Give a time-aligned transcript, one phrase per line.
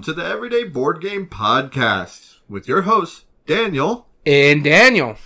[0.00, 4.06] welcome to the Everyday Board Game Podcast with your host, Daniel.
[4.24, 5.16] And Daniel.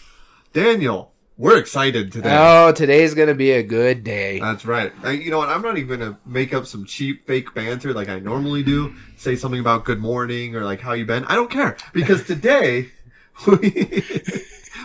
[0.52, 2.36] Daniel, we're excited today.
[2.36, 4.40] Oh, today's gonna be a good day.
[4.40, 4.93] That's right.
[5.04, 5.48] I, you know what?
[5.48, 8.93] I'm not even gonna make up some cheap fake banter like I normally do.
[9.16, 11.25] Say something about good morning or like how you been.
[11.27, 12.88] I don't care because today
[13.46, 13.93] we,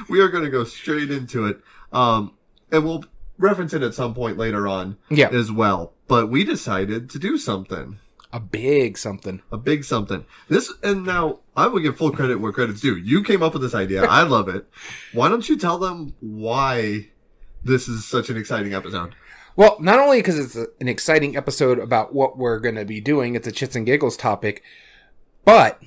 [0.07, 1.61] we are gonna go straight into it.
[1.91, 2.35] Um,
[2.71, 3.05] and we'll
[3.39, 5.29] reference it at some point later on Yeah.
[5.29, 5.93] as well.
[6.07, 7.97] But we decided to do something.
[8.31, 9.41] A big something.
[9.51, 10.25] a big something.
[10.49, 12.95] This and now I will give full credit where credit's due.
[12.95, 14.03] You came up with this idea.
[14.05, 14.67] I love it.
[15.13, 17.09] Why don't you tell them why
[17.63, 19.15] this is such an exciting episode?
[19.55, 23.35] Well, not only because it's a, an exciting episode about what we're gonna be doing,
[23.35, 24.61] it's a chits and giggles topic,
[25.43, 25.81] but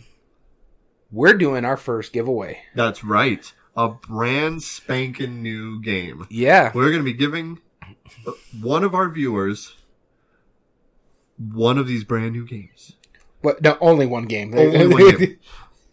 [1.12, 2.62] we're doing our first giveaway.
[2.74, 3.52] That's right.
[3.76, 6.26] A brand spanking new game.
[6.30, 6.72] Yeah.
[6.74, 7.60] We're going to be giving
[8.26, 9.76] uh, one of our viewers
[11.52, 12.92] one of these brand new games.
[13.42, 14.54] But no, only one game.
[14.56, 15.38] Only one game.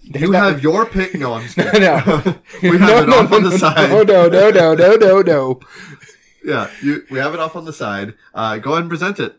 [0.02, 1.16] You not- have your pick.
[1.16, 1.81] No, I'm just kidding.
[1.81, 2.03] No.
[2.64, 3.89] we have no, it no, off on no, the no, side.
[3.89, 5.59] No, no, no, no, no, no, no.
[6.44, 8.14] Yeah, you, we have it off on the side.
[8.33, 9.36] Uh, go ahead and present it.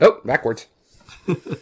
[0.00, 0.66] Oh, backwards.
[1.26, 1.58] Horrified.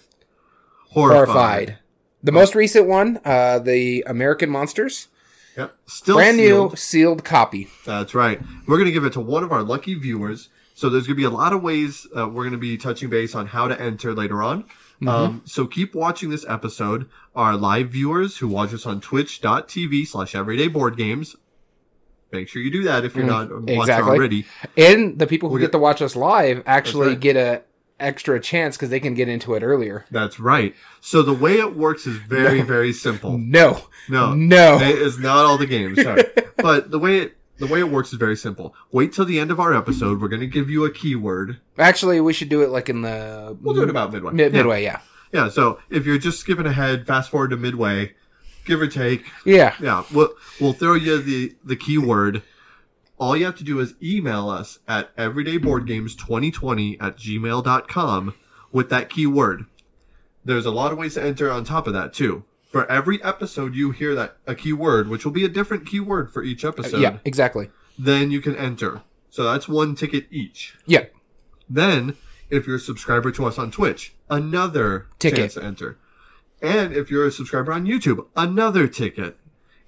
[0.90, 1.78] Horrified.
[2.22, 5.08] The most recent one, uh, the American Monsters,
[5.56, 5.76] Yep.
[5.86, 6.70] Still brand sealed.
[6.72, 7.68] new sealed copy.
[7.84, 8.40] That's right.
[8.66, 10.48] We're going to give it to one of our lucky viewers.
[10.78, 13.10] So there's going to be a lot of ways uh, we're going to be touching
[13.10, 14.64] base on how to enter later on.
[15.04, 17.08] Um, so keep watching this episode.
[17.34, 21.34] Our live viewers who watch us on twitch.tv slash everyday board games.
[22.30, 24.08] Make sure you do that if you're not watching exactly.
[24.08, 24.46] already.
[24.76, 27.20] And the people who get to watch us live actually right.
[27.20, 27.62] get a
[27.98, 30.04] extra chance because they can get into it earlier.
[30.12, 30.76] That's right.
[31.00, 33.36] So the way it works is very, very simple.
[33.36, 34.78] No, No, no.
[34.78, 36.00] It is not all the games.
[36.00, 36.22] Sorry.
[36.56, 38.74] but the way it, the way it works is very simple.
[38.92, 40.20] Wait till the end of our episode.
[40.20, 41.58] We're going to give you a keyword.
[41.78, 44.32] Actually, we should do it like in the We'll do it about midway.
[44.32, 44.58] mid- Yeah.
[44.58, 44.82] midway.
[44.84, 45.00] Yeah,
[45.32, 48.14] Yeah, so if you're just skipping ahead, fast forward to midway,
[48.64, 49.74] give or take, yeah.
[49.80, 50.30] yeah, we'll,
[50.60, 52.42] we'll throw you the, the keyword.
[53.18, 58.34] All you have to do is email us at everydayboardgames2020 at gmail.com
[58.72, 59.64] with that keyword.
[60.44, 62.44] There's a lot of ways to enter on top of that, too.
[62.68, 66.42] For every episode you hear that a keyword, which will be a different keyword for
[66.42, 67.70] each episode, yeah, exactly.
[67.98, 69.00] then you can enter.
[69.30, 70.74] So that's one ticket each.
[70.86, 71.06] Yeah,
[71.68, 72.16] Then,
[72.50, 75.38] if you're a subscriber to us on Twitch, another Ticket.
[75.38, 75.98] chance to enter.
[76.60, 79.36] And if you're a subscriber on YouTube, another ticket.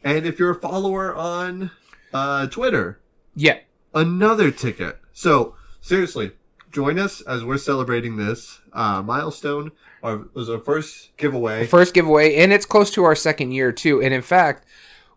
[0.04, 1.70] And if you're a follower on
[2.12, 3.00] uh, Twitter,
[3.34, 3.58] yeah.
[3.94, 4.98] another ticket.
[5.12, 6.32] So seriously,
[6.70, 9.72] join us as we're celebrating this uh, milestone.
[10.02, 11.66] Our, it was our first giveaway.
[11.66, 14.00] First giveaway, and it's close to our second year too.
[14.02, 14.64] And in fact,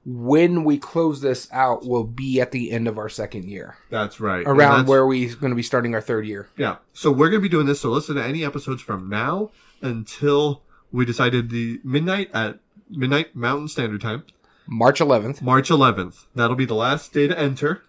[0.05, 4.19] when we close this out, will be at the end of our second year, That's
[4.19, 4.43] right.
[4.45, 6.49] Around that's- where we're going to be starting our third year.
[6.57, 6.77] Yeah.
[6.91, 7.81] So we're going to be doing this.
[7.81, 12.59] So listen to any episodes from now until we decided the midnight at
[12.89, 14.23] midnight Mountain Standard Time.
[14.67, 15.41] March 11th.
[15.41, 16.25] March 11th.
[16.35, 17.83] That'll be the last day to enter.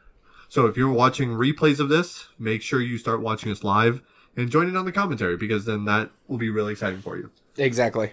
[0.48, 4.02] So if you're watching replays of this, make sure you start watching us live
[4.36, 7.30] and join in on the commentary because then that will be really exciting for you.
[7.56, 8.12] Exactly.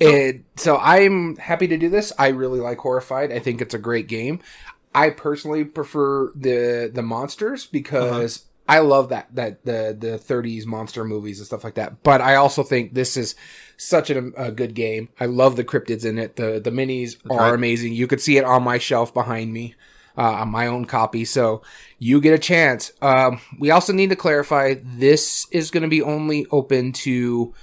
[0.00, 2.12] And so I'm happy to do this.
[2.18, 3.32] I really like Horrified.
[3.32, 4.40] I think it's a great game.
[4.94, 11.04] I personally prefer the the monsters because I love that that the the 30s monster
[11.04, 12.02] movies and stuff like that.
[12.02, 13.34] But I also think this is
[13.76, 15.10] such a, a good game.
[15.18, 16.36] I love the cryptids in it.
[16.36, 17.54] The the minis are right.
[17.54, 17.92] amazing.
[17.92, 19.74] You could see it on my shelf behind me.
[20.18, 21.62] Uh, on my own copy, so
[21.98, 22.92] you get a chance.
[23.00, 27.54] Um, we also need to clarify this is going to be only open to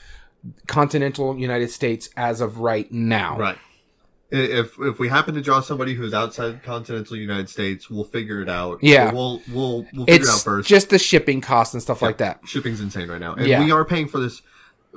[0.66, 3.38] continental United States as of right now.
[3.38, 3.58] Right.
[4.31, 8.50] If if we happen to draw somebody who's outside continental United States, we'll figure it
[8.50, 8.79] out.
[8.81, 9.12] Yeah.
[9.12, 10.68] We'll we'll we'll figure it out first.
[10.69, 12.40] just the shipping costs and stuff like that.
[12.46, 13.64] Shipping's insane right now, and Yeah.
[13.64, 14.41] we are paying for this.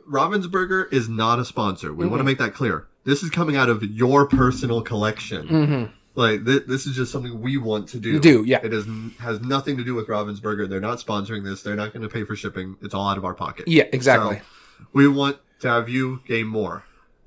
[0.09, 1.93] Ravensburger is not a sponsor.
[1.93, 2.11] We Mm-hmm.
[2.11, 2.87] want to make that clear.
[3.05, 5.46] This is coming out of your personal collection.
[5.49, 5.93] Mm-hmm.
[6.20, 8.20] Like th- this is just something we want to do.
[8.20, 8.61] Do, yeah.
[8.62, 8.87] It is
[9.20, 10.69] has nothing to do with Ravensburger.
[10.69, 11.62] They're not sponsoring this.
[11.62, 12.76] They're not going to pay for shipping.
[12.82, 13.67] It's all out of our pocket.
[13.67, 14.37] Yeah, exactly.
[14.37, 16.84] So, we want to have you game more.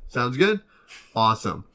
[0.09, 0.61] Sounds good?
[1.15, 1.65] Awesome.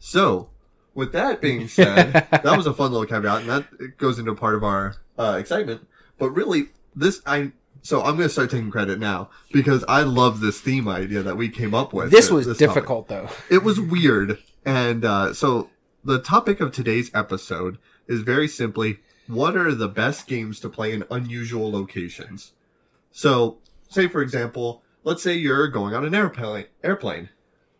[0.00, 0.50] So,
[0.94, 4.56] with that being said, that was a fun little caveat, and that goes into part
[4.56, 5.86] of our uh, excitement.
[6.18, 10.40] But really, this I so I'm going to start taking credit now because I love
[10.40, 12.10] this theme idea that we came up with.
[12.10, 12.58] this was topic.
[12.58, 13.28] difficult though.
[13.48, 15.70] It was weird, and uh, so
[16.04, 20.92] the topic of today's episode is very simply what are the best games to play
[20.92, 22.52] in unusual locations.
[23.10, 23.58] So,
[23.88, 26.66] say for example, let's say you're going on an airplane.
[26.82, 27.30] Airplane.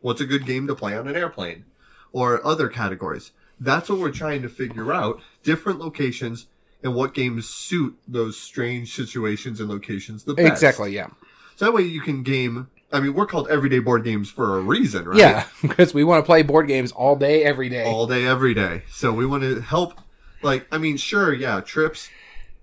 [0.00, 1.66] What's a good game to play on an airplane?
[2.12, 3.32] Or other categories.
[3.60, 5.20] That's what we're trying to figure out.
[5.42, 6.46] Different locations
[6.82, 10.48] and what games suit those strange situations and locations the best.
[10.48, 11.08] Exactly, yeah.
[11.56, 12.68] So that way you can game.
[12.94, 15.18] I mean, we're called everyday board games for a reason, right?
[15.18, 17.84] Yeah, because we want to play board games all day, every day.
[17.84, 18.82] all day, every day.
[18.90, 20.00] So we want to help.
[20.42, 22.08] Like, I mean, sure, yeah, trips,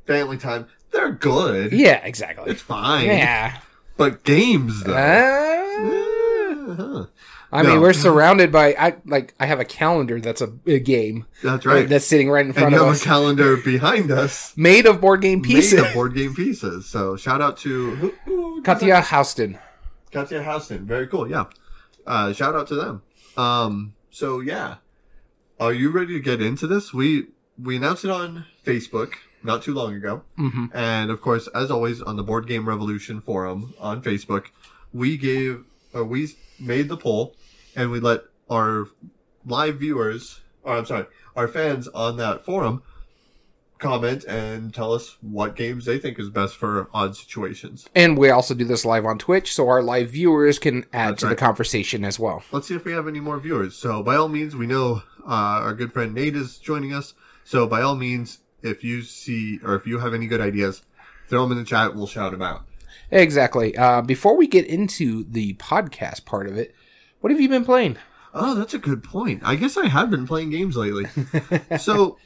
[0.06, 1.72] family time, they're good.
[1.74, 2.50] yeah, exactly.
[2.51, 3.06] It's fine.
[3.07, 3.57] Yeah.
[3.98, 4.94] But games, though.
[4.94, 7.06] Uh, Uh-huh.
[7.54, 7.69] I No.
[7.69, 8.74] mean, we're surrounded by.
[8.80, 9.33] I like.
[9.38, 11.88] I have a calendar that's a, a game That's right.
[11.89, 14.54] that's sitting right in and front you of have us, a calendar behind us.
[14.56, 15.74] made of board game pieces.
[15.81, 16.86] Made of board game pieces.
[16.86, 18.13] So shout out to
[18.63, 19.60] Katya Houston.
[20.12, 20.86] Katya Houston.
[20.86, 21.30] Very cool.
[21.30, 21.46] Yeah.
[22.06, 23.02] Uh, shout out to them.
[23.38, 24.75] Um, so yeah,
[25.60, 26.94] are you ready to get into this?
[26.94, 27.28] We
[27.62, 29.13] we announced it on Facebook
[29.44, 33.22] not too long ago, hmm and of course, as always, on the Board Game Revolution
[33.22, 34.48] forum on Facebook,
[34.94, 35.63] we gave
[35.94, 36.30] or we
[36.60, 37.36] made the poll,
[37.75, 38.88] and we let our
[39.46, 41.06] live viewers, or I'm sorry,
[41.36, 42.84] our fans on that forum
[43.81, 47.89] comment and tell us what games they think is best for odd situations.
[47.94, 51.22] And we also do this live on Twitch, so our live viewers can add That's
[51.22, 52.44] to the conversation as well.
[52.51, 53.75] let's see if we have any more viewers.
[53.75, 57.13] So by all means, we know uh, our good friend Nate is joining us.
[57.44, 60.83] So by all means, if you see or if you have any good ideas,
[61.28, 61.95] throw them in the chat.
[61.95, 62.62] We'll shout them out.
[63.10, 63.75] Exactly.
[63.75, 66.74] Uh, before we get into the podcast part of it,
[67.19, 67.98] what have you been playing?
[68.33, 69.42] Oh, that's a good point.
[69.44, 71.06] I guess I have been playing games lately.
[71.78, 72.18] so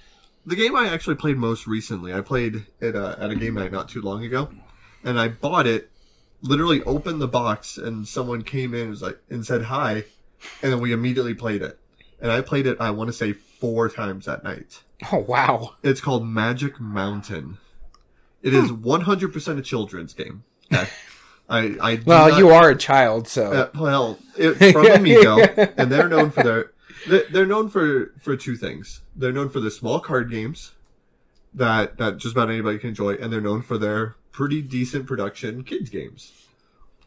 [0.45, 3.71] the game I actually played most recently, I played it uh, at a game night
[3.71, 4.49] not too long ago,
[5.03, 5.89] and I bought it.
[6.41, 10.03] Literally opened the box, and someone came in and was like and said hi,
[10.61, 11.79] and then we immediately played it.
[12.21, 12.77] And I played it.
[12.79, 14.83] I want to say four times that night.
[15.11, 15.75] Oh wow!
[15.81, 17.57] It's called Magic Mountain.
[18.43, 20.43] It is 100% a children's game.
[20.71, 20.87] I,
[21.49, 25.39] I Well, not- you are a child, so uh, well, it, from Amigo,
[25.77, 26.71] and they're known for their
[27.07, 29.01] they're, they're known for for two things.
[29.15, 30.73] They're known for their small card games
[31.53, 35.63] that that just about anybody can enjoy, and they're known for their pretty decent production
[35.63, 36.31] kids games.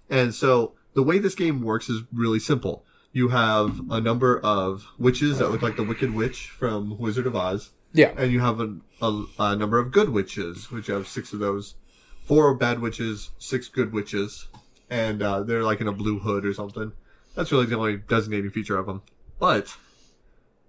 [0.08, 2.84] And so the way this game works is really simple.
[3.12, 7.36] You have a number of witches that look like the Wicked Witch from Wizard of
[7.36, 8.12] Oz yeah.
[8.16, 11.74] and you have a, a, a number of good witches, which have six of those.
[12.22, 14.48] Four bad witches, six good witches,
[14.90, 16.92] and uh, they're like in a blue hood or something.
[17.34, 19.02] That's really the only designating feature of them.
[19.38, 19.74] But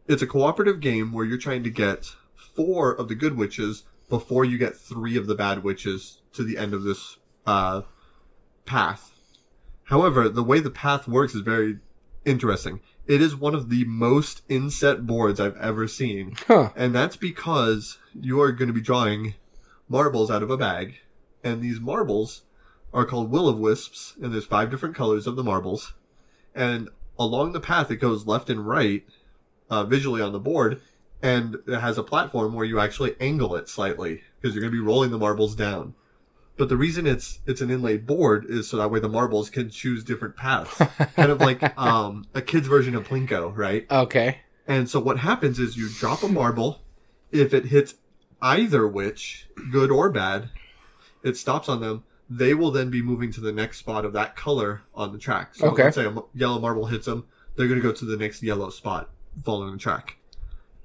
[0.09, 4.43] it's a cooperative game where you're trying to get four of the good witches before
[4.43, 7.83] you get three of the bad witches to the end of this uh,
[8.65, 9.11] path.
[9.83, 11.77] However, the way the path works is very
[12.25, 12.81] interesting.
[13.05, 16.35] It is one of the most inset boards I've ever seen.
[16.47, 16.71] Huh.
[16.75, 19.35] And that's because you are going to be drawing
[19.87, 20.99] marbles out of a bag.
[21.43, 22.43] And these marbles
[22.93, 24.15] are called will o wisps.
[24.21, 25.93] And there's five different colors of the marbles.
[26.55, 29.03] And along the path, it goes left and right,
[29.69, 30.81] uh, visually on the board.
[31.21, 34.77] And it has a platform where you actually angle it slightly because you're going to
[34.81, 35.93] be rolling the marbles down.
[36.57, 39.69] But the reason it's it's an inlaid board is so that way the marbles can
[39.69, 40.77] choose different paths,
[41.15, 43.85] kind of like um, a kid's version of Plinko, right?
[43.89, 44.39] Okay.
[44.67, 46.81] And so what happens is you drop a marble.
[47.31, 47.95] If it hits
[48.41, 50.49] either witch, good or bad,
[51.23, 52.03] it stops on them.
[52.29, 55.55] They will then be moving to the next spot of that color on the track.
[55.55, 55.85] So Okay.
[55.85, 58.69] let's say a yellow marble hits them, they're going to go to the next yellow
[58.69, 59.09] spot
[59.43, 60.17] following the track.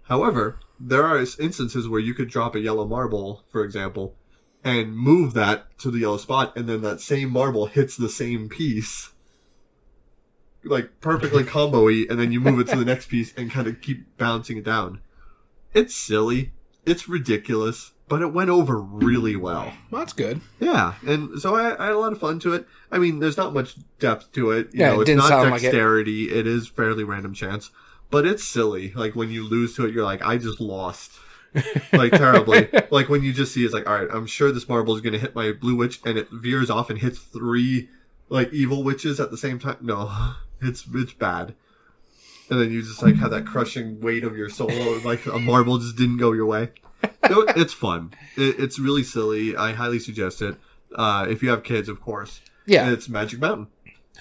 [0.04, 4.14] However, there are instances where you could drop a yellow marble, for example,
[4.62, 8.48] and move that to the yellow spot, and then that same marble hits the same
[8.48, 9.12] piece,
[10.64, 13.80] like perfectly combo-y, and then you move it to the next piece and kind of
[13.80, 15.00] keep bouncing it down.
[15.72, 16.52] It's silly,
[16.86, 19.72] it's ridiculous, but it went over really well.
[19.90, 20.40] Well, that's good.
[20.60, 22.66] Yeah, and so I, I had a lot of fun to it.
[22.90, 24.68] I mean, there's not much depth to it.
[24.72, 25.66] You Yeah, know, it it's not sound like it.
[25.66, 26.30] dexterity.
[26.30, 27.70] it is fairly random chance,
[28.10, 28.92] but it's silly.
[28.94, 31.12] Like when you lose to it, you're like, I just lost.
[31.92, 32.68] like terribly.
[32.90, 35.12] Like when you just see it's like, all right, I'm sure this marble is going
[35.14, 37.88] to hit my blue witch, and it veers off and hits three
[38.28, 39.76] like evil witches at the same time.
[39.80, 40.10] No,
[40.62, 41.54] it's it's bad.
[42.50, 44.70] And then you just like have that crushing weight of your soul,
[45.04, 46.70] like a marble just didn't go your way.
[47.02, 48.12] It- it's fun.
[48.36, 49.56] It, it's really silly.
[49.56, 50.56] I highly suggest it.
[50.94, 52.40] Uh, if you have kids, of course.
[52.66, 52.90] Yeah.
[52.90, 53.68] It's Magic Mountain.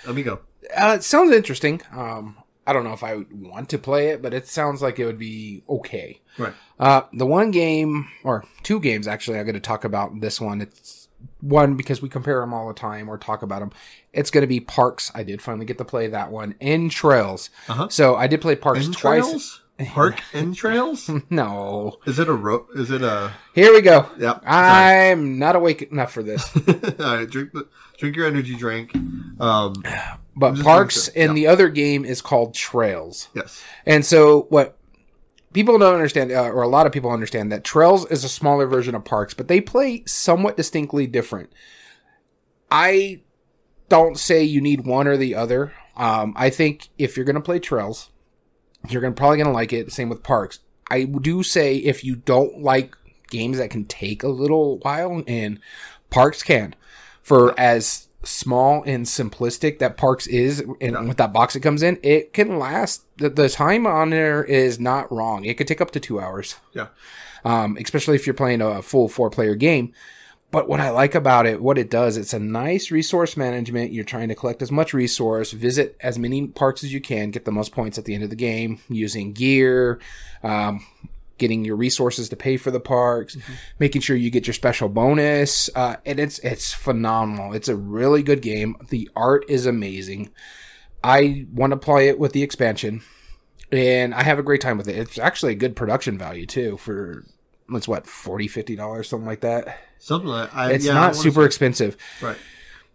[0.08, 0.40] Amigo.
[0.75, 1.82] Uh, it sounds interesting.
[1.92, 5.00] Um, I don't know if I would want to play it, but it sounds like
[5.00, 6.22] it would be okay.
[6.38, 6.53] Right.
[6.79, 10.62] Uh, the one game, or two games actually, I'm going to talk about this one.
[10.62, 11.10] It's
[11.41, 13.72] one because we compare them all the time or talk about them.
[14.12, 15.12] It's going to be Parks.
[15.13, 16.55] I did finally get to play that one.
[16.60, 17.50] In Trails.
[17.67, 17.89] Uh-huh.
[17.89, 19.24] So I did play Parks twice.
[19.24, 19.60] Entrails?
[19.88, 21.10] Park entrails?
[21.29, 21.98] No.
[22.05, 22.70] Is it a rope?
[22.75, 23.34] Is it a?
[23.53, 24.10] Here we go.
[24.20, 24.43] Yep.
[24.46, 26.55] I'm not awake enough for this.
[27.00, 27.67] All right, drink the,
[27.98, 28.96] drink your energy drink.
[29.39, 29.74] Um,
[30.36, 33.28] But Parks say, and the other game is called Trails.
[33.36, 33.63] yes.
[33.86, 34.78] And so what
[35.54, 38.66] people don't understand, uh, or a lot of people understand, that Trails is a smaller
[38.66, 41.52] version of Parks, but they play somewhat distinctly different.
[42.72, 43.22] I
[43.90, 45.74] don't say you need one or the other.
[45.96, 48.10] Um, I think if you're going to play Trails,
[48.90, 49.92] you're gonna, probably going to like it.
[49.92, 50.60] Same with Parks.
[50.90, 52.96] I do say if you don't like
[53.30, 55.60] games that can take a little while, and
[56.10, 56.75] Parks can,
[57.22, 62.00] for as small and simplistic that Parks is, and with that box it comes in,
[62.03, 63.03] it can last.
[63.18, 65.46] The, the time on there is not wrong.
[65.46, 66.88] It could take up to two hours Yeah.
[67.46, 69.94] um, especially if you're playing a full four player game.
[70.51, 73.92] But what I like about it, what it does, it's a nice resource management.
[73.92, 77.46] You're trying to collect as much resource, visit as many parks as you can, get
[77.46, 80.00] the most points at the end of the game using gear,
[80.44, 80.86] um,
[81.38, 83.36] getting your resources to pay for the parks,
[83.80, 85.70] making sure you get your special bonus.
[85.75, 87.54] Uh, and it's, it's phenomenal.
[87.54, 88.75] It's a really good game.
[88.90, 90.30] The art is amazing.
[91.04, 93.02] I want to play it with the expansion
[93.72, 94.96] and I have a great time with it.
[94.98, 97.25] It's actually a good production value too for
[97.72, 99.80] it's what 40 50 dollars something like that.
[100.00, 101.98] Something like I, It's yeah, not super say- expensive.
[102.22, 102.38] right.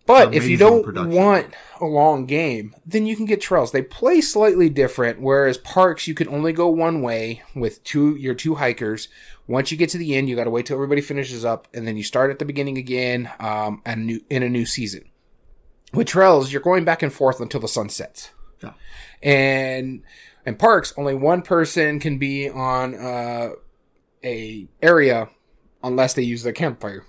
[0.08, 1.14] But if you don't production.
[1.14, 3.72] want a long game, then you can get trails.
[3.72, 8.32] They play slightly different, whereas parks you can only go one way with two your
[8.34, 9.08] two hikers.
[9.46, 11.86] Once you get to the end, you got to wait till everybody finishes up, and
[11.86, 15.04] then you start at the beginning again, um, and new in a new season.
[15.92, 18.30] With trails, you're going back and forth until the sun sets.
[18.62, 18.72] Yeah.
[19.22, 20.02] And
[20.46, 23.50] and parks, only one person can be on uh,
[24.24, 25.28] a area
[25.84, 27.04] unless they use their campfire.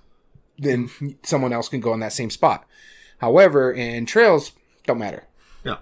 [0.57, 0.89] Then
[1.23, 2.65] someone else can go in that same spot.
[3.19, 4.51] However, in trails,
[4.85, 5.27] don't matter.
[5.63, 5.77] Yeah.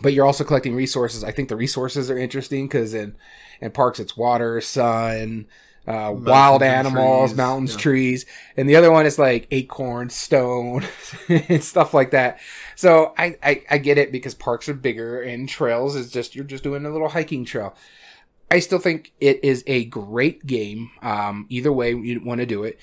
[0.00, 1.24] But you're also collecting resources.
[1.24, 3.16] I think the resources are interesting because in
[3.60, 5.46] in parks it's water, sun,
[5.86, 7.78] uh, wild animals, trees, mountains, yeah.
[7.78, 10.84] trees, and the other one is like acorn, stone,
[11.28, 12.38] and stuff like that.
[12.76, 16.44] So I, I I get it because parks are bigger and trails is just you're
[16.44, 17.74] just doing a little hiking trail.
[18.50, 20.90] I still think it is a great game.
[21.00, 22.78] Um, either way you want to do it.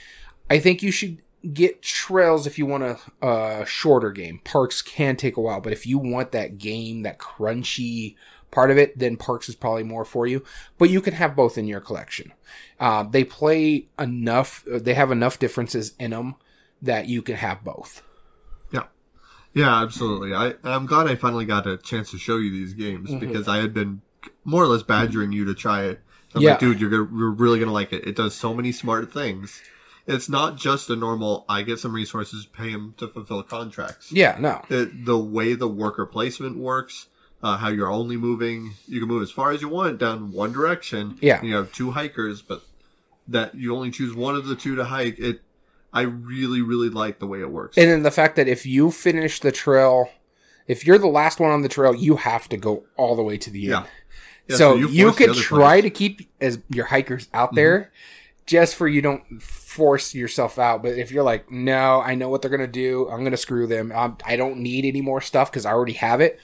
[0.49, 1.21] I think you should
[1.53, 4.41] get trails if you want a, a shorter game.
[4.43, 8.15] Parks can take a while, but if you want that game, that crunchy
[8.51, 10.43] part of it, then Parks is probably more for you.
[10.77, 12.33] But you can have both in your collection.
[12.79, 16.35] Uh, they play enough, they have enough differences in them
[16.81, 18.01] that you can have both.
[18.71, 18.83] Yeah.
[19.53, 20.33] Yeah, absolutely.
[20.33, 23.19] I, I'm glad I finally got a chance to show you these games Mm-hmm.
[23.19, 24.01] because I had been
[24.43, 26.01] more or less badgering you to try it.
[26.35, 26.51] I'm Yeah.
[26.51, 28.05] like, dude, you're, gonna, you're really going to like it.
[28.07, 29.61] It does so many smart things.
[30.09, 34.11] It's not just a normal, I get some resources, pay them to fulfill contracts.
[34.11, 34.65] Yeah, no.
[34.69, 37.07] It, the way the worker placement works,
[37.43, 40.51] uh, how you're only moving, you can move as far as you want down one
[40.51, 41.17] direction.
[41.21, 41.41] Yeah.
[41.43, 42.63] You have two hikers, but
[43.27, 45.19] that you only choose one of the two to hike.
[45.19, 45.41] It,
[45.93, 47.77] I really, really like the way it works.
[47.77, 50.09] And then the fact that if you finish the trail,
[50.67, 53.37] if you're the last one on the trail, you have to go all the way
[53.37, 53.85] to the end.
[53.85, 53.85] Yeah.
[54.49, 55.77] Yeah, so, you you, force could try players.
[55.77, 55.83] Mm-hmm.
[55.83, 57.91] to keep as your hikers out there,
[58.47, 59.21] just for you don't
[59.69, 60.81] force yourself out.
[60.81, 63.07] But if you're like, no, I know what they're gonna do.
[63.07, 63.91] I'm gonna screw them.
[63.95, 66.39] I'm, I don't need any more stuff because I already have it.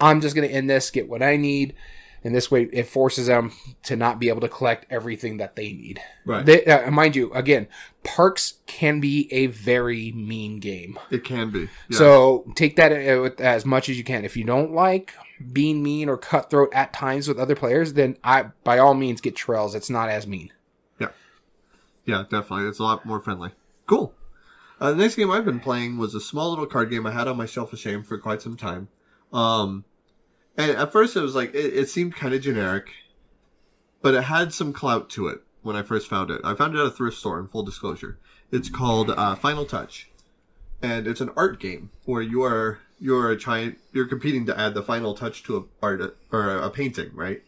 [0.00, 1.76] I'm just gonna end this, get what I need,
[2.24, 3.52] and this way it forces them
[3.84, 6.00] to not be able to collect everything that they need.
[6.26, 6.44] Right.
[6.44, 7.68] They, uh, mind you, again,
[8.02, 10.98] parks can be a very mean game.
[11.12, 11.68] It can be.
[11.88, 11.98] Yeah.
[11.98, 14.24] So take that uh, as much as you can.
[14.24, 15.14] If you don't like
[15.52, 19.36] being mean or cutthroat at times with other players, then I by all means get
[19.36, 19.76] trails.
[19.76, 20.50] It's not as mean.
[22.04, 22.68] Yeah, definitely.
[22.68, 23.50] It's a lot more friendly.
[23.86, 24.14] Cool.
[24.80, 27.28] Uh, the next game I've been playing was a small little card game I had
[27.28, 28.88] on my shelf of shame for quite some time.
[29.32, 29.84] Um,
[30.56, 32.90] and at first it was like it, it seemed kind of generic,
[34.02, 36.40] but it had some clout to it when I first found it.
[36.44, 37.38] I found it at a thrift store.
[37.38, 38.18] In full disclosure,
[38.50, 40.10] it's called uh, Final Touch,
[40.82, 44.82] and it's an art game where you are you're trying you're competing to add the
[44.82, 47.42] final touch to a art or a painting, right?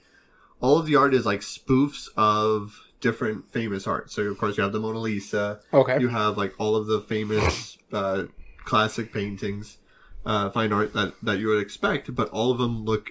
[0.60, 4.10] all of the art is like spoofs of different famous art.
[4.10, 5.60] So of course you have the Mona Lisa.
[5.72, 5.98] Okay.
[6.00, 8.24] You have like all of the famous uh,
[8.64, 9.78] classic paintings,
[10.24, 13.10] uh, fine art that that you would expect, but all of them look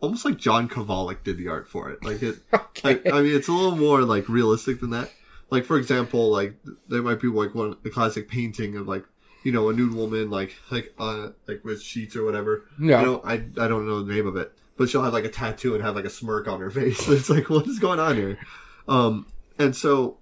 [0.00, 2.04] almost like John Kovalic did the art for it.
[2.04, 2.36] Like it.
[2.78, 3.00] Okay.
[3.10, 5.10] I, I mean, it's a little more like realistic than that.
[5.50, 6.54] Like for example, like
[6.88, 9.04] there might be like one a classic painting of like
[9.42, 12.64] you know a nude woman like like uh like with sheets or whatever.
[12.78, 12.98] No.
[12.98, 15.28] I don't I, I don't know the name of it, but she'll have like a
[15.28, 17.08] tattoo and have like a smirk on her face.
[17.08, 18.38] it's like what is going on here?
[18.88, 19.26] Um,
[19.58, 20.18] and so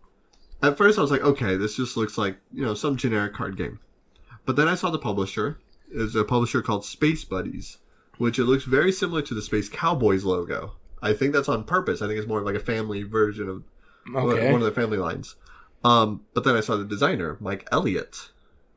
[0.63, 3.57] at first I was like, okay, this just looks like you know some generic card
[3.57, 3.79] game.
[4.45, 5.59] But then I saw the publisher
[5.91, 7.79] is a publisher called Space Buddies,
[8.19, 10.73] which it looks very similar to the Space Cowboys logo.
[11.03, 12.03] I think that's on purpose.
[12.03, 13.63] I think it's more like a family version of
[14.15, 14.53] Okay.
[14.53, 15.35] one of the family lines.
[15.85, 18.31] Um, but then I saw the designer, Mike Elliott,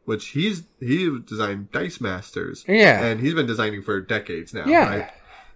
[0.05, 2.65] which he's he designed Dice Masters.
[2.67, 3.03] Yeah.
[3.03, 4.65] And he's been designing for decades now.
[4.65, 4.89] Yeah.
[4.89, 5.09] Right?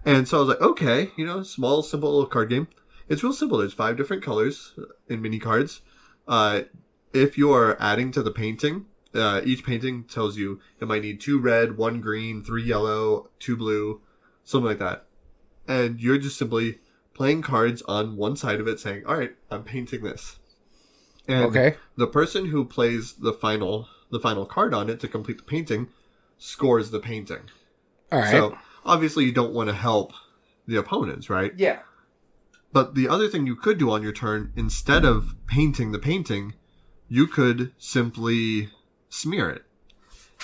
[0.05, 2.67] And so I was like, okay, you know, small, simple little card game.
[3.10, 3.57] It's real simple.
[3.57, 4.74] There's five different colors
[5.07, 5.81] in mini cards.
[6.27, 6.62] Uh,
[7.13, 11.22] if you are adding to the painting, Uh, each painting tells you it might need
[11.22, 14.01] two red, one green, three yellow, two blue,
[14.43, 15.05] something like that.
[15.67, 16.79] And you're just simply
[17.13, 20.39] playing cards on one side of it saying, all right, I'm painting this.
[21.27, 21.75] And Okay.
[21.95, 25.89] the person who plays the final the final card on it to complete the painting
[26.39, 27.51] scores the painting.
[28.12, 28.31] All right.
[28.31, 30.13] So obviously you don't want to help
[30.65, 31.53] the opponents, right?
[31.55, 31.79] yeah.
[32.73, 36.55] But the other thing you could do on your turn, instead of painting the painting,
[37.07, 38.71] you could simply
[39.09, 39.63] smear it.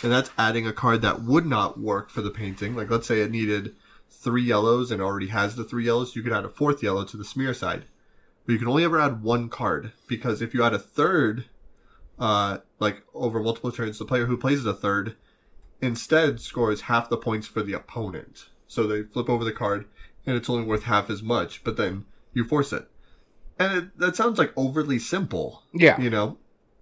[0.03, 2.75] And that's adding a card that would not work for the painting.
[2.75, 3.75] Like let's say it needed
[4.09, 7.17] three yellows and already has the three yellows, you could add a fourth yellow to
[7.17, 7.86] the smear side.
[8.45, 11.45] But you can only ever add one card because if you add a third,
[12.19, 15.15] uh, like over multiple turns, the player who plays the third
[15.81, 18.50] instead scores half the points for the opponent.
[18.67, 19.86] So they flip over the card
[20.25, 22.88] and it's only worth half as much, but then you force it.
[23.57, 26.00] And it, that sounds like overly simple, Yeah.
[26.00, 26.38] you know,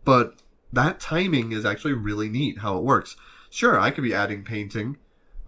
[0.05, 0.35] but
[0.71, 3.15] that timing is actually really neat how it works.
[3.49, 4.97] Sure, I could be adding painting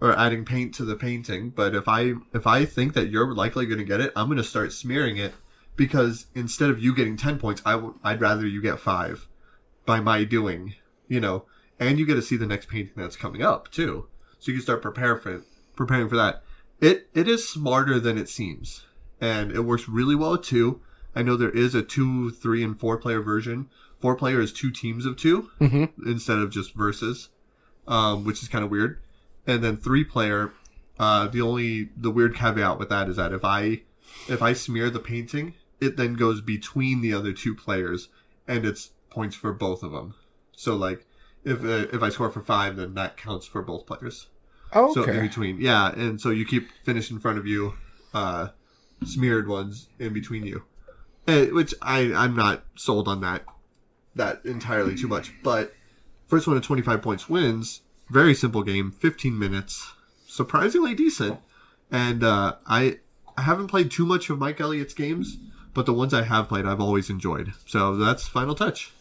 [0.00, 3.66] or adding paint to the painting, but if I if I think that you're likely
[3.66, 5.34] going to get it, I'm going to start smearing it
[5.76, 9.28] because instead of you getting 10 points, I w- I'd rather you get 5
[9.86, 10.74] by my doing,
[11.08, 11.44] you know,
[11.78, 14.08] and you get to see the next painting that's coming up too.
[14.38, 15.42] So you can start prepare for
[15.76, 16.42] preparing for that.
[16.80, 18.84] It it is smarter than it seems,
[19.20, 20.80] and it works really well at two.
[21.14, 23.68] I know there is a two, three, and four player version.
[23.98, 26.08] Four player is two teams of 2 Mm-hmm.
[26.08, 27.28] instead of just versus,
[27.86, 28.98] um, which is kind of weird.
[29.46, 30.52] And then three player,
[30.98, 33.82] uh, the only the weird caveat with that is that if I
[34.28, 38.08] if I smear the painting, it then goes between the other two players,
[38.48, 40.14] and it's points for both of them.
[40.56, 41.06] So like
[41.44, 44.28] if uh, if I score for five, then that counts for both players.
[44.74, 44.92] Okay.
[44.94, 47.74] So in between, yeah, and so you keep finish in front of you,
[48.14, 48.48] uh,
[49.04, 50.64] smeared ones in between you,
[51.26, 53.44] Eh, which I I'm not sold on that
[54.14, 55.32] that entirely too much.
[55.42, 55.72] But
[56.26, 57.82] first one at 25 points wins.
[58.08, 59.92] Very simple game, 15 minutes,
[60.26, 61.38] surprisingly decent,
[61.92, 62.98] and uh, I
[63.36, 65.38] I haven't played too much of Mike Elliott's games,
[65.74, 67.52] but the ones I have played, I've always enjoyed.
[67.66, 68.92] So that's Final Touch.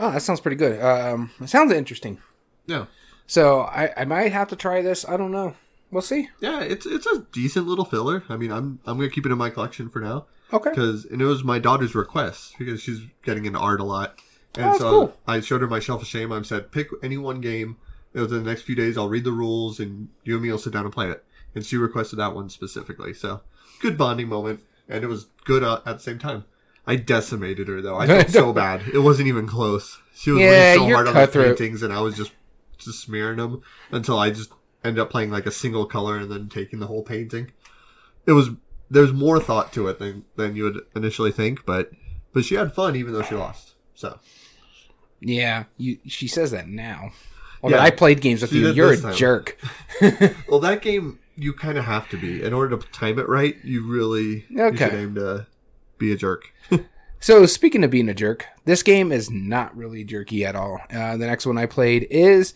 [0.00, 0.80] oh, that sounds pretty good.
[0.82, 2.18] Um, it sounds interesting.
[2.66, 2.86] Yeah.
[3.26, 5.06] So I, I might have to try this.
[5.06, 5.54] I don't know.
[5.90, 6.28] We'll see.
[6.40, 8.22] Yeah, it's it's a decent little filler.
[8.28, 10.26] I mean, I'm I'm gonna keep it in my collection for now.
[10.52, 10.70] Okay.
[10.70, 14.18] because and it was my daughter's request because she's getting into art a lot,
[14.54, 15.16] and Oh, so cool.
[15.26, 16.32] I showed her my shelf of shame.
[16.32, 17.76] I said, pick any one game.
[18.14, 20.72] Within the next few days, I'll read the rules, and you and me will sit
[20.72, 21.22] down and play it.
[21.54, 23.12] And she requested that one specifically.
[23.12, 23.42] So
[23.80, 26.44] good bonding moment, and it was good uh, at the same time.
[26.86, 27.96] I decimated her though.
[27.98, 28.82] I felt so bad.
[28.92, 29.98] It wasn't even close.
[30.14, 32.32] She was Yeah, so hard on the paintings, and I was just
[32.78, 34.50] just smearing them until I just
[34.84, 37.50] ended up playing like a single color and then taking the whole painting.
[38.26, 38.50] It was
[38.90, 41.90] there's more thought to it than than you would initially think, but
[42.32, 43.74] but she had fun even though she lost.
[43.94, 44.18] So
[45.20, 45.98] Yeah, you.
[46.06, 47.10] She says that now.
[47.62, 47.82] Well, Yeah.
[47.82, 48.70] I played games with you.
[48.70, 49.14] You're a time.
[49.14, 49.58] jerk.
[50.48, 53.56] well, that game you kind of have to be in order to time it right.
[53.64, 54.76] You really you Okay.
[54.90, 55.46] should aim to
[55.98, 56.52] be a jerk.
[57.20, 60.78] So speaking of being a jerk, this game is not really jerky at all.
[60.88, 62.54] Uh, the next one I played is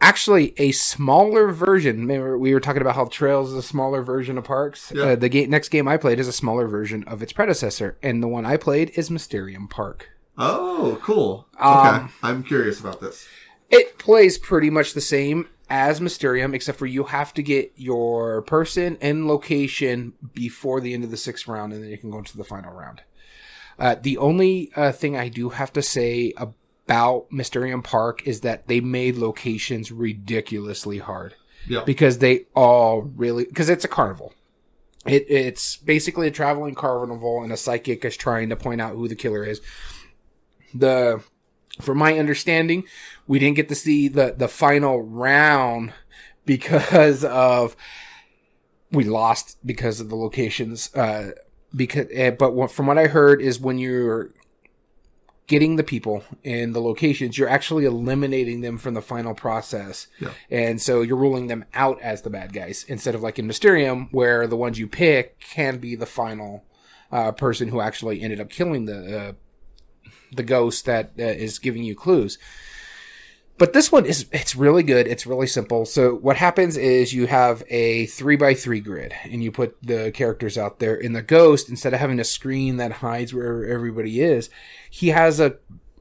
[0.00, 2.00] actually a smaller version.
[2.00, 4.92] Remember we were talking about how Trails is a smaller version of Parks.
[4.94, 5.02] Yeah.
[5.04, 8.22] Uh, the game next game I played is a smaller version of its predecessor, and
[8.22, 10.10] the one I played is Mysterium Park.
[10.36, 11.48] Oh, cool.
[11.56, 13.26] Okay, Um, I'm curious about this.
[13.70, 18.42] It plays pretty much the same as Mysterium, except for you have to get your
[18.42, 22.18] person and location before the end of the sixth round, and then you can go
[22.18, 23.02] into the final round.
[23.78, 26.32] Uh, the only uh, thing I do have to say
[26.88, 31.34] about Mysterium Park is that they made locations ridiculously hard
[31.68, 31.84] Yeah.
[31.84, 34.32] because they all really because it's a carnival.
[35.04, 39.06] It, it's basically a traveling carnival, and a psychic is trying to point out who
[39.06, 39.60] the killer is.
[40.74, 41.22] The,
[41.80, 42.84] from my understanding,
[43.26, 45.92] we didn't get to see the the final round
[46.46, 47.76] because of
[48.90, 50.94] we lost because of the locations.
[50.94, 51.32] Uh,
[51.76, 54.30] because eh, but from what I heard is when you're
[55.48, 60.06] getting the people and the locations, you're actually eliminating them from the final process.
[60.20, 60.30] Yeah.
[60.50, 64.08] And so you're ruling them out as the bad guys instead of like in Mysterium,
[64.12, 66.64] where the ones you pick can be the final
[67.10, 69.32] uh, person who actually ended up killing the uh,
[70.30, 72.38] the ghost that uh, is giving you clues.
[73.58, 75.06] But this one is it's really good.
[75.08, 75.84] It's really simple.
[75.84, 80.12] So what happens is you have a three by three grid and you put the
[80.12, 80.94] characters out there.
[80.94, 84.48] In the ghost, instead of having a screen that hides where everybody is,
[84.90, 85.56] he has a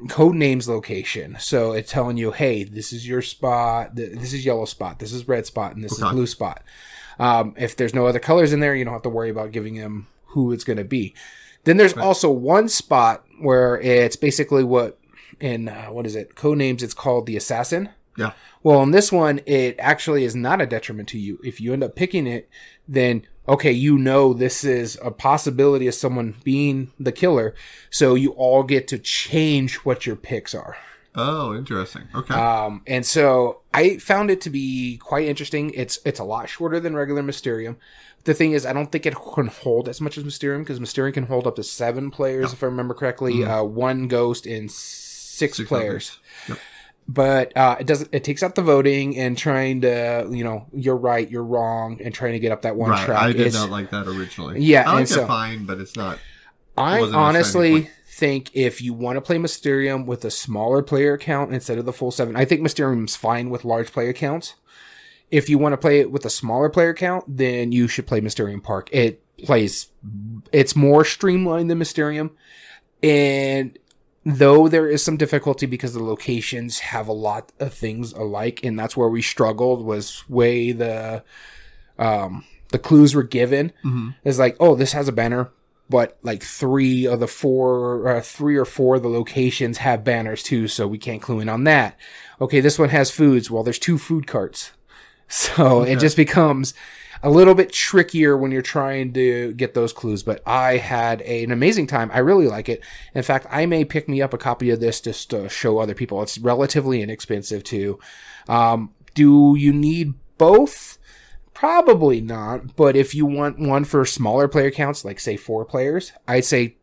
[0.06, 1.38] Codenames location.
[1.40, 5.28] So it's telling you, hey, this is your spot, this is yellow spot, this is
[5.28, 6.08] red spot, and this Okay.
[6.08, 6.62] is blue spot.
[7.18, 9.74] Um, if there's no other colors in there, you don't have to worry about giving
[9.74, 11.16] him who it's going to be.
[11.64, 15.00] Then there's also one spot where it's basically what
[15.40, 16.36] in uh, what is it?
[16.36, 16.82] Codenames.
[16.82, 17.90] It's called the assassin.
[18.18, 18.32] Yeah.
[18.64, 21.40] Well, in this one, it actually is not a detriment to you.
[21.44, 22.50] If you end up picking it,
[22.88, 27.56] then okay, you know this is a possibility of someone being the killer.
[27.90, 30.76] So you all get to change what your picks are.
[31.16, 32.04] Oh, interesting.
[32.14, 32.34] Okay.
[32.34, 35.72] Um, and so I found it to be quite interesting.
[35.74, 37.78] It's it's a lot shorter than regular Mysterium.
[38.26, 41.14] The thing is, I don't think it can hold as much as Mysterium because Mysterium
[41.14, 43.44] can hold up to seven players, if I remember correctly.
[43.44, 44.70] Uh, one ghost and
[45.38, 46.18] six, Six players.
[46.50, 46.58] Yep.
[47.10, 48.10] But uh, it doesn't.
[48.14, 52.14] It takes out the voting and trying to, you know, you're right, you're wrong, and
[52.14, 53.06] trying to get up that one Right.
[53.06, 53.22] track.
[53.22, 54.60] I did It's- not like that originally.
[54.62, 56.20] Yeah, I like so- it fine, but it's not.
[56.78, 60.82] I wasn't a shining honestly think if you want to play Mysterium with a smaller
[60.84, 64.56] player count instead of the full seven, I think Mysterium's fine with large player counts.
[65.32, 68.20] If you want to play it with a smaller player count, then you should play
[68.22, 68.90] Mysterium Park.
[68.92, 69.88] It plays,
[70.52, 72.32] it's more streamlined than Mysterium.
[73.04, 73.78] And
[74.30, 78.78] though there is some difficulty because the locations have a lot of things alike, and
[78.78, 81.24] that's where we struggled was way the,
[81.98, 84.16] um, the clues were given Mhm.
[84.26, 85.50] is like, oh, this has a banner,
[85.90, 90.44] but like three of the four, uh, three or four of the locations have banners
[90.44, 91.98] too, so we can't clue in on that.
[92.42, 93.50] Okay, this one has foods.
[93.50, 94.72] Well, there's two food carts,
[95.30, 96.74] so it just becomes
[97.24, 100.24] a little bit trickier when you're trying to get those clues.
[100.24, 102.12] But I had a, an amazing time.
[102.14, 102.82] I really like it.
[103.14, 105.94] In fact, I may pick me up a copy of this just to show other
[105.94, 106.22] people.
[106.22, 108.00] It's relatively inexpensive too.
[108.48, 110.98] Um, do you need both?
[111.54, 116.12] Probably not, but if you want one for smaller player counts, like say four players,
[116.28, 116.78] I'd say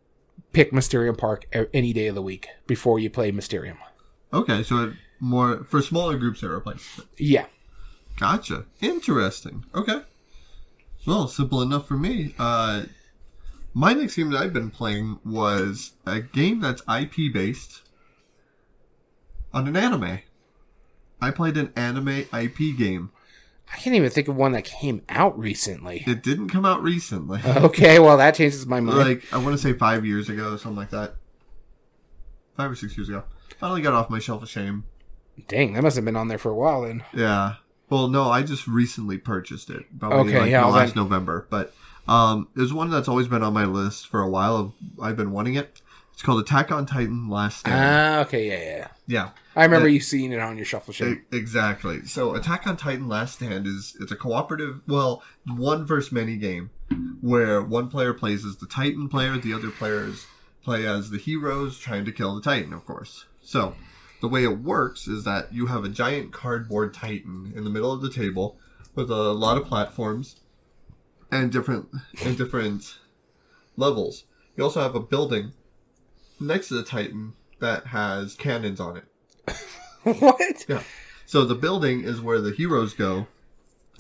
[0.53, 3.79] pick Mysterium Park any day of the week before you play Mysterium.
[4.33, 7.05] Okay, so more for smaller groups it replaces it.
[7.19, 7.47] Yeah.
[8.17, 8.65] Gotcha.
[8.81, 9.65] Interesting.
[9.75, 10.03] Okay.
[11.07, 12.35] Well, simple enough for me.
[12.39, 12.85] Uh,
[13.75, 17.83] my next game that I've been playing was a game that's IP based
[19.53, 20.21] on an anime.
[21.21, 23.11] I played an anime IP game.
[23.73, 26.05] I can't even think of one that came out recently.
[26.07, 27.41] It didn't come out recently.
[27.47, 28.99] Okay, well that changes my mind.
[28.99, 31.15] like I want to say five years ago, something like that.
[32.57, 33.25] Five or six years ago.
[33.59, 34.85] Finally got off my shelf of shame.
[35.49, 37.03] Dang, that must have been on there for a while then.
[37.13, 37.55] Yeah.
[37.91, 39.85] Well, no, I just recently purchased it.
[39.99, 41.47] Probably Okay, like yeah, last November.
[41.51, 41.75] But
[42.09, 44.57] um, there's one that's always been on my list for a while.
[44.57, 45.81] Of, I've been wanting it.
[46.13, 47.75] It's called Attack on Titan Last Stand.
[47.77, 48.89] Ah, okay, yeah, yeah.
[49.09, 51.23] yeah, I remember Uh, you seeing it on your shuffle sheet.
[51.33, 52.05] exactly.
[52.07, 56.71] So Attack on Titan Last Stand is it's a cooperative, well, one versus many game
[57.21, 60.27] where one player plays as the Titan player, the other players
[60.63, 63.25] play as the heroes trying to kill the Titan, of course.
[63.43, 63.75] So
[64.25, 67.93] the way it works is that you have a giant cardboard Titan in the middle
[67.93, 68.57] of the table
[68.95, 70.41] with a lot of platforms
[71.31, 71.91] and different
[72.25, 72.97] and different
[73.77, 74.25] levels.
[74.57, 75.53] You also have a building
[76.41, 79.05] next to the Titan that has cannons on it.
[80.21, 80.65] what?
[80.71, 80.83] Yeah.
[81.27, 83.27] So the building is where the heroes go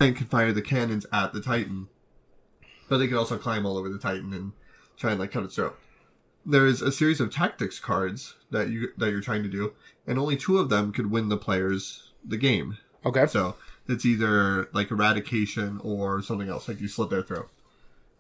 [0.00, 1.88] and can fire the cannons at the Titan.
[2.88, 4.52] But they can also climb all over the Titan and
[4.96, 5.78] try and like cut its throat.
[6.46, 9.72] There is a series of tactics cards that you that you're trying to do,
[10.06, 12.78] and only two of them could win the players the game.
[13.06, 13.26] Okay.
[13.26, 13.56] So
[13.88, 17.48] it's either like eradication or something else, like you slit their throat.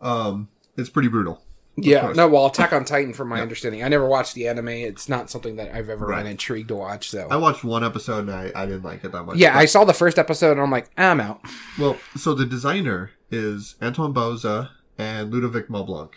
[0.00, 1.42] Um, it's pretty brutal.
[1.76, 3.42] Yeah, no, well, Attack on Titan, from my Yeah.
[3.42, 4.68] understanding, I never watched the anime.
[4.68, 6.22] It's not something that I've ever Right.
[6.22, 7.10] been intrigued to watch.
[7.10, 9.38] So, I watched one episode and I, I didn't like it that much.
[9.38, 11.40] yeah, but- I saw the first episode and I'm like, I'm out.
[11.76, 16.10] Well, so the designer is Antoine Bauza and Ludovic Maublanc.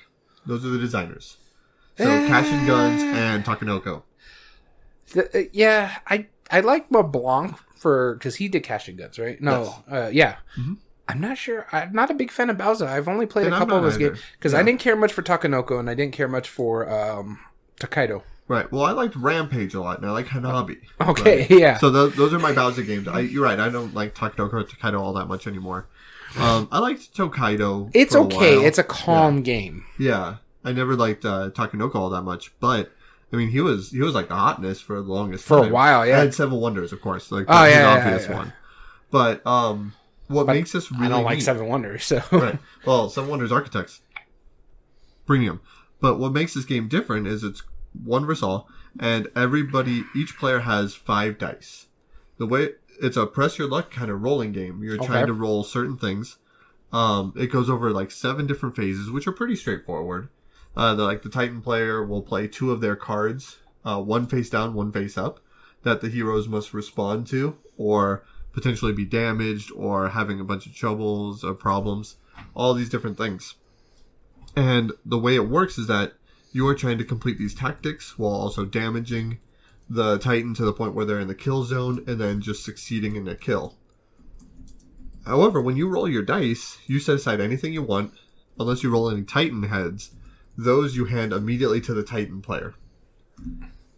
[0.46, 1.38] Those are the designers.
[1.98, 4.04] So Cash and Guns and Takenoko.
[5.14, 9.40] Th- uh, yeah, I I like LeBlanc for because he did Cash and Guns, right?
[9.42, 10.38] No, uh, yeah.
[10.58, 10.78] Mhm.
[11.10, 11.66] I'm not sure.
[11.72, 12.86] I'm not a big fan of Bauza.
[12.88, 15.22] I've only played And a couple of his games because I didn't care much for
[15.22, 17.40] Takenoko and I didn't care much for um,
[17.80, 18.24] Tokaido.
[18.50, 18.70] Right.
[18.72, 20.78] Well, I liked Rampage a lot, and I like Hanabi.
[21.02, 21.50] Okay, Right.
[21.52, 21.78] yeah.
[21.78, 23.08] So those, those are my Bauza games.
[23.08, 23.60] I, you're right.
[23.60, 25.88] I don't like Takanoko or Tokaido all that much anymore.
[26.38, 27.90] Um, I liked Tokaido.
[27.94, 28.58] it's okay.
[28.58, 28.66] while.
[28.66, 29.86] It's a calm game.
[30.00, 30.36] yeah.
[30.68, 32.92] I never liked uh, Takenoko all that much, but
[33.32, 35.72] I mean, he was he was like the hotness for the longest For a time.
[35.72, 36.18] while, yeah.
[36.18, 38.36] I had Seven Wonders, of course, like Oh, the, yeah, yeah, obvious yeah.
[38.36, 38.54] one.
[39.12, 39.94] But um,
[40.28, 42.60] what But makes this really I don't like neat- Seven Wonders, so right.
[42.86, 44.02] Well, Seven Wonders Architects,
[45.26, 45.62] premium.
[46.00, 47.64] But what makes this game different is it's
[48.04, 51.88] one versus all, and everybody, each player has five dice.
[52.38, 52.70] The way
[53.02, 54.84] it's a press your luck kind of rolling game.
[54.84, 55.06] You're Okay.
[55.08, 56.38] trying to roll certain things.
[56.94, 60.30] Um, it goes over like seven different phases, which are pretty straightforward.
[60.78, 64.48] Uh, the, like the Titan player will play two of their cards, uh, one face
[64.48, 65.40] down, one face up,
[65.82, 70.76] that the heroes must respond to, or potentially be damaged, or having a bunch of
[70.76, 72.18] troubles or problems.
[72.54, 73.56] All these different things.
[74.56, 76.14] And the way it works is that
[76.52, 79.40] you are trying to complete these tactics while also damaging
[79.90, 83.16] the Titan to the point where they're in the kill zone and then just succeeding
[83.16, 83.76] in a kill.
[85.26, 88.14] However, when you roll your dice, you set aside anything you want,
[88.60, 90.12] unless you roll any Titan heads.
[90.58, 92.74] Those you hand immediately to the Titan player.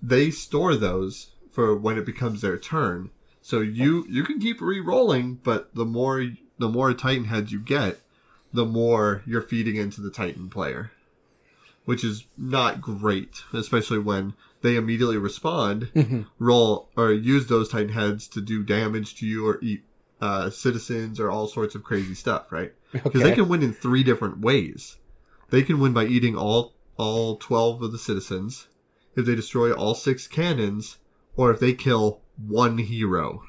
[0.01, 3.11] They store those for when it becomes their turn.
[3.41, 6.25] So you you can keep re-rolling, but the more
[6.57, 7.99] the more Titan heads you get,
[8.53, 10.91] the more you're feeding into the Titan player,
[11.85, 15.89] which is not great, especially when they immediately respond,
[16.37, 19.83] roll or use those Titan heads to do damage to you or eat
[20.19, 22.73] uh, citizens or all sorts of crazy stuff, right?
[22.91, 24.97] Because they can win in three different ways.
[25.49, 28.67] They can win by eating all all twelve of the citizens,
[29.15, 30.97] if they destroy all six cannons,
[31.35, 33.43] or if they kill one hero.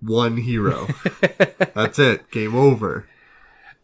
[0.00, 0.86] One hero.
[1.74, 2.30] That's it.
[2.30, 3.06] Game over.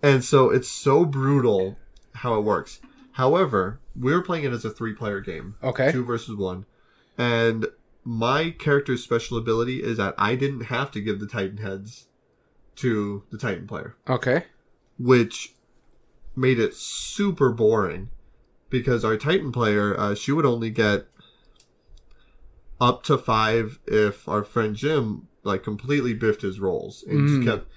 [0.03, 1.79] And so it's so brutal
[2.17, 2.81] how it works.
[3.13, 5.57] However, we were playing it as a three player game.
[5.63, 5.91] Okay.
[5.93, 6.67] Two versus one.
[7.19, 7.67] And
[8.05, 12.07] my character's special ability is that I didn't have to give the Titan heads
[12.77, 14.45] to the Titan player, Okay.
[14.99, 15.55] which
[16.41, 18.09] made it super boring
[18.71, 21.07] because our Titan player, uh, she would only get
[22.81, 27.29] up to five if our friend Jim like completely biffed his rolls and Mm.
[27.29, 27.73] just kept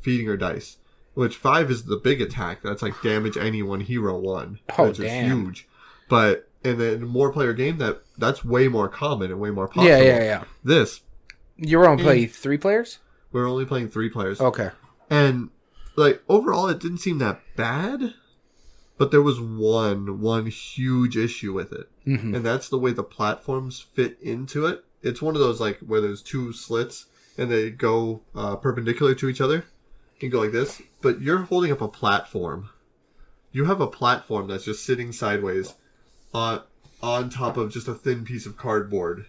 [0.00, 0.76] feeding her dice.
[1.14, 2.62] Which five is the big attack.
[2.62, 4.60] That's like damage anyone hero one.
[4.78, 5.44] Oh, which is damn.
[5.44, 5.68] huge.
[6.08, 9.86] But in a more player game, that that's way more common and way more possible.
[9.88, 10.44] Yeah, yeah, yeah.
[10.64, 11.00] This
[11.56, 12.98] You were only playing three players?
[13.32, 14.70] we're only playing three players, Okay.
[15.10, 15.50] and
[15.98, 18.14] like overall, it didn't seem that bad.
[18.96, 23.04] But there was one one huge issue with it, hmm and that's the way the
[23.04, 24.84] platforms fit into it.
[25.02, 27.06] It's one of those like where there's two slits
[27.36, 29.56] and they go uh, perpendicular to each other.
[30.14, 32.70] You can go like this, but you're holding up a platform.
[33.52, 35.74] You have a platform that's just sitting sideways
[36.34, 36.62] on
[37.00, 39.26] on top of just a thin piece of cardboard,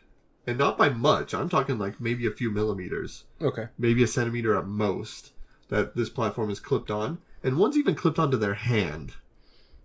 [0.48, 1.36] and not by much.
[1.36, 3.68] I'm talking like maybe a few millimeters, Okay.
[3.78, 5.32] maybe a centimeter at most.
[5.70, 9.14] That this platform is clipped on, and one's even clipped onto their hand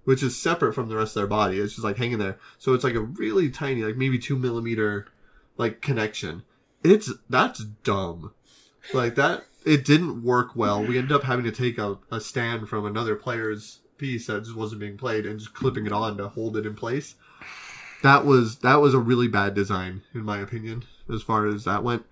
[0.04, 1.58] which is separate from the rest of their body.
[1.58, 2.38] It's just like hanging there.
[2.58, 5.06] So it's like a really tiny, like maybe two millimeter,
[5.56, 6.42] like connection.
[6.82, 8.32] It's that's dumb.
[8.92, 10.84] Like that, it didn't work well.
[10.84, 14.56] We ended up having to take a, a stand from another player's piece that just
[14.56, 17.14] wasn't being played and just clipping it on to hold it in place.
[18.02, 21.82] That was that was a really bad design, in my opinion, as far as that
[21.82, 22.04] went.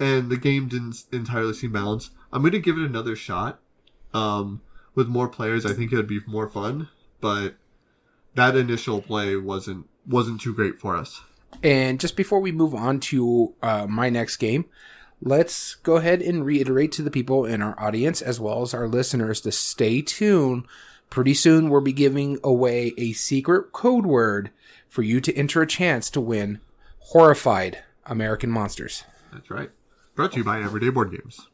[0.00, 2.12] And the game didn't entirely seem balanced.
[2.32, 3.60] I'm going to give it another shot.
[4.14, 4.62] Um,
[4.94, 6.88] with more players, I think it would be more fun
[7.20, 7.54] but
[8.34, 11.20] that initial play wasn't wasn't too great for us.
[11.62, 14.66] And just before we move on to uh, my next game,
[15.20, 18.86] let's go ahead and reiterate to the people in our audience as well as our
[18.86, 20.64] listeners to stay tuned.
[21.10, 24.50] Pretty soon, we'll be giving away a secret code word
[24.88, 26.60] for you to enter a chance to win
[26.98, 29.04] Horrified American Monsters.
[29.32, 29.70] That's right.
[30.14, 31.48] Brought to you by Everyday Board Games.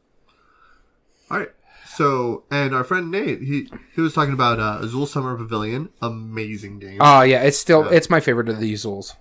[1.31, 1.51] All right.
[1.87, 6.79] So, and our friend Nate, he he was talking about uh, Azul Summer Pavilion, amazing
[6.79, 6.97] game.
[6.99, 7.91] Oh, yeah, it's still, Yeah.
[7.97, 9.13] it's my favorite of the Azuls.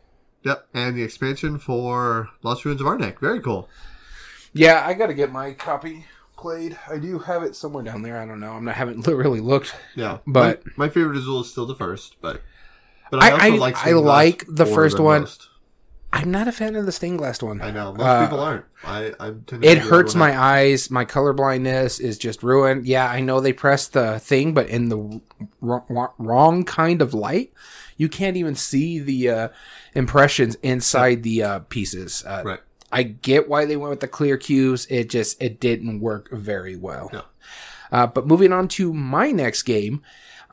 [0.43, 3.69] yep, and the expansion for Lost Ruins of Arnak, very cool.
[4.53, 6.05] Yeah, I got to get my copy
[6.37, 6.77] played.
[6.91, 8.19] I do have it somewhere down there.
[8.19, 8.53] I don't know.
[8.53, 9.75] I'm not, haven't really looked.
[9.95, 12.43] Yeah, But- my, my favorite Azul is still the first, but
[13.11, 15.21] but I- I- like I Stained like the first one.
[15.23, 15.49] most.
[16.15, 17.61] I'm not a fan of the stained glass one.
[17.61, 18.65] I know most Uh, people aren't.
[18.85, 20.43] I I tend to It hurts my out.
[20.43, 20.91] eyes.
[20.91, 22.87] My color blindness is just ruined.
[22.87, 25.21] Yeah, I know they press the thing, but in the
[25.61, 27.53] wrong, wrong kind of light,
[27.97, 29.49] you can't even see the uh,
[29.95, 32.23] impressions inside the uh, pieces.
[32.27, 32.61] Uh, Right.
[32.93, 34.87] I get why they went with the clear cues.
[34.89, 37.11] It just it didn't work very well.
[37.13, 37.23] Yeah.
[37.91, 40.01] Uh, but moving on to my next game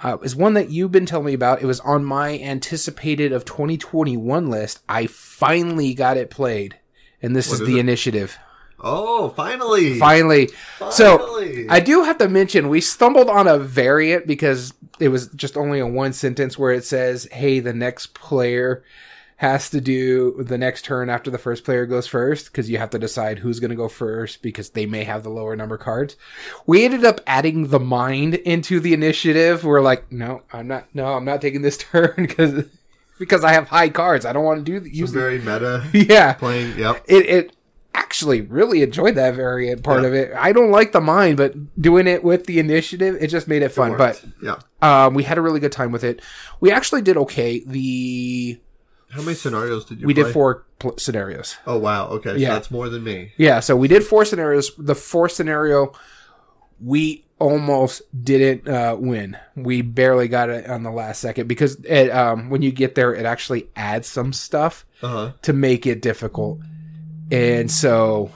[0.03, 1.61] uh, is one that you've been telling me about.
[1.61, 4.81] It was on my anticipated of 2021 list.
[4.89, 6.77] I finally got it played,
[7.21, 7.81] and this is is the it?
[7.81, 8.37] initiative.
[8.83, 9.99] Oh, finally!
[9.99, 10.49] Finally,
[10.89, 15.55] so I do have to mention we stumbled on a variant because it was just
[15.55, 18.83] only a one sentence where it says, "Hey, the next player."
[19.41, 22.91] Has to do the next turn after the first player goes first because you have
[22.91, 26.15] to decide who's going to go first because they may have the lower number cards.
[26.67, 29.63] We ended up adding the mind into the initiative.
[29.63, 30.93] We're like, no, I'm not.
[30.93, 32.65] No, I'm not taking this turn because
[33.17, 34.27] because I have high cards.
[34.27, 35.09] I don't want to do Some use.
[35.09, 36.77] very meta yeah, playing.
[36.77, 37.05] Yep.
[37.07, 37.55] it it
[37.95, 40.07] actually really enjoyed that variant part Yeah.
[40.09, 40.31] of it.
[40.37, 43.69] I don't like the mind, but doing it with the initiative, it just made it
[43.69, 43.91] fun.
[43.97, 44.23] Worked.
[44.43, 45.05] but yeah.
[45.05, 46.21] um, we had a really good time with it.
[46.59, 47.63] We actually did okay.
[47.65, 48.59] The
[49.11, 50.07] How many scenarios did you?
[50.07, 50.23] we play?
[50.23, 51.57] did four pl- scenarios.
[51.67, 52.07] Oh wow.
[52.07, 52.37] Okay.
[52.37, 52.49] Yeah.
[52.49, 53.33] So that's more than me.
[53.37, 54.71] Yeah, so we did four scenarios.
[54.77, 55.93] The fourth scenario
[56.83, 59.37] we almost didn't uh, win.
[59.55, 63.13] We barely got it on the last second because it, um, when you get there,
[63.13, 65.31] it actually adds some stuff Uh huh.
[65.43, 66.59] to make it difficult,
[67.31, 68.31] and so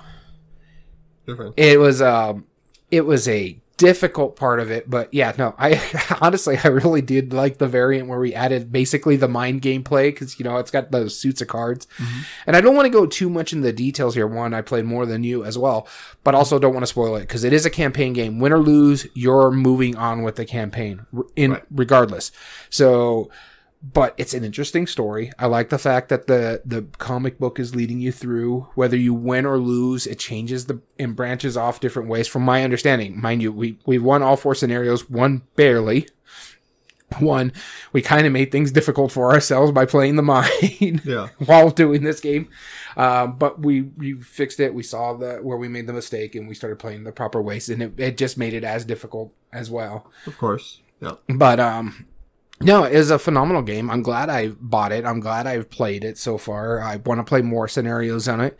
[1.25, 1.55] Different.
[1.57, 2.45] it was um,
[2.91, 4.89] it was a difficult part of it.
[4.89, 5.81] But yeah, no, I
[6.21, 10.39] honestly I really did like the variant where we added basically the mind gameplay because
[10.39, 12.21] you know it's got those suits of cards, mm-hmm.
[12.47, 14.27] and I don't want to go too much into the details here.
[14.27, 15.87] One, I played more than you as well,
[16.23, 18.39] but also don't want to spoil it because it is a campaign game.
[18.39, 21.63] Win or lose, you're moving on with the campaign in Right.
[21.71, 22.31] regardless.
[22.69, 23.29] So.
[23.93, 25.31] But it's an interesting story.
[25.37, 29.13] I like the fact that the the comic book is leading you through whether you
[29.13, 30.07] win or lose.
[30.07, 32.27] It changes the and branches off different ways.
[32.27, 35.09] From my understanding, mind you, we we won all four scenarios.
[35.09, 36.07] One barely.
[37.19, 37.53] One,
[37.93, 41.29] we kind of made things difficult for ourselves by playing the mine Yeah.
[41.45, 42.49] while doing this game.
[42.97, 44.73] Um, but we, we fixed it.
[44.73, 47.69] We saw that where we made the mistake and we started playing the proper ways
[47.69, 50.11] and it, it just made it as difficult as well.
[50.25, 50.81] Of course.
[50.99, 51.11] Yeah.
[51.29, 52.07] But, um,
[52.61, 53.89] no, it was a phenomenal game.
[53.91, 55.05] I'm glad I bought it.
[55.05, 56.81] I'm glad I've played it so far.
[56.81, 58.57] I want to play more scenarios on it.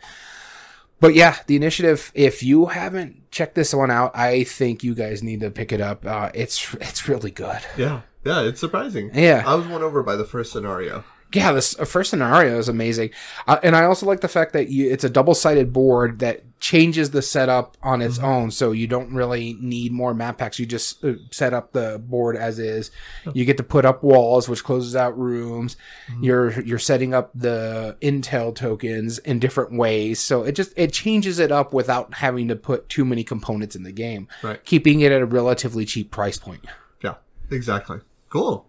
[1.00, 2.10] But yeah, the initiative.
[2.14, 5.80] If you haven't checked this one out, I think you guys need to pick it
[5.80, 6.06] up.
[6.06, 7.60] Uh, it's it's really good.
[7.76, 8.02] Yeah.
[8.24, 8.42] Yeah.
[8.42, 9.10] It's surprising.
[9.14, 9.42] Yeah.
[9.46, 11.04] I was won over by the first scenario.
[11.36, 13.10] Yeah, this uh, first scenario is amazing,
[13.46, 17.10] uh, and I also like the fact that you, it's a double-sided board that changes
[17.10, 20.58] the setup on its own, so you don't really need more map packs.
[20.58, 22.90] You just uh, set up the board as is.
[23.34, 25.76] You get to put up walls, which closes out rooms.
[26.20, 31.38] You're you're setting up the intel tokens in different ways, so it just it changes
[31.38, 34.64] it up without having to put too many components in the game, Right.
[34.64, 36.64] keeping it at a relatively cheap price point.
[37.04, 37.14] Yeah.
[37.50, 37.98] Exactly.
[38.30, 38.66] Cool.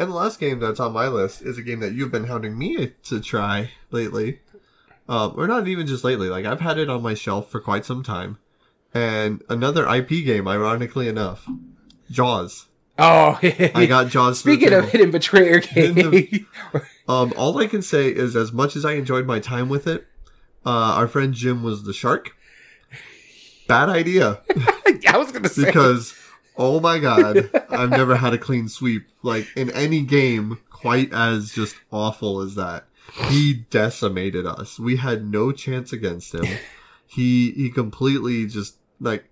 [0.00, 2.56] And the last game that's on my list is a game that you've been hounding
[2.58, 4.40] me to try lately.
[5.06, 6.30] Um, or not even just lately.
[6.30, 8.38] Like I've had it on my shelf for quite some time.
[8.94, 11.46] And another IP game, ironically enough,
[12.10, 12.66] Jaws.
[12.98, 14.38] Oh, I got Jaws.
[14.38, 16.46] Speaking of hidden betrayer game, the-
[17.08, 20.06] Um, all I can say is, as much as I enjoyed my time with it,
[20.64, 22.30] uh, our friend Jim was the shark.
[23.68, 24.40] Bad idea
[25.08, 26.14] I was gonna say because,
[26.56, 31.52] oh my god, I've never had a clean sweep like in any game quite as
[31.52, 32.86] just awful as that.
[33.28, 34.78] He decimated us.
[34.78, 36.46] We had no chance against him.
[37.06, 39.24] He he completely just like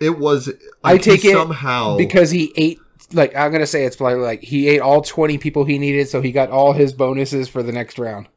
[0.00, 0.48] it was.
[0.82, 2.80] I like, he take it somehow because he ate.
[3.12, 6.20] Like I'm gonna say, it's probably like he ate all 20 people he needed, so
[6.20, 8.28] he got all his bonuses for the next round.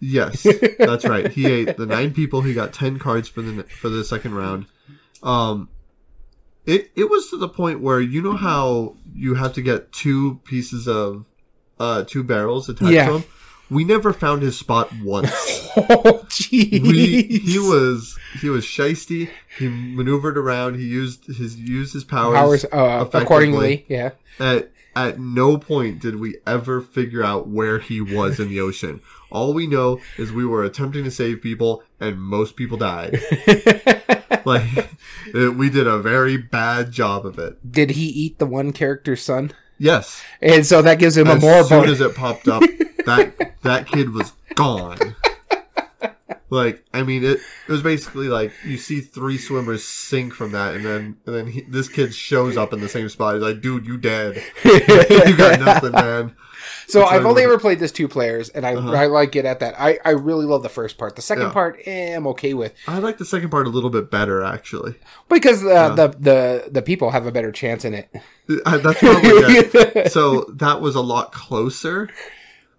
[0.00, 0.46] Yes,
[0.78, 1.30] that's right.
[1.30, 2.42] He ate the nine people.
[2.42, 4.66] He got ten cards for the for the second round.
[5.22, 5.68] Um,
[6.66, 10.40] it it was to the point where you know how you have to get two
[10.44, 11.24] pieces of
[11.80, 13.06] uh two barrels attached Yeah.
[13.08, 13.24] to him.
[13.68, 15.30] We never found his spot once.
[15.78, 17.42] Oh, jeez.
[17.42, 19.28] he was he was shisty.
[19.58, 20.76] He maneuvered around.
[20.76, 22.34] He used his used his powers.
[22.34, 23.84] powers uh, accordingly.
[23.86, 24.12] Yeah.
[24.40, 29.00] At at no point did we ever figure out where he was in the ocean.
[29.30, 33.20] All we know is we were attempting to save people, and most people died.
[34.44, 34.88] like
[35.34, 37.70] we did a very bad job of it.
[37.70, 39.52] Did he eat the one character's son?
[39.78, 42.00] Yes, And so that gives him as a more As soon bonus.
[42.00, 42.62] as it popped up,
[43.04, 45.14] that that kid was gone.
[46.48, 50.74] Like I mean, it, it was basically like you see three swimmers sink from that,
[50.74, 53.34] and then and then he, this kid shows up in the same spot.
[53.34, 54.40] He's like, "Dude, you dead?
[54.64, 56.36] you got nothing, man."
[56.88, 58.92] So It's I've like- only ever played this two players, and I, Uh-huh.
[58.92, 59.74] I like it at that.
[59.76, 61.16] I, I really love the first part.
[61.16, 61.52] The second Yeah.
[61.52, 64.94] part, eh, I'm okay with I like the second part a little bit better, actually.
[65.28, 68.08] because uh, the the the people have a better chance in it.
[68.64, 70.12] Uh, That's probably it.
[70.12, 72.08] So that was a lot closer.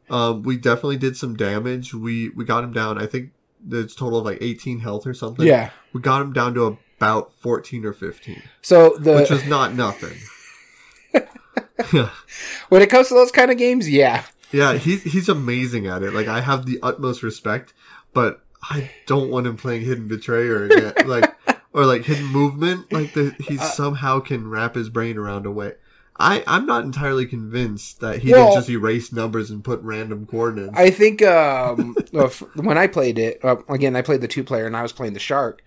[0.09, 1.93] Um, we definitely did some damage.
[1.93, 2.97] We we got him down.
[2.97, 3.31] I think
[3.71, 5.45] it's total of like 18 health or something.
[5.45, 5.69] Yeah.
[5.93, 10.17] we got him down to about 14 or 15, So the which was not nothing.
[12.69, 16.13] when it comes to those kind of games, yeah, yeah, he's he's amazing at it.
[16.13, 17.73] Like I have the utmost respect,
[18.13, 20.93] but I don't want him playing Hidden Betrayer again.
[21.07, 21.33] like
[21.73, 22.91] or like Hidden Movement.
[22.91, 25.73] Like the, he Uh, somehow can wrap his brain around a way.
[26.19, 30.25] I I'm not entirely convinced that he Well- didn't just erase numbers and put random
[30.25, 30.73] coordinates.
[30.75, 31.95] I think um,
[32.55, 35.13] when I played it uh, again, I played the two player and I was playing
[35.13, 35.61] the shark.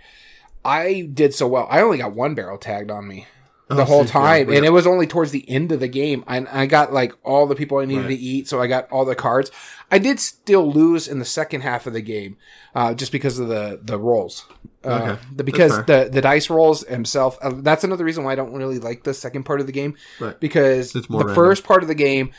[0.65, 1.67] I did so well.
[1.71, 3.27] I only got one barrel tagged on me
[3.71, 6.25] the Oh, whole so, time, and it was only towards the end of the game.
[6.27, 8.09] And I got like all the people I needed Right.
[8.09, 9.51] to eat, so I got all the cards.
[9.91, 12.37] I did still lose in the second half of the game,
[12.75, 14.45] uh, just because of the the rolls.
[14.85, 15.23] Uh, Okay.
[15.37, 17.39] the, because the the dice rolls himself.
[17.43, 19.95] Uh, that's another reason why I don't really like the second part of the game.
[20.21, 20.39] Right.
[20.41, 21.35] Because It's the random.
[21.35, 22.31] first part of the game,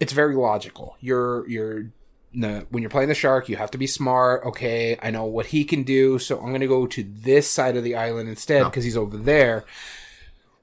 [0.00, 0.96] it's very logical.
[1.00, 1.86] You're you're
[2.34, 4.46] no, when you're playing the shark, you have to be smart.
[4.46, 7.76] Okay, I know what he can do, so I'm going to go to this side
[7.76, 8.64] of the island instead Yeah.
[8.70, 9.64] because he's over there.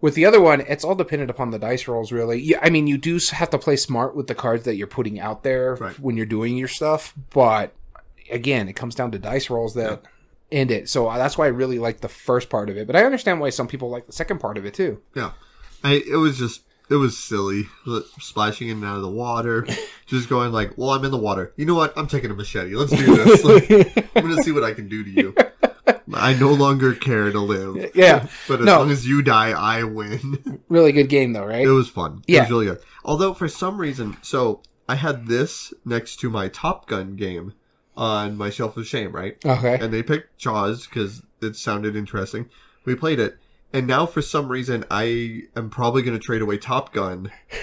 [0.01, 2.39] With the other one, it's all dependent upon the dice rolls, really.
[2.41, 5.19] Yeah, I mean, you do have to play smart with the cards that you're putting
[5.19, 5.99] out there Right.
[5.99, 7.73] when you're doing your stuff, but
[8.31, 10.01] again, it comes down to dice rolls that
[10.51, 10.87] end it.
[10.89, 13.39] So uh, that's why I really like the first part of it, but I understand
[13.41, 15.01] why some people like the second part of it too.
[15.15, 15.31] Yeah,
[15.83, 17.67] I, it was just it was silly,
[18.19, 19.67] splashing in and out of the water,
[20.07, 21.53] just going like, "Well, I'm in the water.
[21.55, 21.93] You know what?
[21.97, 22.73] I'm taking a machete.
[22.73, 23.43] Let's do this.
[23.43, 25.35] Like, I'm gonna see what I can do to you.
[26.13, 27.91] I no longer care to live.
[27.95, 28.27] Yeah.
[28.47, 28.79] but as No.
[28.79, 30.61] long as you die, I win.
[30.69, 31.65] really good game though, right?
[31.65, 32.23] It was fun.
[32.27, 32.41] It Yeah.
[32.41, 32.79] was really good.
[33.05, 37.53] Although for some reason, so I had this next to my Top Gun game
[37.95, 39.37] on my shelf of shame, right?
[39.45, 39.77] Okay.
[39.79, 42.49] and they picked Jaws because it sounded interesting.
[42.85, 43.37] We played it,
[43.73, 47.31] and now for some reason I am probably going to trade away Top Gun.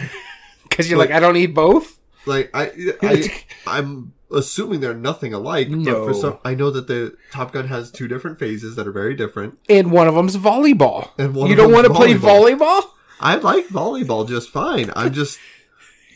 [0.68, 1.98] Because you're like, I don't need both.
[2.26, 2.70] Like I,
[3.02, 5.68] I I'm assuming they're nothing alike.
[5.70, 6.06] But No.
[6.06, 9.14] for some, I know that the Top Gun has two different phases that are very
[9.14, 9.58] different.
[9.68, 11.10] And one of them's volleyball.
[11.18, 12.82] And one you don't want to play volleyball?
[13.20, 14.90] I like volleyball just fine.
[14.96, 15.38] I'm just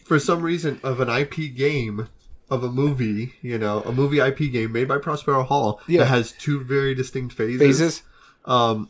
[0.05, 2.09] for some reason of an IP game
[2.51, 6.01] of a movie, you know, a movie IP game made by Prospero Hall Yeah.
[6.01, 7.61] that has two very distinct phases.
[7.61, 8.03] Phases.
[8.45, 8.89] Um,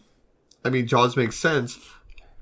[0.64, 1.78] I mean, Jaws makes sense.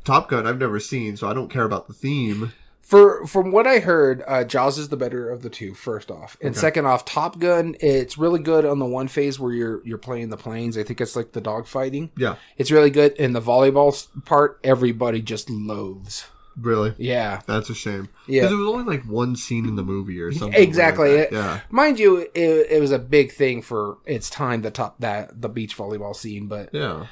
[0.04, 2.52] Top Gun, I've never seen, so I don't care about the theme.
[2.88, 5.74] For from what I heard, uh, Jaws is the better of the two.
[5.74, 6.58] First off, and Okay.
[6.60, 7.74] second off, Top Gun.
[7.80, 10.78] It's really good on the one phase where you're you're playing the planes.
[10.78, 12.10] I think it's like the dog fighting.
[12.16, 13.12] Yeah, It's really good.
[13.18, 16.24] In the volleyball part, everybody just loathes.
[16.58, 16.94] really.
[16.96, 18.08] Yeah, That's a shame.
[18.26, 18.40] Yeah.
[18.42, 20.58] Because it was only like one scene in the movie or something.
[20.60, 21.10] exactly.
[21.12, 21.26] that.
[21.28, 21.60] It- Yeah.
[21.70, 24.62] Mind you, it, it was a big thing for its time.
[24.62, 27.04] The top that the beach volleyball scene, but Yeah.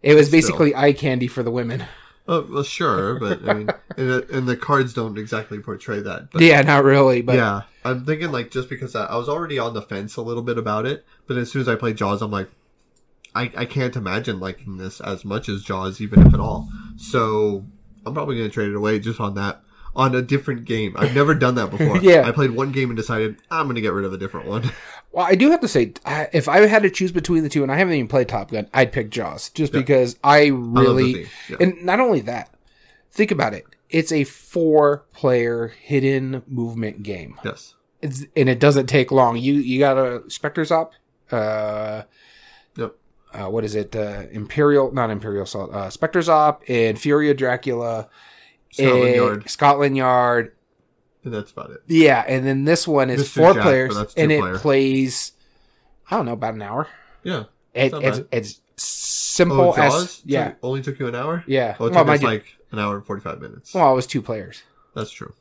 [0.00, 0.38] it was Still.
[0.38, 1.84] basically eye candy for the women.
[2.26, 3.68] Oh, well, sure, but I mean,
[3.98, 6.30] and, the- and the cards don't exactly portray that.
[6.30, 9.58] But yeah, not really, but yeah, I'm thinking like just because I, I was already
[9.58, 12.22] on the fence a little bit about it, but as soon as I played Jaws,
[12.22, 12.48] I'm like,
[13.34, 16.68] I, I can't imagine liking this as much as Jaws, even if at all.
[16.96, 17.66] So
[18.06, 19.60] I'm probably going to trade it away just on that,
[19.94, 20.94] on a different game.
[20.96, 21.98] I've never done that before.
[22.02, 22.22] Yeah.
[22.26, 24.70] I played one game and decided I'm going to get rid of a different one.
[25.14, 25.92] Well, I do have to say,
[26.32, 28.68] if I had to choose between the two, and I haven't even played Top Gun,
[28.74, 29.80] I'd pick Jaws just Yeah.
[29.80, 31.56] because I really, theme, yeah.
[31.60, 32.50] and not only that,
[33.12, 33.64] think about it.
[33.90, 37.74] It's a four-player hidden movement game, yes.
[38.02, 39.36] it's, and it doesn't take long.
[39.36, 40.96] You you got a Spectre Ops,
[41.30, 42.02] uh,
[42.76, 42.94] Yep.
[43.32, 43.94] uh, what is it?
[43.94, 48.08] Uh, Imperial, not Imperial Assault, uh, Spectre Ops, and Fury of Dracula,
[48.72, 50.52] Scotland Yard, Scotland Yard,
[51.32, 51.82] that's about it.
[51.86, 55.32] yeah, and then this one is four Jack, players, and it plays,
[56.10, 56.88] I don't know, about an hour.
[57.22, 57.44] Yeah.
[57.72, 58.28] It, it's bad.
[58.30, 61.42] it's simple Oh, as yeah took- only took you an hour.
[61.46, 61.76] yeah.
[61.80, 63.74] Oh, it well, took mind us like an hour and 45 minutes.
[63.74, 64.62] well, it was two players,
[64.94, 65.32] That's true.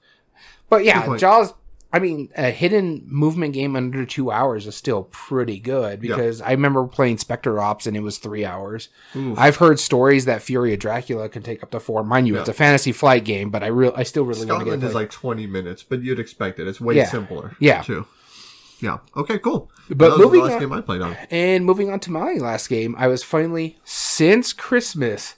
[0.69, 1.15] but yeah.
[1.17, 1.53] Jaws.
[1.95, 6.15] I mean, a hidden movement game under two hours is still pretty good Yeah.
[6.15, 8.89] because I remember playing Spectre Ops and it was three hours.
[9.37, 12.03] I've heard stories that Fury of Dracula can take up to four.
[12.03, 12.39] Mind you, Yeah.
[12.39, 14.83] it's a fantasy flight game, but I real I still really want to get Scotland
[14.83, 14.87] it.
[14.87, 16.67] is like 20 minutes, but you'd expect it.
[16.67, 17.05] It's way Yeah.
[17.09, 17.55] simpler.
[17.59, 17.83] Yeah.
[17.83, 18.07] Too.
[18.79, 18.97] Yeah.
[19.15, 19.69] Okay, cool.
[19.89, 21.15] But that was moving the last on- game I played on.
[21.29, 25.35] And moving on to my last game, I was finally since Christmas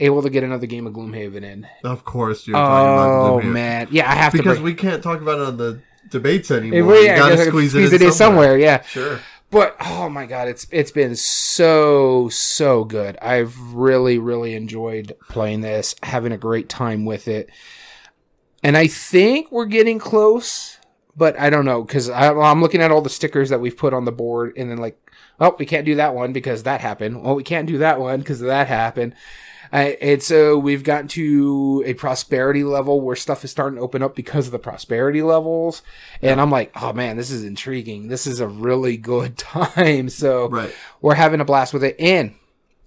[0.00, 1.66] able to get another game of Gloomhaven in.
[1.84, 3.52] Of course, you're talking about Oh the Gloomhaven.
[3.52, 5.80] man, yeah, I have to Because we can't talk about it on the
[6.10, 6.78] debates anymore.
[6.78, 8.48] If we- you gotta guess squeeze, squeeze it in somewhere.
[8.52, 8.58] somewhere.
[8.58, 9.20] Yeah, Sure.
[9.50, 13.16] but oh my god, it's it's been so so good.
[13.22, 17.48] I've really really enjoyed playing this, having a great time with it,
[18.62, 20.74] and I think we're getting close.
[21.16, 24.04] But I don't know because I'm looking at all the stickers that we've put on
[24.04, 24.96] the board, and then like,
[25.40, 27.24] oh, we can't do that one because that happened.
[27.24, 29.14] Well, we can't do that one because that happened.
[29.72, 34.02] Uh, and so we've gotten to a prosperity level where stuff is starting to open
[34.02, 35.82] up because of the prosperity levels.
[36.22, 38.08] And I'm like, oh man, this is intriguing.
[38.08, 40.08] This is a really good time.
[40.08, 40.74] So Right.
[41.00, 41.96] we're having a blast with it.
[42.00, 42.34] And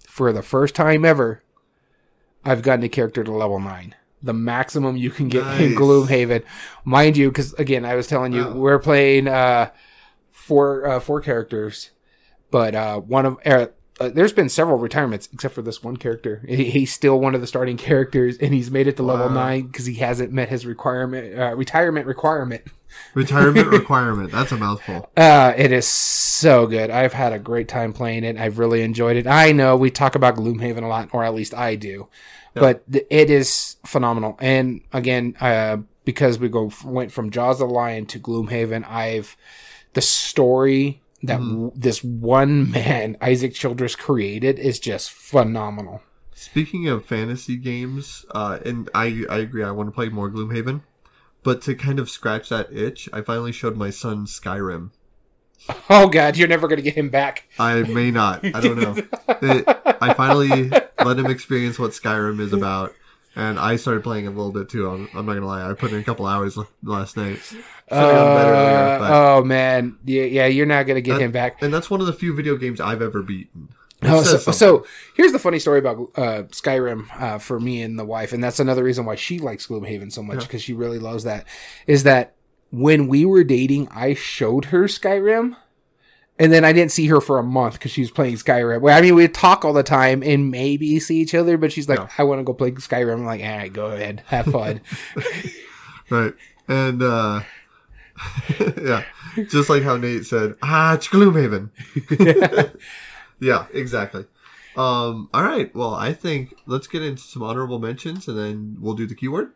[0.08, 1.42] for the first time ever,
[2.44, 3.94] I've gotten a character to level nine.
[4.24, 6.44] The maximum you can get in Gloomhaven.
[6.84, 8.52] Mind you, because again, I was telling you, Wow.
[8.54, 9.70] we're playing uh,
[10.30, 11.90] four uh, four characters,
[12.50, 13.38] but uh, one of
[14.02, 16.44] uh, there's been several retirements except for this one character.
[16.48, 19.66] He, he's still one of the starting characters, and he's made it to level nine
[19.66, 22.62] because he hasn't met his requirement uh, retirement requirement.
[23.14, 24.30] Retirement requirement.
[24.30, 25.10] That's a mouthful.
[25.16, 26.90] Uh, it is so good.
[26.90, 28.36] I've had a great time playing it.
[28.36, 29.26] I've really enjoyed it.
[29.26, 32.08] I know we talk about Gloomhaven a lot, or at least I do,
[32.52, 34.36] but th- it is phenomenal.
[34.40, 39.36] And again, uh, because we go went from Jaws of the Lion to Gloomhaven, I've
[39.94, 46.02] the story that w- this one man Isaac Childres created is just phenomenal.
[46.34, 50.82] Speaking of fantasy games, uh, and I, I agree, I want to play more Gloomhaven.
[51.44, 54.90] But to kind of scratch that itch, I finally showed my son Skyrim.
[55.88, 57.48] Oh god, you're never gonna get him back.
[57.58, 58.44] I may not.
[58.44, 58.96] I don't know.
[59.44, 59.64] It,
[60.00, 60.70] I finally
[61.04, 62.94] let him experience what Skyrim is about,
[63.36, 64.88] and I started playing a little bit too.
[64.88, 65.68] I'm, I'm not gonna lie.
[65.68, 67.38] I put in a couple hours last night.
[67.38, 71.22] Should've gotten better earlier, Uh, but- oh man, yeah, yeah, you're not gonna get That-
[71.22, 71.62] him back.
[71.62, 73.68] and that's one of the few video games I've ever beaten.
[74.04, 78.04] Oh, so, so here's the funny story about uh, Skyrim uh, for me and the
[78.04, 80.42] wife, and that's another reason why she likes Gloomhaven so much Yeah.
[80.42, 81.46] because she really loves that.
[81.86, 82.34] Is that
[82.72, 85.54] when we were dating, I showed her Skyrim,
[86.38, 88.80] and then I didn't see her for a month because she was playing Skyrim.
[88.80, 91.88] Well, I mean, we talk all the time and maybe see each other, but she's
[91.88, 92.08] like, Yeah.
[92.18, 94.80] "I want to go play Skyrim." I'm like, "All right, go ahead, have fun."
[96.10, 96.34] right,
[96.68, 97.42] and uh,
[98.82, 99.04] yeah,
[99.48, 101.70] just like how Nate said, ah, it's Gloomhaven.
[103.40, 104.26] yeah, exactly.
[104.76, 105.74] Um, all right.
[105.74, 109.52] Well, I think let's get into some honorable mentions, and then we'll do the keyword.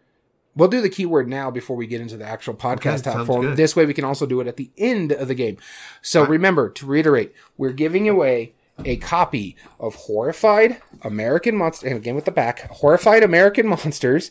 [0.57, 3.43] We'll do the keyword now before we get into the actual podcast Okay, platform.
[3.43, 3.57] good.
[3.57, 5.59] This way we can also do it at the end of the game.
[6.03, 8.55] So remember to reiterate, we're giving away
[8.85, 14.31] a copy of Horrified American Monsters, and again with the back, Horrified American Monsters.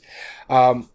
[0.49, 0.89] Um,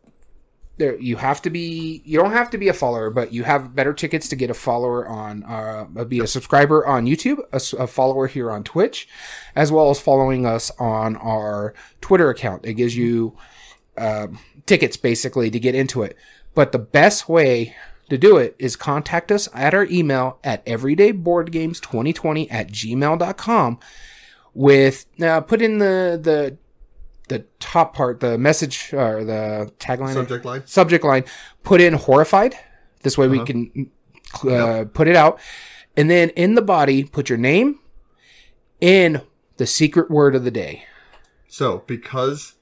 [0.78, 3.74] there, you have to be, you don't have to be a follower, but you have
[3.74, 8.26] better tickets to get a follower on, uh, be a subscriber on YouTube, a follower
[8.26, 9.06] here on Twitch,
[9.54, 12.64] as well as following us on our Twitter account.
[12.64, 13.36] It gives you
[13.98, 14.28] uh,
[14.70, 16.16] tickets basically to get into it.
[16.54, 17.74] But the best way
[18.08, 23.78] to do it is contact us at our email at everydayboardgames2020 at gmail.com
[24.54, 26.56] with uh, put in the the
[27.28, 30.14] the top part the message or the tagline.
[30.14, 30.66] Subject line.
[30.66, 31.24] subject line.
[31.64, 32.54] Put in horrified.
[33.02, 33.90] This way we can
[34.48, 35.40] uh, put it out.
[35.96, 37.80] And then in the body put your name
[38.80, 39.22] in
[39.56, 40.84] the secret word of the day.
[41.48, 42.54] So, because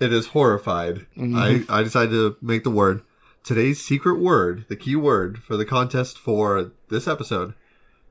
[0.00, 1.36] it is horrified, mm-hmm.
[1.36, 3.02] I, I decided to make the word
[3.44, 7.54] today's secret word, the key word for the contest for this episode,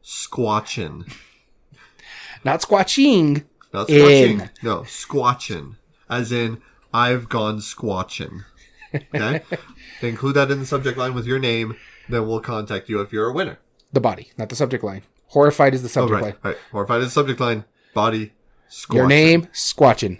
[0.04, 1.12] squatchin.
[2.44, 4.40] not squatching Not In.
[4.40, 4.50] squatching.
[4.64, 5.76] No, squatchin.
[6.10, 6.62] As in,
[6.94, 8.46] I've gone squatchin.
[9.14, 9.42] Okay?
[10.02, 11.76] Include that in the subject line with your name,
[12.08, 13.60] then we'll contact you if you're a winner.
[13.92, 16.24] the body not the subject line horrified is the Oh, subject right.
[16.24, 16.58] line Right.
[16.72, 18.32] Horrified is the subject line, body,
[18.70, 18.94] squatchin.
[18.96, 20.20] your name squatching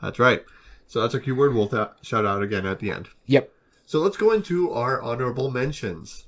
[0.00, 0.44] That's right.
[0.86, 1.54] So that's our keyword.
[1.54, 3.08] We'll th- shout out again at the end.
[3.26, 3.50] yep
[3.86, 6.26] So let's go into our honorable mentions.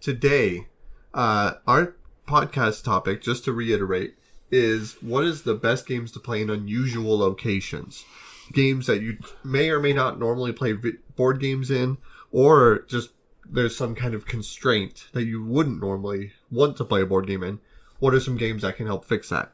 [0.00, 0.66] Today,
[1.14, 4.14] uh, our podcast topic, just to reiterate,
[4.50, 8.04] is what is the best games to play in unusual locations?
[8.52, 11.98] Games that you may or may not normally play vi- board games in,
[12.30, 13.10] or just
[13.50, 17.42] there's some kind of constraint that you wouldn't normally want to play a board game
[17.42, 17.60] in.
[17.98, 19.52] What are some games that can help fix that?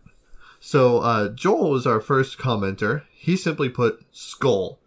[0.66, 3.02] So, uh, Joel was our first commenter.
[3.12, 4.78] He simply put Skull.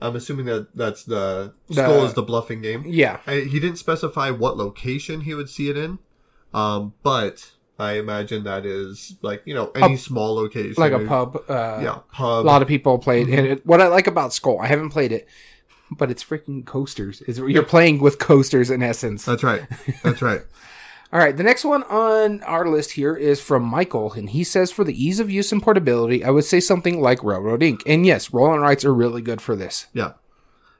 [0.00, 2.84] I'm assuming that that's the, Skull The- is the bluffing game.
[2.86, 5.98] yeah I, he didn't specify what location he would see it in,
[6.52, 11.42] um, but I imagine that is like you know any small location, like a pub
[11.48, 13.46] uh yeah, a lot of people played Mm-hmm.
[13.52, 15.26] it, what i like about skull i haven't played it
[15.90, 19.62] but it's freaking coasters is you're playing with coasters in essence That's right.
[20.04, 20.42] That's right.
[21.14, 24.72] All right, the next one on our list here is from Michael, and he says
[24.72, 27.84] for the ease of use and portability, I would say something like Railroad Ink.
[27.86, 29.86] And yes, roll and writes are really good for this.
[29.92, 30.14] Yeah.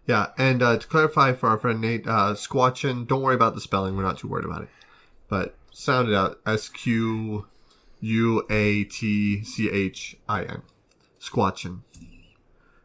[0.09, 0.31] Yeah.
[0.37, 3.97] And uh, to clarify for our friend Nate, uh, Squatchin, don't worry about the spelling.
[3.97, 4.71] We're not too worried about it.
[5.29, 7.47] But sound it out S Q
[8.01, 10.63] U A T C H I N.
[11.21, 11.83] Squatchin.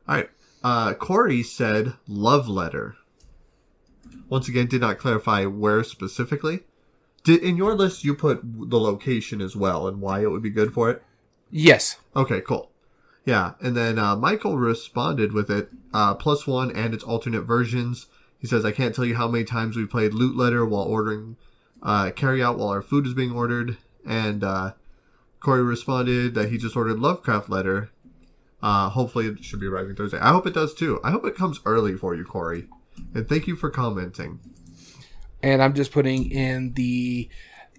[0.07, 0.29] All right.
[0.63, 2.95] Uh, Corey said love letter.
[4.29, 6.59] Once again, did not clarify where specifically.
[7.23, 10.49] Did in your list you put the location as well and why it would be
[10.49, 11.03] good for it?
[11.51, 11.97] Yes.
[12.15, 12.71] Okay, cool.
[13.25, 18.07] Yeah, and then uh, Michael responded with it uh, plus one and its alternate versions.
[18.39, 21.35] He says, "I can't tell you how many times we played Loot Letter while ordering
[21.83, 24.73] uh, carry out while our food is being ordered." And uh,
[25.39, 27.91] Corey responded that he just ordered Lovecraft Letter.
[28.61, 30.19] Uh, hopefully, it should be arriving Thursday.
[30.19, 30.99] I hope it does too.
[31.03, 32.67] I hope it comes early for you, Corey.
[33.13, 34.39] And thank you for commenting.
[35.41, 37.29] And I'm just putting in the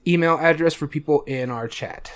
[0.06, 2.10] email address for people in our chat.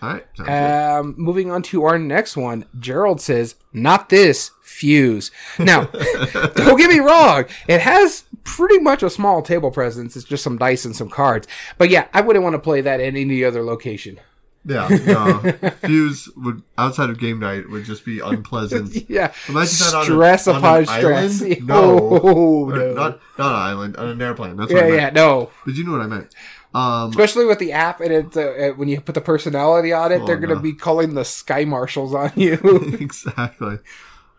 [0.00, 0.96] All right.
[0.98, 5.84] Um, moving on to our next one, Gerald says, "Not this fuse." Now,
[6.54, 10.14] don't get me wrong; it has pretty much a small table presence.
[10.14, 11.48] It's just some dice and some cards.
[11.78, 14.20] But yeah, I wouldn't want to play that in any other location.
[14.68, 15.70] Yeah, no.
[15.82, 18.94] Fuse would outside of game night would just be unpleasant.
[19.08, 21.42] Yeah, Imagine that on a- stress on upon stress.
[21.42, 21.60] island?
[21.66, 22.20] No.
[22.22, 22.92] Oh, no.
[22.92, 24.56] Not not an island, on an airplane.
[24.56, 25.50] That's what yeah, yeah, no.
[25.64, 26.34] But you know what I meant.
[26.74, 30.20] Um, Especially with the app, and it's uh, when you put the personality on it,
[30.20, 30.60] Oh, they're going to no.
[30.60, 32.58] be calling the sky marshals on you.
[33.00, 33.78] exactly.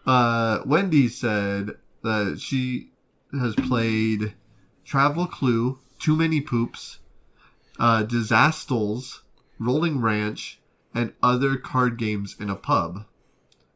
[0.06, 1.72] Uh, Wendy said
[2.04, 2.92] that she
[3.40, 4.36] has played
[4.86, 7.00] Travel Clue, Too Many Poops,
[7.80, 9.24] uh, Disastles,
[9.60, 10.60] Rolling Ranch,
[10.96, 13.06] and other card games in a pub.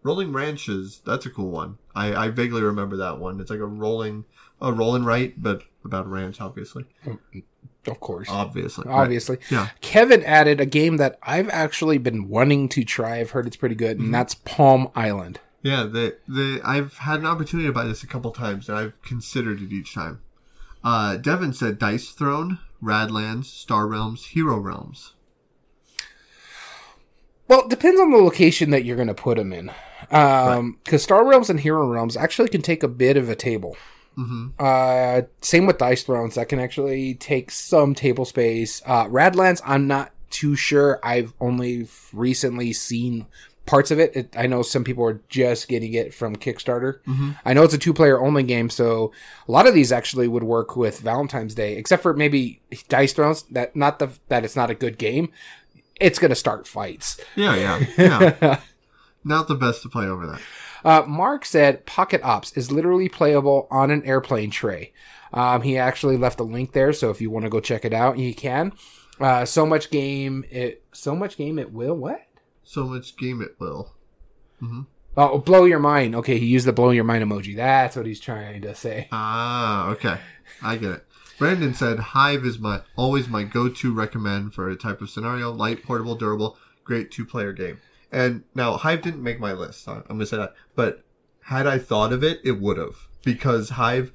[0.02, 1.78] Rolling Ranches, that's a cool one.
[1.96, 3.40] I, I vaguely remember that one.
[3.40, 4.26] It's like a rolling,
[4.62, 6.86] a rolling right, but about a ranch, obviously.
[7.86, 8.28] Of course.
[8.30, 8.86] Obviously.
[8.88, 9.02] right.
[9.02, 9.38] Obviously.
[9.50, 9.70] Yeah.
[9.82, 13.20] Kevin added a game that I've actually been wanting to try.
[13.20, 14.06] I've heard it's pretty good, Mm-hmm.
[14.06, 15.40] and that's Palm Island.
[15.62, 19.02] Yeah, the the I've had an opportunity to buy this a couple times, and I've
[19.02, 20.22] considered it each time.
[20.84, 25.14] Uh, Devin said Dice Throne, Radlands, Star Realms, Hero Realms.
[27.54, 29.72] Well, it depends on the location that you're going to put them in.
[30.10, 33.78] Um, because Star Realms and Hero Realms actually can take a bit of a table.
[34.18, 34.48] Mm-hmm.
[34.58, 36.34] Uh, same with Dice Thrones.
[36.34, 38.82] That can actually take some table space.
[38.88, 41.00] Uh, Radlands, I'm not too sure.
[41.04, 43.28] I've only recently seen
[43.68, 44.16] parts of it.
[44.16, 47.00] it I know some people are just getting it from Kickstarter.
[47.46, 49.12] I know it's a two player only game, so
[49.48, 53.44] a lot of these actually would work with Valentine's Day, except for maybe Dice Thrones.
[53.44, 55.32] That not the that it's not a good game.
[56.00, 57.20] It's gonna start fights.
[57.36, 58.60] Yeah, yeah, yeah.
[59.24, 60.42] Not the best to play over that.
[60.84, 64.92] Uh, Mark said Pocket Ops is literally playable on an airplane tray.
[65.32, 67.94] Um, he actually left a link there, so if you want to go check it
[67.94, 68.74] out, you can.
[69.20, 72.22] Uh, so much game, it so much game it will what?
[72.64, 73.94] So much game it will.
[75.16, 76.16] Oh, blow your mind.
[76.16, 77.56] Okay, he used the blow your mind emoji.
[77.56, 79.08] That's what he's trying to say.
[79.12, 80.18] Ah, okay.
[80.62, 81.06] I get it.
[81.38, 85.84] Brandon said Hive is my always my go-to recommend for a type of scenario, light,
[85.84, 87.80] portable, durable, great two-player game.
[88.12, 89.88] And now Hive didn't make my list.
[89.88, 91.02] I'm gonna say that, but
[91.46, 94.12] had I thought of it, it would have because Hive,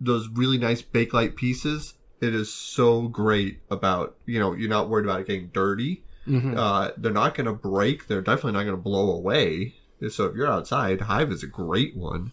[0.00, 5.04] those really nice bakelite pieces, it is so great about you know you're not worried
[5.04, 6.04] about it getting dirty.
[6.28, 6.56] Mhm.
[6.56, 8.06] Uh, they're not gonna break.
[8.06, 9.74] They're definitely not gonna blow away.
[10.08, 12.32] So if you're outside, Hive is a great one.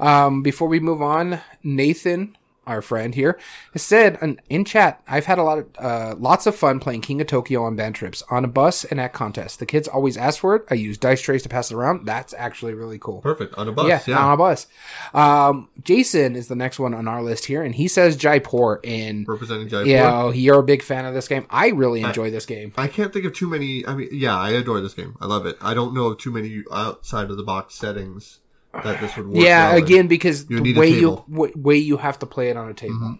[0.00, 2.36] Um, before we move on, Nathan,
[2.68, 3.38] our friend here,
[3.72, 7.00] has said in, in chat, I've had a lot of uh, lots of fun playing
[7.00, 9.56] King of Tokyo on band trips, on a bus, and at contests.
[9.56, 10.64] The kids always ask for it.
[10.70, 12.06] I use dice trays to pass it around.
[12.06, 13.20] That's actually really cool.
[13.20, 13.88] Perfect on a bus.
[13.88, 14.18] yeah, yeah.
[14.18, 14.66] on a bus.
[15.14, 18.80] Um, Jason is the next one on our list here, and he says Jaipur.
[18.84, 19.88] And representing Jaipur.
[19.88, 21.46] yeah, oh, you're a big fan of this game.
[21.50, 22.72] I really enjoy this game.
[22.76, 23.86] I can't think of too many.
[23.86, 25.16] I mean, yeah, I adore this game.
[25.20, 25.56] I love it.
[25.60, 28.40] I don't know of too many outside of the box settings
[28.84, 29.44] that this would work.
[29.44, 29.84] Yeah, well in.
[29.84, 31.10] again because You the way you.
[31.10, 31.32] Mm-hmm.
[31.34, 33.18] w- way you have to play it on a table.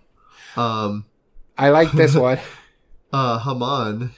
[0.57, 1.05] Um,
[1.57, 2.39] I like this one.
[3.13, 4.13] uh, Haman,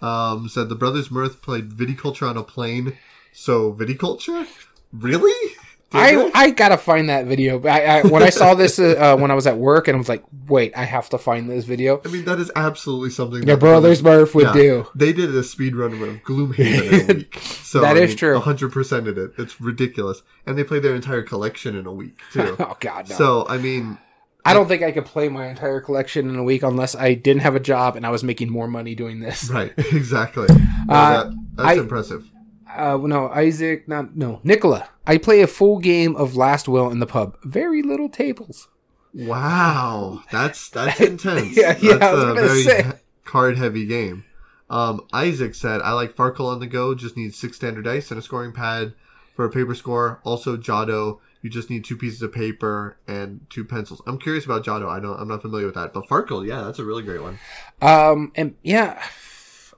[0.00, 2.96] um, said the Brothers Murph played viticulture on a plane.
[3.32, 4.46] So viticulture,
[4.92, 5.52] really?
[5.94, 6.30] I.
[6.34, 7.62] I gotta find that video.
[7.66, 9.98] I, I when I saw this uh, uh, when I was at work, and I
[9.98, 13.42] was like, "Wait, I have to find this video." I mean, that is absolutely something
[13.46, 14.52] your Brothers Murph would Yeah.
[14.52, 14.86] do.
[14.94, 17.38] They did a speed run of Gloomhaven in a week.
[17.40, 18.38] So That I is mean, true.
[18.40, 19.32] 100% of it.
[19.38, 20.22] It's ridiculous.
[20.46, 22.56] And they played their entire collection in a week, too.
[22.58, 23.16] Oh God, no!
[23.16, 23.98] So, I mean,
[24.44, 27.42] I don't think I could play my entire collection in a week unless I didn't
[27.42, 29.48] have a job and I was making more money doing this.
[29.50, 30.48] right, exactly.
[30.48, 32.28] No, Uh, that, that's I- impressive.
[32.76, 34.88] Uh, no, Isaac, not no, Nicola.
[35.06, 37.36] I play a full game of Last Will in the pub.
[37.42, 38.68] Very little tables.
[39.14, 41.56] Wow, that's that's intense.
[41.56, 42.92] Yeah, yeah, that's I was a very say.
[43.24, 44.24] card-heavy game.
[44.70, 46.94] Um, Isaac said, "I like Farkle on the go.
[46.94, 48.94] Just need six standard dice and a scoring pad
[49.34, 50.20] for a paper score.
[50.24, 51.18] Also, Jado.
[51.42, 54.00] You just need two pieces of paper and two pencils.
[54.06, 54.88] I'm curious about Jado.
[54.88, 55.18] I don't.
[55.18, 55.92] I'm not familiar with that.
[55.92, 57.40] But Farkle, yeah, that's a really great one.
[57.82, 59.02] Um, and yeah,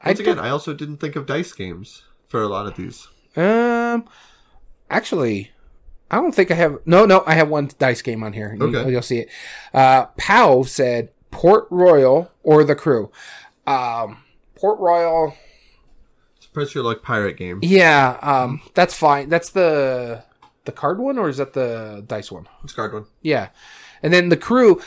[0.02, 2.02] I Once again, I also didn't think of dice games
[2.34, 3.06] for a lot of these.
[3.36, 4.08] Um,
[4.90, 5.52] actually,
[6.10, 6.78] I don't think I have.
[6.84, 8.56] No, no, I have one dice game on here.
[8.58, 8.90] You- Okay.
[8.90, 9.28] you'll see it.
[9.72, 13.12] Uh, Pow said Port Royal or the Crew.
[13.68, 14.16] Um,
[14.56, 15.36] Port Royal.
[16.36, 17.60] It's a press your luck pirate game.
[17.62, 19.28] Yeah, um, that's fine.
[19.28, 20.24] That's the
[20.64, 22.48] the card one, or is that the dice one?
[22.64, 23.06] It's card one.
[23.22, 23.50] Yeah,
[24.02, 24.80] and then the Crew.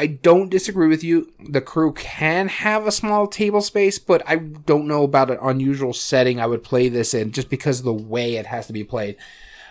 [0.00, 1.30] I don't disagree with you.
[1.46, 5.92] The crew can have a small table space, but I don't know about an unusual
[5.92, 8.82] setting I would play this in just because of the way it has to be
[8.82, 9.16] played.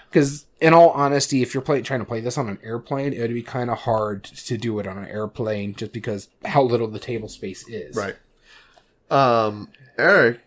[0.07, 3.21] Because, in all honesty, if you're play, trying to play this on an airplane, it
[3.21, 6.87] would be kind of hard to do it on an airplane just because how little
[6.87, 7.95] the table space is.
[7.95, 8.15] Right.
[9.09, 10.41] Um, Eric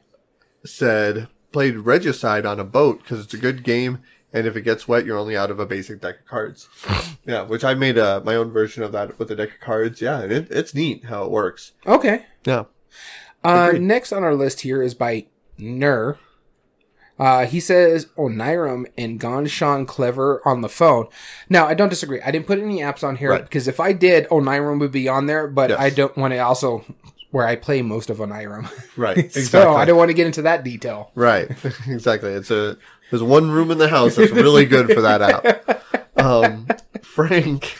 [0.65, 3.99] said played Regicide on a boat because it's a good game,
[4.33, 6.69] and if it gets wet, you're only out of a basic deck of cards.
[7.27, 10.01] yeah, which I made uh, my own version of that with a deck of cards.
[10.01, 11.73] Yeah, and it, it's neat how it works.
[11.87, 12.27] Okay.
[12.45, 12.65] Yeah.
[13.45, 15.27] Uh, next on our list here is by
[15.59, 16.19] Nur.
[17.19, 21.07] Uh, he says Onirim and Ganz Schön Clever on the phone.
[21.49, 22.21] Now, I don't disagree.
[22.23, 23.43] I didn't put any apps on here Right.
[23.43, 25.79] because if I did, Onirim would be on there, but Yes.
[25.79, 26.85] I don't want to also
[27.31, 28.69] where I play most of Onirim.
[28.97, 29.17] Right.
[29.19, 29.43] Exactly.
[29.45, 31.13] so I don't want to get into that detail.
[31.15, 31.49] Right.
[31.87, 32.33] exactly.
[32.33, 32.77] It's a
[33.13, 36.19] there's one room in the house that's really good for that app.
[36.19, 36.67] Um,
[37.03, 37.77] Frank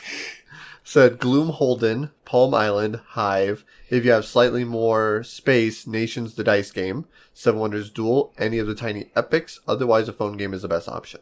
[0.83, 3.65] said Gloomholdin, Palm Island, Hive.
[3.89, 8.67] If you have slightly more space, Nations the dice game, Seven Wonders Duel, any of
[8.67, 9.59] the tiny epics.
[9.67, 11.21] Otherwise, a phone game is the best option.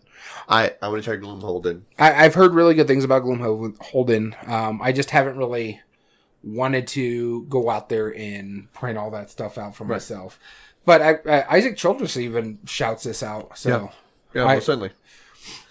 [0.50, 1.84] I I want to try Gloomholdin.
[1.98, 4.50] I, I've heard really good things about Gloomholdin.
[4.50, 5.80] Um, I just haven't really
[6.44, 10.38] wanted to go out there and print all that stuff out for myself.
[10.84, 13.58] But I, I, Isaac Childres even shouts this out.
[13.58, 13.92] So
[14.34, 14.92] Yeah, I- most certainly.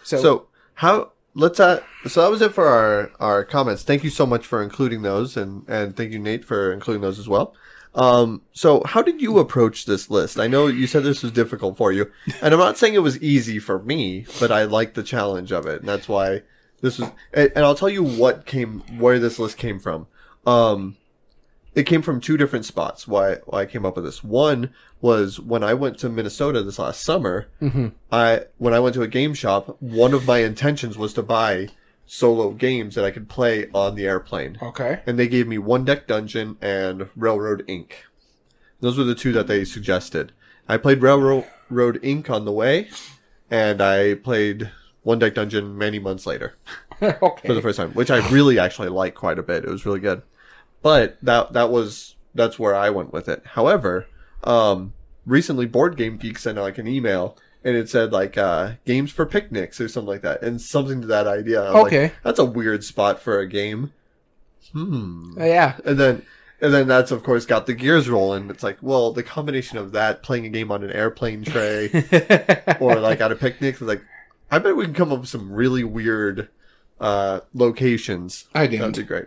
[0.02, 3.82] so, So how let's uh so that was it for our our comments.
[3.82, 7.18] Thank you so much for including those and and thank you Nate for including those
[7.18, 7.54] as well.
[7.94, 10.38] Um so how did you approach this list?
[10.38, 12.10] I know you said this was difficult for you.
[12.42, 15.66] And I'm not saying it was easy for me, but I like the challenge of
[15.66, 15.80] it.
[15.80, 16.42] And that's why
[16.80, 20.06] this was and, and I'll tell you what came where this list came from.
[20.46, 20.96] Um
[21.74, 24.24] it came from two different spots why why I came up with this.
[24.24, 27.48] One was when I went to Minnesota this last summer.
[27.62, 27.88] Mm-hmm.
[28.10, 31.68] I when I went to a game shop, one of my intentions was to buy
[32.06, 34.58] solo games that I could play on the airplane.
[34.60, 35.00] okay.
[35.06, 38.04] And they gave me One Deck Dungeon and Railroad Ink.
[38.80, 40.32] Those were the two that they suggested.
[40.68, 42.28] I played Railroad Ink.
[42.28, 42.88] on the way,
[43.50, 44.70] and I played
[45.02, 46.56] One Deck Dungeon many months later
[46.98, 49.64] for the first time, which I really actually liked quite a bit.
[49.64, 50.22] It was really good.
[50.82, 53.42] But that that was that's where I went with it.
[53.44, 54.06] However,
[54.44, 54.92] um,
[55.26, 59.26] recently Board Game Geek sent like an email and it said like uh, games for
[59.26, 61.60] picnics or something like that, and something to that idea.
[61.60, 62.12] Was like, Okay.
[62.24, 63.92] that's a weird spot for a game.
[64.72, 65.34] Hmm.
[65.38, 65.76] Yeah.
[65.84, 66.22] And then
[66.60, 68.48] and then that's of course got the gears rolling.
[68.50, 71.88] It's like, well, the combination of that playing a game on an airplane tray
[72.80, 74.02] or like at a picnic, it's like
[74.50, 76.48] I bet we can come up with some really weird
[77.00, 78.46] uh locations.
[78.54, 79.26] I That'd be great.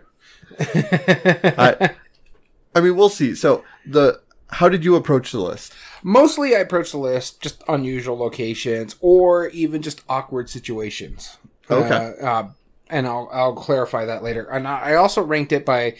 [0.58, 1.94] I
[2.74, 3.34] I mean, we'll see.
[3.34, 4.20] So the
[4.50, 5.74] how did you approach the list?
[6.02, 11.38] Mostly, I approach the list just unusual locations or even just awkward situations.
[11.70, 12.14] Okay.
[12.20, 12.48] Uh, uh,
[12.88, 14.44] and I'll I'll clarify that later.
[14.44, 15.96] And I I also ranked it by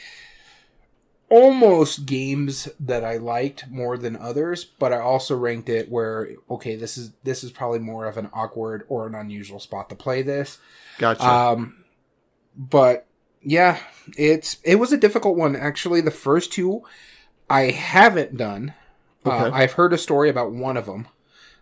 [1.30, 6.76] almost games that I liked more than others, but I also ranked it where okay,
[6.76, 10.22] this is this is probably more of an awkward or an unusual spot to play
[10.22, 10.59] this.
[10.99, 11.26] Gotcha.
[11.26, 11.84] Um,
[12.57, 13.07] but
[13.45, 13.78] yeah,
[14.16, 16.01] it's it was a difficult one actually.
[16.01, 16.82] The first two
[17.49, 18.74] I haven't done.
[19.24, 21.09] Uh, I've heard a story about one of them,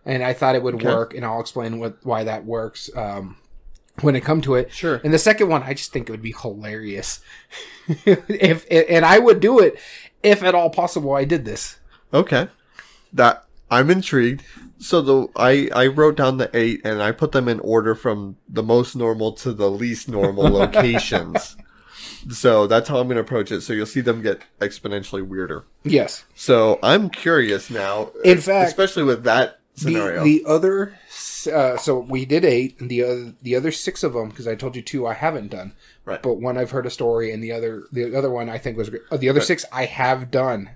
[0.05, 0.87] and I thought it would Okay.
[0.87, 3.37] work, and I'll explain what why that works um,
[4.01, 4.71] when it come to it.
[4.71, 4.99] Sure.
[5.03, 7.21] And the second one, I just think it would be hilarious
[7.87, 9.79] if and I would do it
[10.21, 11.13] if at all possible.
[11.13, 11.77] I did this.
[12.13, 12.47] Okay.
[13.13, 14.43] That I'm intrigued.
[14.79, 18.35] So the I I wrote down the eight and I put them in order from
[18.49, 21.55] the most normal to the least normal locations.
[22.31, 23.61] So that's how I'm going to approach it.
[23.61, 25.65] So you'll see them get exponentially weirder.
[25.83, 26.25] Yes.
[26.35, 28.11] So I'm curious now.
[28.23, 30.23] In fact, especially with that scenario.
[30.23, 30.97] The, the other,
[31.51, 34.55] uh, so we did eight, and the other, the other six of them, because I
[34.55, 35.73] told you two I haven't done.
[36.05, 36.21] Right.
[36.21, 38.89] But one I've heard a story, and the other, the other one I think was
[38.89, 39.03] great.
[39.11, 40.71] Uh, the other six I have done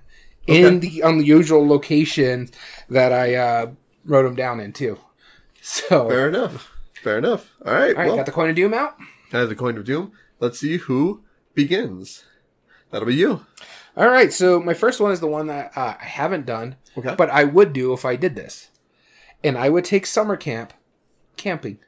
[0.46, 2.48] in the unusual location
[2.88, 3.70] that I uh,
[4.04, 4.98] wrote them down in too.
[5.60, 6.72] So, Fair enough.
[7.02, 7.50] Fair enough.
[7.66, 7.90] All right.
[7.90, 8.96] all right, well, got the coin of doom out.
[9.34, 10.12] I have the coin of doom.
[10.40, 11.22] Let's see who
[11.58, 12.24] begins.
[12.90, 13.44] That'll be you.
[13.96, 17.14] All right, so my first one is the one that uh, I haven't done, Okay.
[17.18, 18.70] but I would do if I did this,
[19.44, 20.72] and I would take summer camp
[21.36, 21.78] camping.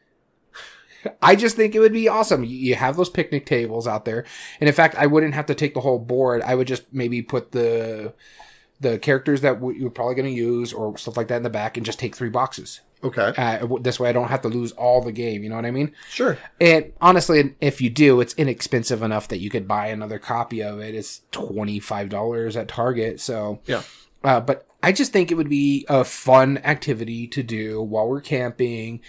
[1.22, 2.44] I just think it would be awesome.
[2.44, 4.24] You- have those picnic tables out there,
[4.60, 6.42] and in fact, I wouldn't have to take the whole board.
[6.42, 8.12] I would just maybe put the
[8.80, 11.76] the characters that you're probably going to use or stuff like that in the back,
[11.76, 12.80] and just take three boxes.
[13.03, 13.32] Okay.
[13.36, 15.42] Uh, this way, I don't have to lose all the game.
[15.42, 15.94] You know what I mean?
[16.11, 16.36] Sure.
[16.61, 20.80] And honestly, if you do, it's inexpensive enough that you could buy another copy of
[20.80, 20.94] it.
[20.94, 23.20] It's twenty five dollars at Target.
[23.20, 23.82] So, Yeah.
[24.22, 28.20] uh, but I just think it would be a fun activity to do while we're
[28.20, 29.01] camping,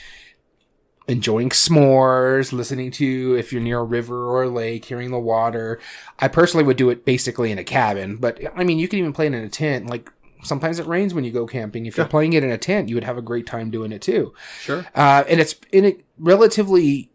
[1.08, 5.80] enjoying s'mores, listening to if you're near a river or a lake, hearing the water.
[6.20, 9.14] I personally would do it basically in a cabin, but I mean, you can even
[9.14, 9.88] play it in a tent.
[9.88, 10.10] Like
[10.44, 11.86] sometimes it rains when you go camping.
[11.86, 14.02] If you're playing it in a tent, you would have a great time doing it
[14.02, 14.34] too.
[14.60, 14.86] Sure.
[14.96, 17.12] Uh, and it's in it relatively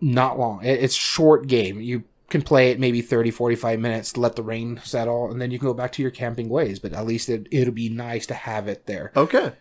[0.00, 0.64] not long.
[0.64, 1.80] It's short game.
[1.80, 5.58] You can play it maybe 30, 45 minutes, let the rain settle, and then you
[5.58, 6.78] can go back to your camping ways.
[6.78, 9.12] But at least it, it'll be nice to have it there.
[9.16, 9.52] Okay.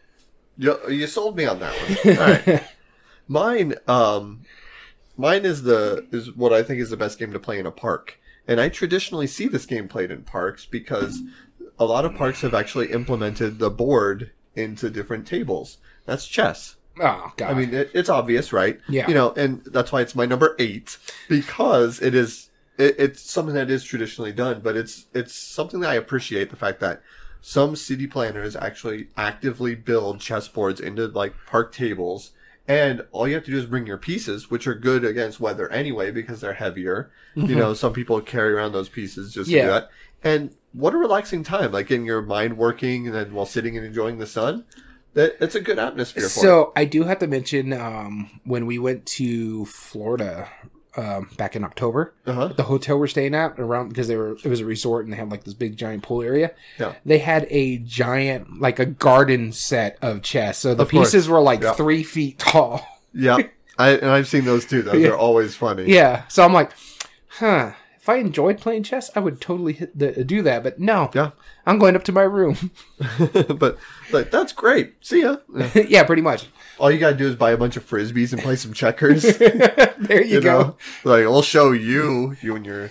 [0.58, 2.18] You, you sold me on that one.
[2.18, 2.64] All right.
[3.32, 4.42] Mine, um,
[5.16, 7.72] mine is the is what I think is the best game to play in a
[7.72, 11.22] park, and I traditionally see this game played in parks because
[11.80, 15.78] a lot of parks have actually implemented the board into different tables.
[16.06, 16.76] That's chess.
[17.00, 17.50] Oh, God.
[17.50, 18.80] I mean, it, it's obvious, right?
[18.90, 19.08] Yeah.
[19.08, 20.98] You know, and that's why it's my number eight
[21.30, 25.92] because it is it, it's something that is traditionally done, but it's it's something that
[25.92, 27.02] I appreciate the fact that
[27.42, 32.34] some city planners actually actively build chessboards into like park tables
[32.70, 35.68] And all you have to do is bring your pieces, which are good against weather
[35.72, 37.10] anyway because they're heavier.
[37.34, 37.58] You mm-hmm.
[37.58, 39.90] know, some people carry around those pieces just to do that.
[40.24, 43.86] And what a relaxing time, like in your mind working and then while sitting and
[43.86, 44.66] enjoying the sun.
[45.16, 46.44] That it's a good atmosphere for it.
[46.44, 50.48] So I do have to mention um, when we went to Florida
[50.96, 52.50] um, back in October, Uh-huh.
[52.50, 55.18] the hotel we're staying at around because they were it was a resort and they
[55.18, 56.52] had like this big giant pool area.
[56.78, 56.94] Yeah.
[57.06, 60.60] They had a giant like a garden set of chess.
[60.60, 61.08] So the Of course.
[61.12, 61.74] pieces were like Yeah.
[61.74, 62.86] three feet tall.
[63.14, 63.38] Yeah.
[63.80, 64.84] I, and I've seen those too.
[64.84, 65.10] Those Yeah.
[65.10, 65.86] are always funny.
[65.86, 66.24] yeah.
[66.28, 66.72] So I'm like,
[67.30, 67.72] huh.
[68.10, 70.64] If I enjoyed playing chess, I would totally hit the, do that.
[70.64, 71.32] But no, Yeah.
[71.68, 72.72] I'm going up to my room.
[73.56, 73.78] but
[74.12, 74.94] like that's great.
[75.02, 75.38] See ya.
[75.76, 76.48] yeah, pretty much.
[76.80, 79.22] All you gotta do is buy a bunch of frisbees and play some checkers.
[79.38, 80.60] there you, you go.
[80.62, 82.90] know, like I'll show you, you and your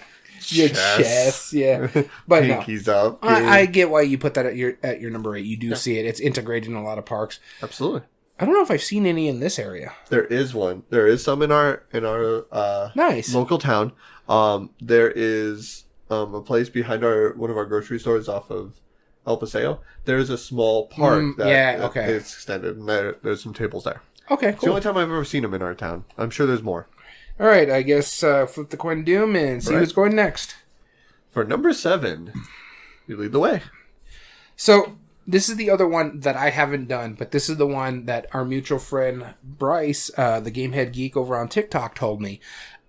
[0.50, 1.88] Your chess, chess, yeah.
[2.28, 2.60] But no,
[2.92, 3.18] up.
[3.24, 5.46] I, I get why you put that at your at your number eight.
[5.46, 6.06] You do see it.
[6.06, 7.40] It's integrated in a lot of parks.
[7.62, 8.02] Absolutely.
[8.40, 9.94] I don't know if I've seen any in this area.
[10.10, 10.84] There is one.
[10.90, 13.34] There is some in our in our uh, Nice.
[13.34, 13.92] local town.
[14.28, 18.80] Um, there is um, a place behind our one of our grocery stores off of
[19.26, 19.80] El Paseo.
[20.04, 22.04] There is a small park Mm, that, yeah, okay.
[22.12, 24.02] is extended, and there, there's some tables there.
[24.30, 26.04] Okay, It's the only time I've ever seen them in our town.
[26.18, 26.86] I'm sure there's more.
[27.40, 29.78] All right, I guess uh, flip the coin doom and see Right.
[29.80, 30.56] who's going next.
[31.30, 32.32] For number seven,
[33.06, 33.62] you lead the way.
[34.56, 38.06] So this is the other one that I haven't done, but this is the one
[38.06, 42.40] that our mutual friend Bryce, uh, the Gamehead Geek over on TikTok, told me,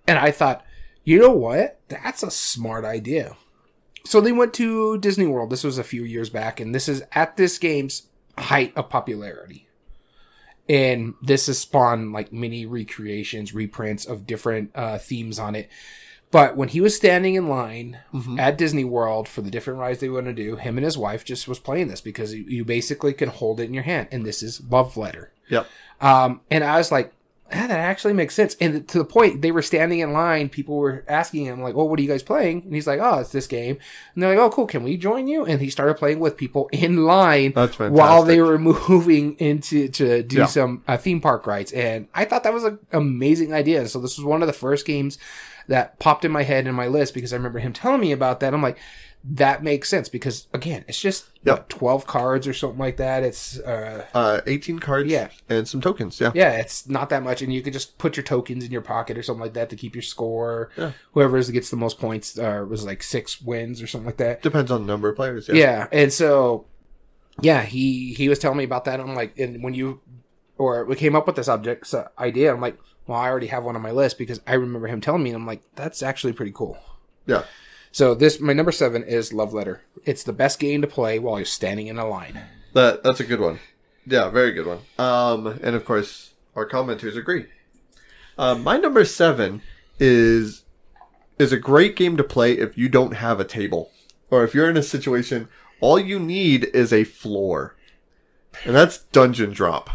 [0.07, 0.65] and I thought,
[1.09, 1.79] you know what?
[1.87, 3.35] That's a smart idea.
[4.05, 5.49] So they went to Disney World.
[5.49, 8.03] This was a few years back, and this is at this game's
[8.37, 9.67] height of popularity.
[10.69, 15.67] And this has spawned like many recreations, reprints of different uh, themes on it.
[16.29, 17.97] But when he was standing in line
[18.37, 21.25] at Disney World for the different rides they want to do, him and his wife
[21.25, 24.27] just was playing this because you, you basically can hold it in your hand, and
[24.27, 25.33] this is Love Letter.
[25.49, 25.65] Yep.
[26.01, 27.11] Um, and I was like,
[27.51, 28.55] ah, that actually makes sense.
[28.61, 30.49] And to the point, they were standing in line.
[30.49, 32.61] People were asking him, like, well, what are you guys playing?
[32.63, 33.77] And he's like, oh, it's this game.
[34.13, 34.65] And they're like, oh, cool.
[34.67, 35.45] Can we join you?
[35.45, 38.57] And he started playing with people in line while they were
[38.89, 40.45] moving into to do Yeah.
[40.45, 41.71] some uh, theme park rides.
[41.71, 43.87] And I thought that was an amazing idea.
[43.87, 45.17] So this was one of the first games
[45.67, 48.39] that popped in my head in my list because I remember him telling me about
[48.39, 48.53] that.
[48.53, 48.77] I'm like,
[49.23, 51.57] that makes sense because again, it's just Yep.
[51.57, 53.23] what, 12 cards or something like that.
[53.23, 55.29] It's, uh, Uh, 18 cards Yeah.
[55.47, 56.19] and some tokens.
[56.19, 56.31] Yeah.
[56.35, 59.17] yeah, it's not that much, and you could just put your tokens in your pocket
[59.17, 60.69] or something like that to keep your score.
[60.77, 60.91] Yeah.
[61.13, 64.41] Whoever gets the most points uh, was like six wins or something like that.
[64.41, 65.47] Depends on the number of players.
[65.47, 65.55] Yeah.
[65.55, 65.87] Yeah.
[65.91, 66.65] and so
[67.41, 68.99] yeah, he he was telling me about that.
[68.99, 70.01] I'm like, and when you
[70.57, 73.63] or we came up with this object so idea, I'm like, well, I already have
[73.63, 75.29] one on my list because I remember him telling me.
[75.29, 76.77] And I'm like, that's actually pretty cool.
[77.25, 77.43] Yeah.
[77.91, 79.81] So this my number seven is Love Letter.
[80.05, 82.39] It's the best game to play while you're standing in a line.
[82.73, 83.59] That that's a good one.
[84.05, 84.79] Yeah, very good one.
[84.97, 87.45] Um, and of course, our commenters agree.
[88.37, 89.61] Um, my number seven
[89.99, 90.63] is
[91.37, 93.91] is a great game to play if you don't have a table,
[94.29, 95.47] or if you're in a situation
[95.81, 97.75] all you need is a floor,
[98.65, 99.89] and that's Dungeon Drop.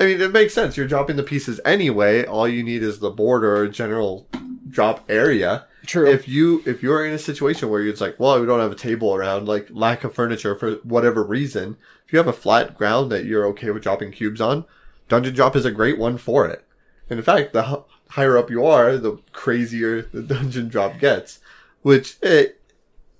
[0.00, 0.76] I mean, it makes sense.
[0.76, 2.24] You're dropping the pieces anyway.
[2.24, 4.28] All you need is the board or general
[4.68, 6.08] drop area True.
[6.08, 8.76] if you if you're in a situation where it's like, well, we don't have a
[8.76, 11.76] table around, like lack of furniture for whatever reason,
[12.06, 14.64] if you have a flat ground that you're okay with dropping cubes on,
[15.08, 16.64] Dungeon Drop is a great one for it.
[17.10, 21.40] And in fact, the h- higher up you are, the crazier the Dungeon Drop gets,
[21.82, 22.60] which it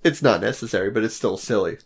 [0.03, 1.77] it's not necessary, but it's still silly.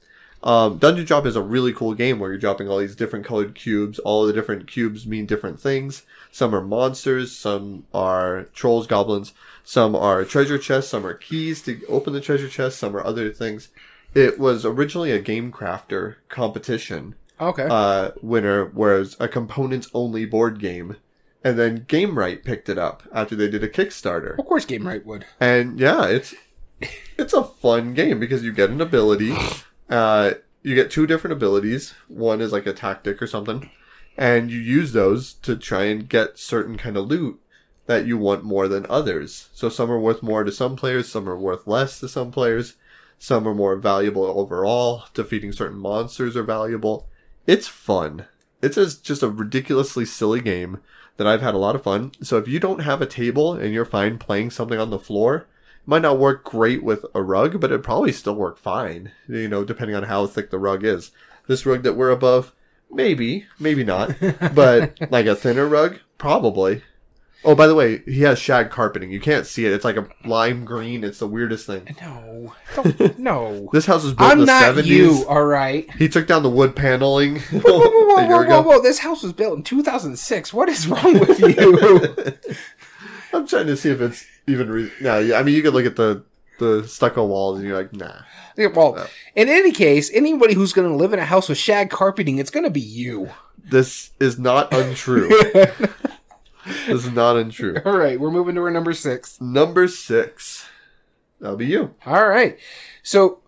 [0.42, 3.56] Um, Dungeon Drop is a really cool game where you're dropping all these different colored
[3.56, 4.00] cubes.
[4.00, 6.04] All the different cubes mean different things.
[6.32, 9.34] Some are monsters, some are trolls, goblins,
[9.70, 13.30] some are treasure chests, some are keys to open the treasure chest, some are other
[13.30, 13.70] things.
[14.16, 17.68] It was originally a Game Crafter competition okay.
[17.70, 20.96] uh, winner, whereas a components only board game.
[21.44, 24.40] And then GameRight picked it up after they did a Kickstarter.
[24.40, 25.28] of course, Game Right would.
[25.40, 26.34] And yeah, it's
[27.20, 29.36] it's a fun game because you get an ability.
[29.88, 31.96] Uh, you get two different abilities.
[32.08, 33.72] One is like a tactic or something,
[34.16, 37.42] and you use those to try and get certain kind of loot
[37.90, 39.50] that you want more than others.
[39.52, 42.76] So some are worth more to some players, some are worth less to some players.
[43.18, 45.06] Some are more valuable overall.
[45.16, 47.08] Defeating certain monsters are valuable.
[47.48, 48.28] It's fun.
[48.62, 50.82] It's just a ridiculously silly game
[51.18, 52.12] that I've had a lot of fun.
[52.22, 55.48] So if you don't have a table and you're fine playing something on the floor,
[55.82, 59.48] it might not work great with a rug, but it'd probably still work fine, you
[59.48, 61.10] know, depending on how thick the rug is.
[61.48, 62.54] This rug that we're above,
[62.92, 64.16] maybe, maybe not,
[64.54, 66.84] but like a thinner rug, probably.
[67.46, 69.12] Oh, by the way, he has shag carpeting.
[69.12, 69.72] You can't see it.
[69.72, 71.06] It's like a lime green.
[71.06, 71.96] It's the weirdest thing.
[72.02, 73.70] No, don't, no.
[73.74, 74.86] This house was built I'm in the not 70s.
[74.88, 75.26] you.
[75.28, 75.90] All right.
[75.94, 78.62] He took down the wood paneling Whoa, whoa, whoa, a year whoa, whoa, ago.
[78.62, 78.82] whoa!
[78.82, 80.54] This house was built in 2006.
[80.54, 82.56] What is wrong with you?
[83.34, 84.70] I'm trying to see if it's even.
[84.70, 86.24] Re- no, yeah, I mean, you could look at the
[86.58, 88.22] the stucco walls and you're like, nah.
[88.58, 91.90] Yeah, well, in any case, anybody who's going to live in a house with shag
[91.90, 93.30] carpeting, it's going to be you.
[93.64, 95.30] This is not untrue.
[96.66, 97.78] This is not untrue.
[97.86, 99.40] All right, we're moving to our number six.
[99.40, 100.68] Number six.
[101.40, 101.92] That'll be you.
[102.06, 102.60] All right.
[103.04, 103.40] So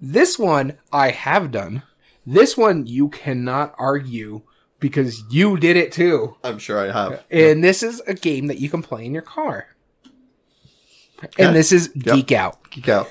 [0.00, 1.82] this one I have done.
[2.24, 4.42] This one you cannot argue
[4.78, 6.36] because you did it too.
[6.44, 7.24] I'm sure I have.
[7.30, 9.68] And this is a game that you can play in your car.
[11.24, 11.44] Okay.
[11.44, 12.70] And this is Geek Out.
[12.70, 13.10] Geek out.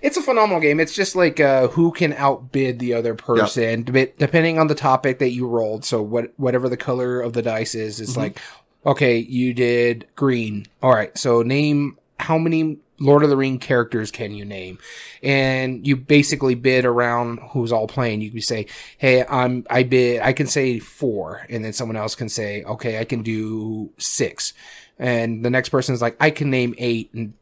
[0.00, 0.80] It's a phenomenal game.
[0.80, 5.18] It's just like uh, who can outbid the other person, dep- depending on the topic
[5.20, 5.84] that you rolled.
[5.84, 8.40] So what, whatever the color of the dice is, it's like,
[8.84, 10.66] okay, you did green.
[10.82, 14.78] All right, so name how many Lord of the Ring characters can you name?
[15.22, 18.20] And you basically bid around who's all playing.
[18.20, 18.66] You can say,
[18.98, 20.20] hey, I'm I bid.
[20.22, 24.52] I can say four, and then someone else can say, okay, I can do six,
[24.98, 27.34] and the next person's like, I can name eight, and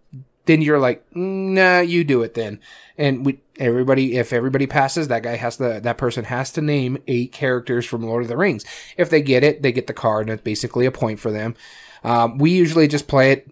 [0.46, 2.60] then you're like, "Mm, nah, you do it then.
[2.98, 6.98] And we, everybody, if everybody passes, that guy has to, that person has to name
[7.06, 8.64] eight characters from Lord of the Rings.
[8.96, 11.54] If they get it, they get the card, and it's basically a point for them.
[12.02, 13.50] Um, we usually just play it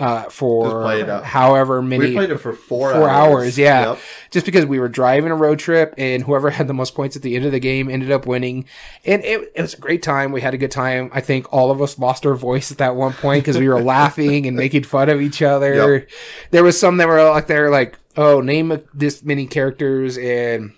[0.00, 3.90] uh, for play it however many We played it for four, four hours, yeah.
[3.90, 3.98] Yep.
[4.30, 7.22] Just because we were driving a road trip and whoever had the most points at
[7.22, 8.66] the end of the game ended up winning.
[9.04, 10.32] And it, it was a great time.
[10.32, 11.10] We had a good time.
[11.12, 13.82] I think all of us lost our voice at that one point because we were
[13.82, 15.98] laughing and making fun of each other.
[15.98, 16.08] Yep.
[16.50, 20.72] There was some that were like, they're like, oh, name this many characters and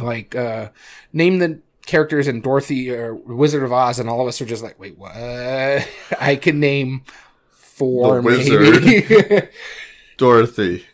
[0.00, 0.70] like, uh,
[1.12, 3.98] name the characters in Dorothy or Wizard of Oz.
[3.98, 5.12] And all of us are just like, wait, what?
[6.20, 7.04] I can name
[7.50, 9.48] four, The maybe.
[10.16, 10.86] Dorothy.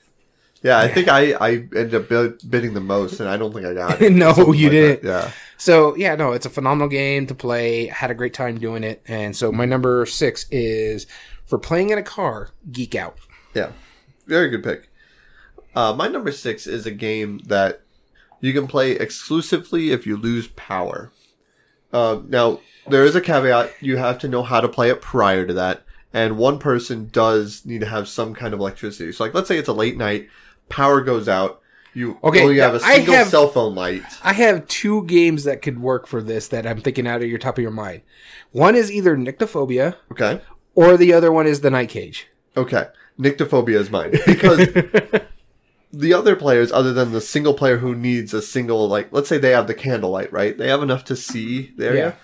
[0.62, 2.08] Yeah, I think I, I ended up
[2.48, 4.12] bidding the most, and I don't think I got it.
[4.12, 5.02] No, you like didn't.
[5.04, 5.08] that.
[5.08, 5.32] Yeah.
[5.56, 7.86] So yeah, no, it's a phenomenal game to play.
[7.86, 11.06] Had a great time doing it, and so my number six is
[11.46, 12.50] for playing in a car.
[12.70, 13.16] Geek out.
[13.54, 13.72] Yeah,
[14.26, 14.89] very good pick.
[15.74, 17.80] Uh, my number six is a game that
[18.40, 21.12] you can play exclusively if you lose power.
[21.92, 23.72] Uh, now, there is a caveat.
[23.80, 25.82] You have to know how to play it prior to that.
[26.12, 29.12] And one person does need to have some kind of electricity.
[29.12, 30.28] So, like, let's say it's a late night,
[30.68, 31.60] power goes out.
[31.92, 34.02] You Okay, only have a single have- cell phone light.
[34.22, 37.38] I have two games that could work for this that I'm thinking out of your
[37.38, 38.02] top of your mind.
[38.52, 40.40] One is either Nyctophobia Okay.
[40.76, 42.28] or the other one is the Night Cage.
[42.56, 42.86] Okay.
[43.18, 44.12] Nyctophobia is mine.
[44.26, 44.68] Because
[45.92, 49.38] the other players, other than the single player who needs a single, like, let's say
[49.38, 50.56] they have the candlelight, right?
[50.56, 52.06] They have enough to see the area.
[52.06, 52.14] Yeah.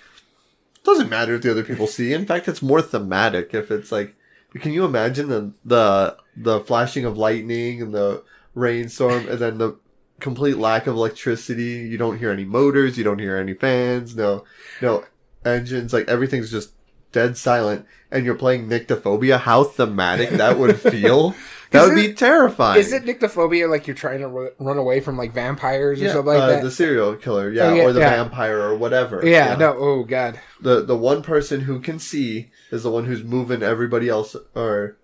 [0.84, 2.12] Doesn't matter if the other people see.
[2.12, 4.14] In fact, it's more thematic if it's like,
[4.54, 8.22] can you imagine the the the flashing of lightning and the
[8.54, 9.76] rainstorm and then the
[10.20, 11.88] complete lack of electricity?
[11.88, 14.44] You don't hear any motors, you don't hear any fans, no
[14.80, 15.04] no
[15.44, 16.72] engines, like everything's just
[17.12, 17.84] dead silent.
[18.10, 19.40] And you're playing Nyctophobia.
[19.40, 21.34] How thematic that would feel.
[21.70, 22.78] that would it- be terrifying.
[22.80, 26.12] Is it Nyctophobia like you're trying to ru- run away from like vampires or Yeah,
[26.12, 26.62] something like uh, that?
[26.62, 28.10] the serial killer, yeah, Oh, yeah, or the yeah.
[28.10, 29.20] vampire, or whatever.
[29.26, 29.74] yeah, no.
[29.78, 30.40] Oh god.
[30.60, 34.96] the the one person who can see is the one who's moving everybody else or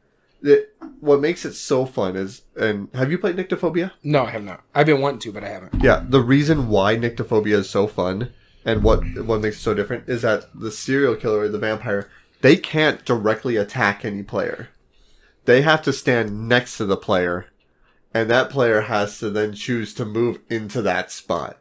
[0.44, 3.92] it, what makes it so fun is and have you played Nyctophobia?
[4.02, 4.62] No, I have not.
[4.74, 5.80] I've been wanting to, but I haven't.
[5.82, 8.32] Yeah, the reason why Nyctophobia is so fun
[8.64, 12.08] and what what makes it so different is that the serial killer or the vampire
[12.40, 14.68] they can't directly attack any player.
[15.44, 17.46] They have to stand next to the player
[18.14, 21.58] and that player has to then choose to move into that spot.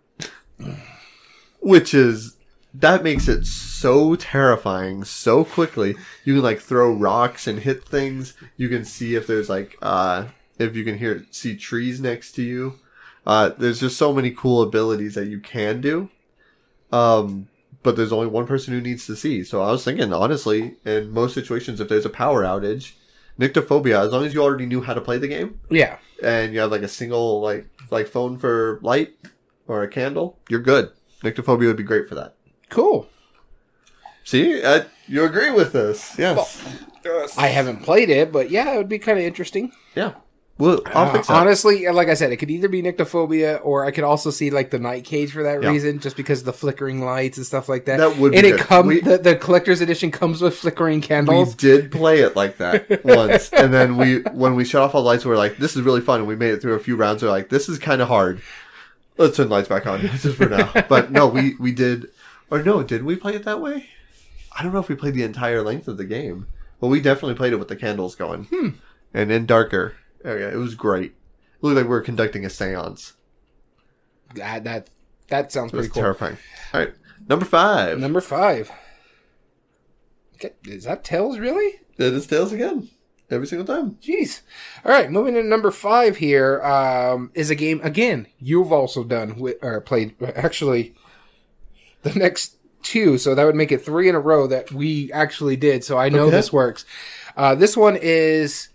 [1.59, 2.37] Which is
[2.73, 5.95] that makes it so terrifying so quickly.
[6.23, 8.33] You can like throw rocks and hit things.
[8.57, 10.27] You can see if there's like uh
[10.59, 12.79] if you can hear see trees next to you.
[13.25, 16.09] Uh there's just so many cool abilities that you can do.
[16.91, 17.47] Um
[17.83, 19.43] but there's only one person who needs to see.
[19.43, 22.93] So I was thinking honestly, in most situations if there's a power outage,
[23.39, 25.97] Nyctophobia, as long as you already knew how to play the game Yeah.
[26.23, 29.13] and you have like a single like like phone for light
[29.67, 30.91] or a candle, you're good.
[31.23, 32.35] Nyctophobia would be great for that.
[32.69, 33.07] Cool.
[34.23, 36.15] See, uh, you agree with this?
[36.17, 36.63] Yes.
[37.03, 37.37] Yes.
[37.37, 39.71] I haven't played it, but yeah, it would be kind of interesting.
[39.95, 40.13] yeah.
[40.61, 44.29] Well, Uh, honestly, like I said, it could either be Nyctophobia or I could also
[44.29, 45.69] see like the Night Cage for that Yeah.
[45.71, 47.97] reason, just because of the flickering lights and stuff like that.
[47.97, 51.49] That would be and it comes the, the collector's edition comes with flickering candles.
[51.49, 55.01] we did play it like that once, and then we when we shut off all
[55.01, 56.79] the lights, we are like, "This is really fun." And we made it through a
[56.79, 57.23] few rounds.
[57.23, 58.41] We are like, "This is kind of hard."
[59.17, 60.71] Let's turn the lights back on just for now.
[60.87, 62.07] But no, we we did,
[62.51, 63.87] or no, did we play it that way?
[64.57, 66.45] I don't know if we played the entire length of the game.
[66.79, 68.69] but we definitely played it with the candles going, Hmm.
[69.13, 69.93] and in darker
[70.23, 70.49] area.
[70.51, 71.11] It was great.
[71.11, 71.13] It
[71.63, 73.13] looked like we were conducting a séance.
[74.35, 74.89] That that
[75.27, 76.01] that sounds It pretty cool.
[76.03, 76.37] terrifying.
[76.73, 76.93] All right,
[77.27, 77.99] number five.
[77.99, 78.71] Number five.
[80.35, 81.79] Okay, is that Tails really?
[81.97, 82.89] It is tails again
[83.29, 83.97] every single time.
[84.01, 84.41] Jeez.
[84.83, 89.37] All right, moving to number five here um, is a game again you've also done
[89.37, 90.15] with, or played.
[90.35, 90.95] Actually,
[92.01, 95.55] the next two, so that would make it three in a row that we actually
[95.55, 95.83] did.
[95.83, 96.37] So I know Okay.
[96.37, 96.85] this works.
[97.37, 98.69] Uh, this one is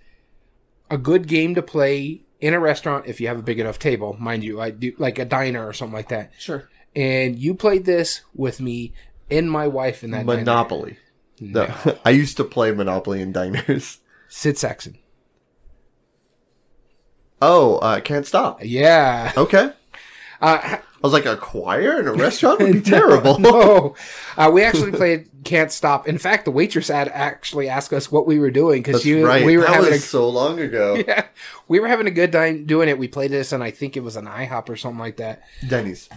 [0.90, 4.16] a good game to play in a restaurant if you have a big enough table,
[4.18, 4.60] mind you.
[4.60, 6.32] I do like a diner or something like that.
[6.38, 6.68] Sure.
[6.94, 8.92] And you played this with me
[9.30, 10.38] and my wife in that diner.
[10.38, 10.98] Monopoly.
[11.40, 11.72] No.
[12.04, 13.98] I used to play Monopoly in diners.
[14.28, 14.98] Sid Sackson.
[17.40, 18.60] Oh, uh, can't stop.
[18.62, 19.32] Yeah.
[19.36, 19.72] Okay.
[20.40, 23.38] Uh, I was like, a choir in a restaurant would be terrible.
[23.40, 23.94] no,
[24.36, 28.26] uh, we actually played "Can't Stop." In fact, the waitress had actually asked us what
[28.26, 29.44] we were doing because you right.
[29.44, 30.94] we were that having a so long ago.
[31.06, 31.26] yeah,
[31.68, 32.98] we were having a good time doing it.
[32.98, 35.42] We played this, and I think it was an IHOP or something like that.
[35.66, 36.08] Denny's.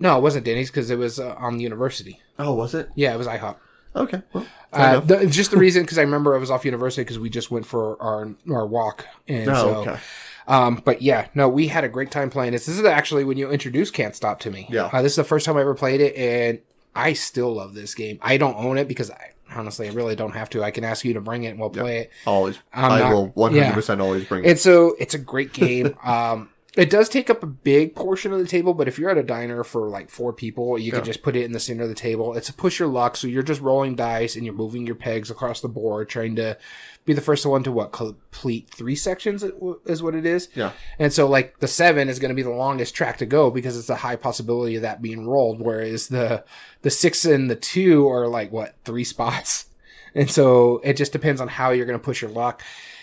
[0.00, 2.20] No, it wasn't Denny's because it was uh, on the university.
[2.38, 2.90] Oh, was it?
[2.96, 3.56] Yeah, it was IHOP.
[3.94, 4.22] Okay.
[4.32, 7.30] Well, Uh, the, just the reason because I remember I was off university because we
[7.30, 9.68] just went for our our walk, and Oh, so.
[9.90, 10.00] okay.
[10.48, 12.66] Um, but yeah, no, we had a great time playing this.
[12.66, 14.66] This is actually when you introduced Can't Stop to me.
[14.70, 14.90] Yeah.
[14.92, 16.60] Uh, this is the first time I ever played it, and
[16.94, 18.18] I still love this game.
[18.22, 20.62] I don't own it because I honestly I really don't have to.
[20.62, 22.10] I can ask you to bring it and we'll play it.
[22.26, 22.58] Always.
[22.72, 24.50] I'm I not- will 100% always bring it.
[24.50, 25.96] And so it's a great game.
[26.04, 29.16] um, it does take up a big portion of the table, but if you're at
[29.18, 30.96] a diner for like four people, you Yeah.
[30.98, 32.36] can just put it in the center of the table.
[32.36, 35.30] It's a push your luck, so you're just rolling dice and you're moving your pegs
[35.30, 36.56] across the board, trying to
[37.04, 39.44] be the first one to what complete three sections
[39.86, 40.48] is what it is.
[40.54, 40.72] Yeah.
[40.98, 43.78] And so like the seven is going to be the longest track to go because
[43.78, 46.44] it's a high possibility of that being rolled, whereas the
[46.82, 49.66] the six and the two are like what three spots.
[50.14, 52.62] And so it just depends on how you're going to push your luck.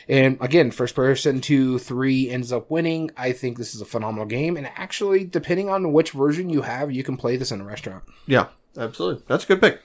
[0.09, 3.11] And again, first person to three ends up winning.
[3.15, 4.57] I think this is a phenomenal game.
[4.57, 8.03] And actually, depending on which version you have, you can play this in a restaurant.
[8.27, 8.47] Yeah,
[8.77, 9.23] absolutely.
[9.27, 9.81] That's a good pick.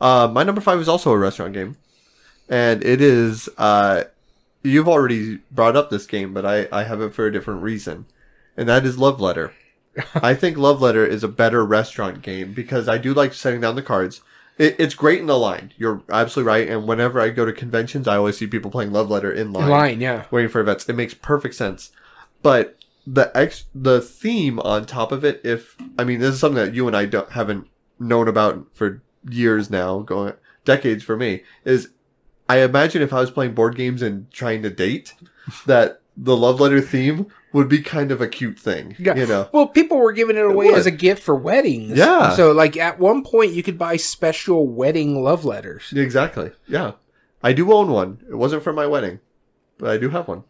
[0.00, 1.76] Uh, my number five is also a restaurant game,
[2.48, 3.48] and it is.
[3.56, 4.04] Uh,
[4.62, 8.06] you've already brought up this game, but I, I have it for a different reason,
[8.56, 9.52] and that is Love Letter.
[10.14, 13.76] I think Love Letter is a better restaurant game because I do like setting down
[13.76, 14.20] the cards.
[14.58, 15.72] It, it's great in the line.
[15.76, 16.68] You're absolutely right.
[16.68, 19.64] And whenever I go to conventions, I always see people playing Love Letter in line,
[19.64, 20.24] In line, yeah.
[20.30, 20.88] waiting for events.
[20.88, 21.90] It makes perfect sense.
[22.42, 26.64] But the ex the theme on top of it, if I mean, this is something
[26.64, 30.34] that you and I don't haven't known about for years now, going
[30.64, 31.90] decades for me, is
[32.48, 35.14] I imagine if I was playing board games and trying to date,
[35.66, 38.96] that the love letter theme would be kind of a cute thing.
[38.98, 39.14] Yeah.
[39.14, 39.48] You know.
[39.52, 40.74] Well, people were giving it away would.
[40.74, 41.96] as a gift for weddings.
[41.96, 42.34] Yeah.
[42.34, 45.92] So, like, at one point, you could buy special wedding love letters.
[45.94, 46.50] Exactly.
[46.66, 46.92] Yeah.
[47.42, 48.18] I do own one.
[48.28, 49.20] It wasn't for my wedding,
[49.78, 50.42] but I do have one.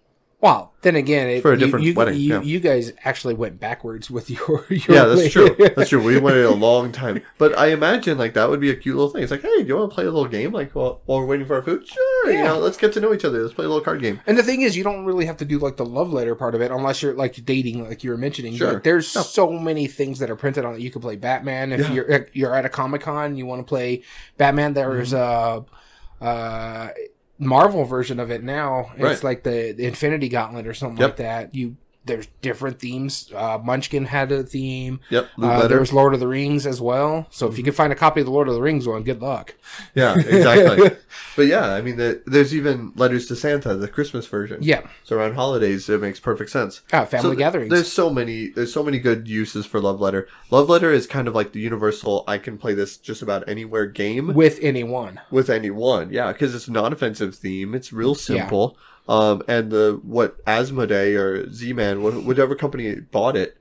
[0.45, 2.43] Well, then again, it, For a different you, wedding, You, yeah.
[2.43, 4.67] you guys actually went backwards with your.
[4.69, 5.57] your Yeah, that's true.
[5.75, 6.03] That's true.
[6.03, 9.09] We waited a long time, but I imagine like that would be a cute little
[9.11, 9.23] thing.
[9.23, 11.25] It's like, hey, do you want to play a little game like while, while we're
[11.25, 11.89] waiting for our food?
[11.89, 12.27] Sure.
[12.31, 12.45] You Yeah.
[12.49, 13.41] know, let's get to know each other.
[13.41, 14.21] Let's play a little card game.
[14.27, 16.55] And the thing is, you don't really have to do like the love letter part
[16.55, 18.55] of it unless you're like dating, like you were mentioning.
[18.55, 18.75] Sure.
[18.75, 19.23] Like, there's Yeah.
[19.23, 20.81] so many things that are printed on it.
[20.83, 21.93] You can play Batman if Yeah.
[21.95, 23.39] you're you're at a comic con.
[23.39, 24.03] You want to play
[24.37, 24.75] Batman.
[24.75, 26.25] There's Mm-hmm.
[26.25, 26.91] a, uh
[27.39, 28.93] Marvel version of it now.
[28.97, 31.09] It's like the, the Infinity Gauntlet or something Yep.
[31.11, 31.55] like that.
[31.55, 31.77] You
[32.07, 33.31] there's different themes.
[33.35, 35.01] Uh, Munchkin had a theme.
[35.11, 35.29] Yep.
[35.39, 35.69] Uh, letter.
[35.69, 37.27] there was Lord of the Rings as well.
[37.31, 39.23] So if you can find a copy of the Lord of the Rings one, good
[39.23, 39.55] luck.
[39.95, 40.91] Yeah, exactly.
[41.37, 44.59] but yeah, I mean, the, there's even letters to Santa, the Christmas version.
[44.63, 44.87] Yeah.
[45.05, 46.83] So around holidays, it makes perfect sense.
[46.93, 47.71] Ah, family So th- gatherings.
[47.71, 48.49] There's so many.
[48.49, 50.29] There's so many good uses for Love Letter.
[50.51, 52.25] Love Letter is kind of like the universal.
[52.29, 55.21] I can play this just about anywhere game with anyone.
[55.31, 56.13] with anyone.
[56.13, 57.75] Yeah, because it's a non-offensive theme.
[57.75, 58.77] It's real simple.
[59.07, 63.57] Um, and the what Asmodee or Z-Man, wh- whatever company bought it,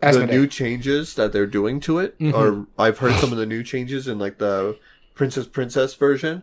[0.00, 2.34] the new changes that they're doing to it, Mhm.
[2.34, 4.76] or I've heard some of the new changes in like the
[5.14, 6.42] Princess Princess version.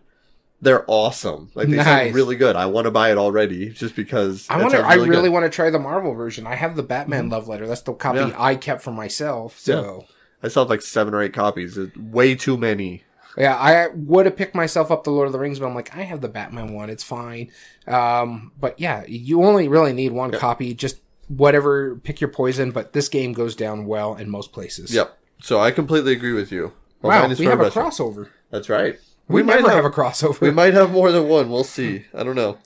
[0.62, 1.52] They're awesome.
[1.54, 1.86] Like they Nice.
[1.86, 2.56] sound really good.
[2.56, 4.80] I want to buy it already just because I want to.
[4.80, 5.34] I really really good.
[5.34, 6.48] want to try the Marvel version.
[6.48, 7.68] I have the Batman love letter.
[7.68, 8.32] That's the copy Yeah.
[8.38, 9.58] I kept for myself.
[9.60, 10.06] So
[10.44, 11.78] I still have like seven or eight copies.
[11.78, 13.04] It's way too many.
[13.38, 15.96] Yeah, I would have picked myself up the Lord of the Rings, but I'm like,
[15.96, 16.90] I have the Batman one.
[16.90, 17.52] It's fine.
[17.88, 20.74] Um, but yeah, you only really need one copy.
[20.74, 20.98] Just
[21.28, 22.72] whatever, pick your poison.
[22.72, 24.94] But this game goes down well in most places.
[24.94, 25.18] Yep.
[25.42, 26.74] So I completely agree with you.
[27.02, 28.30] Well, Wow, we have a crossover.
[28.50, 28.98] That's right.
[29.28, 30.40] We, might never have, a crossover.
[30.40, 31.50] We might have more than one.
[31.50, 32.06] We'll see.
[32.14, 32.58] I don't know.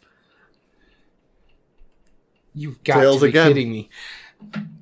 [2.53, 3.47] You've got Tails to be again.
[3.47, 3.89] kidding me.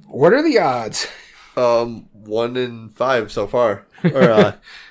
[0.07, 1.07] What are the odds?
[1.55, 4.55] Um, one in five so far, or uh,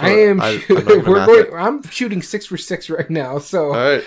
[0.00, 0.40] So I am.
[0.40, 1.46] I, I'm we're going.
[1.54, 3.38] I'm shooting six for six right now.
[3.38, 4.04] So All right,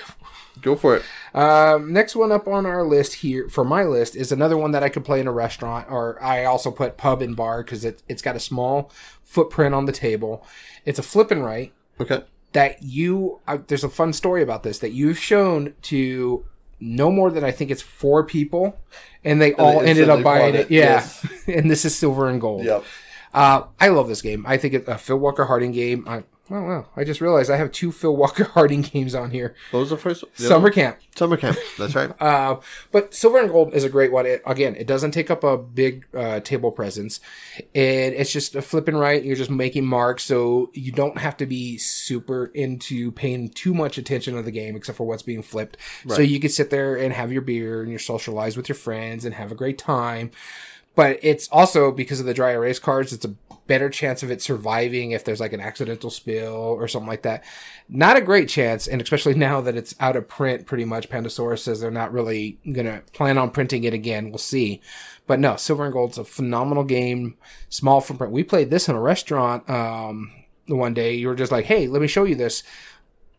[0.62, 1.04] go for it.
[1.34, 4.84] Um, next one up on our list here for my list is another one that
[4.84, 8.04] I could play in a restaurant, or I also put pub and bar because it,
[8.08, 8.92] it's got a small
[9.24, 10.46] footprint on the table.
[10.86, 12.24] It's a flip and write Okay.
[12.54, 13.40] that you.
[13.48, 16.46] Uh, there's a fun story about this that you've shown to
[16.80, 18.78] no more than I think it's four people,
[19.24, 20.62] and they all they ended up buying it.
[20.62, 21.28] it, Yeah, yes.
[21.48, 22.66] and this is silver and gold.
[22.66, 22.84] Yep.
[23.34, 24.46] Uh, I love this game.
[24.48, 26.06] I think it's a Phil Walker Harding game.
[26.08, 26.86] I, oh wow!
[26.96, 29.56] I just realized I have two Phil Walker Harding games on here.
[29.72, 30.24] What was the first?
[30.38, 31.00] the Summer Camp.
[31.16, 31.58] Summer camp.
[31.78, 32.12] That's right.
[32.20, 32.60] Uh,
[32.92, 34.26] but silver and gold is a great one.
[34.26, 37.20] It, again, it doesn't take up a big uh, table presence,
[37.76, 39.24] and it's just a flipping right.
[39.24, 43.98] You're just making marks, so you don't have to be super into paying too much
[43.98, 45.78] attention to the game, except for what's being flipped.
[46.08, 49.26] So you can sit there and have your beer and you socialize with your friends
[49.26, 50.32] and have a great time.
[50.96, 54.42] But it's also because of the dry erase cards, it's a better chance of it
[54.42, 57.44] surviving if there's like an accidental spill or something like that.
[57.90, 61.10] Not a great chance, and especially now that it's out of print pretty much.
[61.10, 64.30] Pandasaurus says they're not really gonna plan on printing it again.
[64.30, 64.82] We'll see.
[65.26, 67.38] But no, Silver and Gold's a phenomenal game.
[67.70, 68.34] Small footprint.
[68.34, 70.32] We played this in a restaurant um
[70.68, 71.16] one day.
[71.16, 72.64] You were just like, Hey, let me show you this.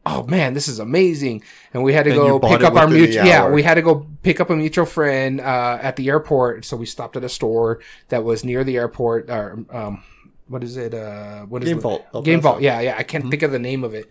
[0.06, 1.43] Oh man, this is amazing.
[1.72, 4.06] And we had to And go pick up our mutual yeah, we had to go
[4.22, 6.64] pick up a mutual friend uh, at the airport.
[6.64, 9.31] So we stopped at a store that was near the airport.
[9.31, 10.02] Or um,
[10.48, 10.93] what is it?
[10.93, 11.82] Uh, what is Game it?
[11.82, 12.05] Vault.
[12.12, 12.40] El Game.
[12.40, 12.60] Vault.
[12.60, 12.97] Yeah, yeah.
[12.98, 14.09] I can't think of the name of it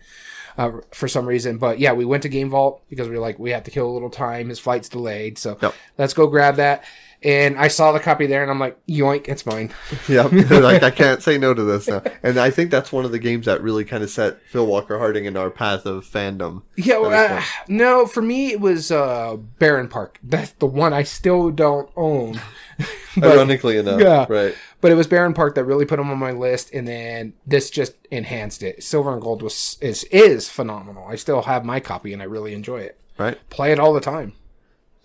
[0.58, 3.38] uh, for some reason, but yeah, we went to Game Vault because we were like,
[3.38, 4.48] we have to kill a little time.
[4.48, 5.74] His flight's delayed, so Yep.
[5.98, 6.84] let's go grab that.
[7.24, 9.72] And I saw the copy there, and I'm like, yoink, it's mine.
[10.08, 10.32] Yep.
[10.50, 12.02] like I can't say no to this now.
[12.22, 14.98] And I think that's one of the games that really kind of set Phil Walker
[14.98, 16.62] Harding in our path of fandom.
[16.76, 20.16] Yeah, well, uh, no, for me it was uh, Bärenpark.
[20.22, 22.40] That's the one I still don't own.
[23.16, 24.00] But- Ironically enough.
[24.00, 24.26] yeah.
[24.28, 24.56] Right.
[24.80, 27.94] But it was Bärenpark that really put him on my list, and then this just
[28.10, 28.82] enhanced it.
[28.82, 31.06] Silver and Gold was is is phenomenal.
[31.08, 32.98] I still have my copy, and I really enjoy it.
[33.16, 33.38] Right.
[33.50, 34.32] Play it all the time.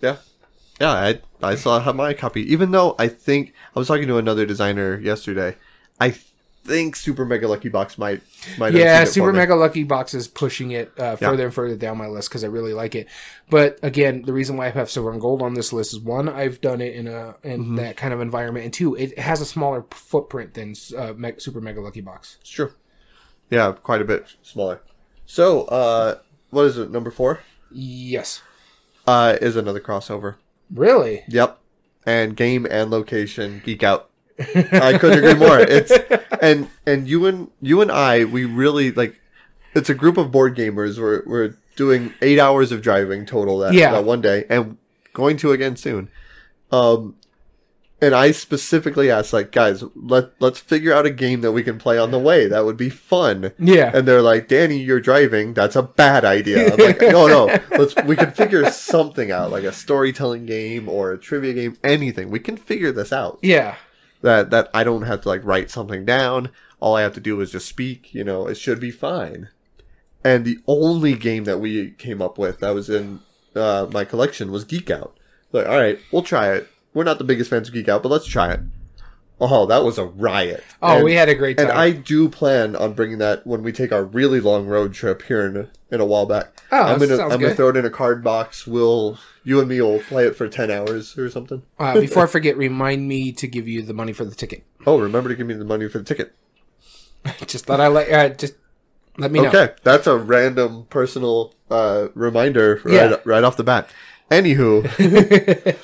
[0.00, 0.16] Yeah.
[0.80, 2.50] Yeah, I I still have my copy.
[2.52, 5.56] Even though I think I was talking to another designer yesterday.
[6.00, 6.14] I
[6.64, 8.22] think Super Mega Lucky Box might
[8.58, 9.38] might yeah, unseat it for Super me.
[9.38, 12.46] Mega Lucky Box is pushing it uh, further and further down my list because I
[12.48, 13.08] really like it.
[13.50, 16.28] But again, the reason why I have Silver and Gold on this list is one,
[16.28, 17.76] I've done it in a in Mm-hmm.
[17.76, 21.80] that kind of environment, and two, it has a smaller footprint than uh, Super Mega
[21.80, 22.38] Lucky Box.
[22.40, 22.72] It's true.
[23.50, 24.80] Yeah, quite a bit smaller.
[25.26, 26.18] So, uh
[26.50, 27.40] what is it, number four?
[27.70, 28.42] Yes,
[29.06, 30.36] Uh is another crossover.
[30.72, 31.24] Really.
[31.28, 31.58] Yep.
[32.06, 34.08] And game and location geek out.
[34.38, 35.58] I couldn't agree more.
[35.60, 35.92] It's
[36.42, 39.20] and and you and you and I we really like
[39.74, 40.98] it's a group of board gamers.
[40.98, 43.92] We're we're doing eight hours of driving total that, Yeah.
[43.92, 44.78] that one day and
[45.12, 46.08] going to again soon.
[46.72, 47.16] Um
[48.02, 51.78] and I specifically asked like guys, let let's figure out a game that we can
[51.78, 52.46] play on the way.
[52.46, 53.52] That would be fun.
[53.58, 55.54] Yeah, And they're like, Danny, you're driving.
[55.54, 56.72] That's a bad idea.
[56.72, 57.58] I'm like, no, no.
[57.76, 62.30] Let's we can figure something out, like a storytelling game or a trivia game, anything.
[62.30, 63.38] We can figure this out.
[63.42, 63.76] yeah,
[64.22, 66.50] That that I don't have to like write something down.
[66.80, 68.14] All I have to do is just speak.
[68.14, 69.48] You know, it should be fine.
[70.24, 73.20] And the only game that we came up with that was in
[73.54, 75.16] uh, my collection was Geek Out.
[75.52, 76.68] Like, all right, we'll try it.
[76.94, 78.60] We're not the biggest fans of Geek Out, but let's try it.
[79.42, 80.62] Oh, that was a riot.
[80.82, 81.70] Oh, And- we had a great time.
[81.70, 85.22] and I do plan on bringing that when we take our really long road trip
[85.22, 86.60] here in a, in a while back.
[86.70, 88.66] Oh, I'm gonna I'm gonna throw it in a card box.
[88.66, 91.62] We'll you and me will play it for ten hours or something.
[91.78, 94.62] uh, before I forget, remind me to give you the money for the ticket.
[94.86, 96.34] Oh, remember to give me the money for the ticket.
[97.46, 98.54] just thought I let uh, just
[99.16, 99.48] let me know.
[99.48, 103.16] Okay, that's a random personal uh, reminder right Yeah.
[103.24, 103.88] right off the bat.
[104.30, 104.84] Anywho,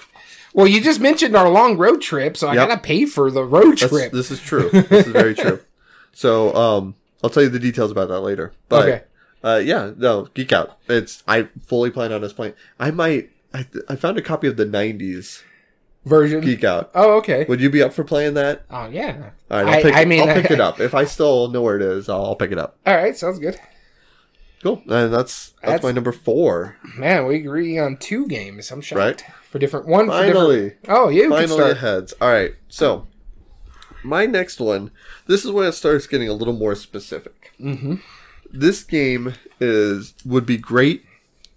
[0.57, 2.69] Well, you just mentioned our long road trip, so I Yep.
[2.69, 4.11] gotta pay for the road that's, trip.
[4.11, 4.71] this is true.
[4.71, 5.61] This is very true.
[6.19, 8.55] So um, I'll tell you the details about that later.
[8.71, 9.03] But Okay.
[9.45, 10.79] uh, yeah, no, geek out.
[10.89, 12.55] It's I fully plan on us playing.
[12.81, 13.29] I might.
[13.53, 15.43] I, th- I found a copy of the '90s
[16.07, 16.41] Version.
[16.41, 16.91] geek out.
[16.95, 17.45] Oh, okay.
[17.47, 18.65] Would you be up for playing that?
[18.71, 19.31] Oh, yeah.
[19.51, 20.81] All right, I'll I- I mean, I'll pick it up.
[20.81, 22.79] If I still know where it is, I'll, I'll pick it up.
[22.87, 23.59] All right, sounds good.
[24.63, 24.81] Cool.
[24.89, 26.79] And that's that's, That's- my number four.
[26.97, 28.71] Man, we agree on two games.
[28.71, 28.99] I'm shocked.
[28.99, 29.25] Right.
[29.51, 30.07] For different one.
[30.07, 31.77] For different, Finally, oh, you can finally start.
[31.79, 32.15] heads.
[32.21, 32.55] All right.
[32.69, 33.07] So
[34.03, 34.91] my next one.
[35.27, 37.53] This is when it starts getting a little more specific.
[37.61, 37.97] Mm-hmm.
[38.51, 41.05] This game is would be great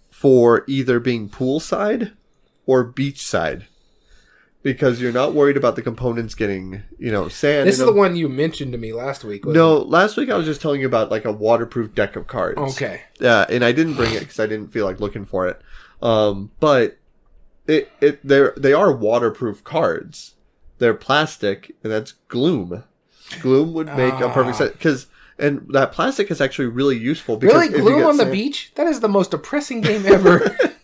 [0.10, 2.14] for either being poolside
[2.66, 3.64] or beachside.
[4.62, 7.66] Because you're not worried about the components getting, you know, sand.
[7.66, 9.46] This is the one you mentioned to me last week.
[9.46, 12.28] wasn't No, last week I was just telling you about like a waterproof deck of
[12.28, 12.60] cards.
[12.60, 13.02] Okay.
[13.22, 15.62] Yeah, and I didn't bring it because I didn't feel like looking for it.
[16.02, 16.99] Um, but
[17.70, 20.36] it it they're they are waterproof cards.
[20.80, 22.84] They're plastic, and that's Gloom.
[23.42, 24.58] Gloom would make a perfect ah.
[24.58, 27.38] sense because and that plastic is actually really useful.
[27.38, 28.72] Because Really, glue on the beach?
[28.76, 30.58] That is the most depressing game ever.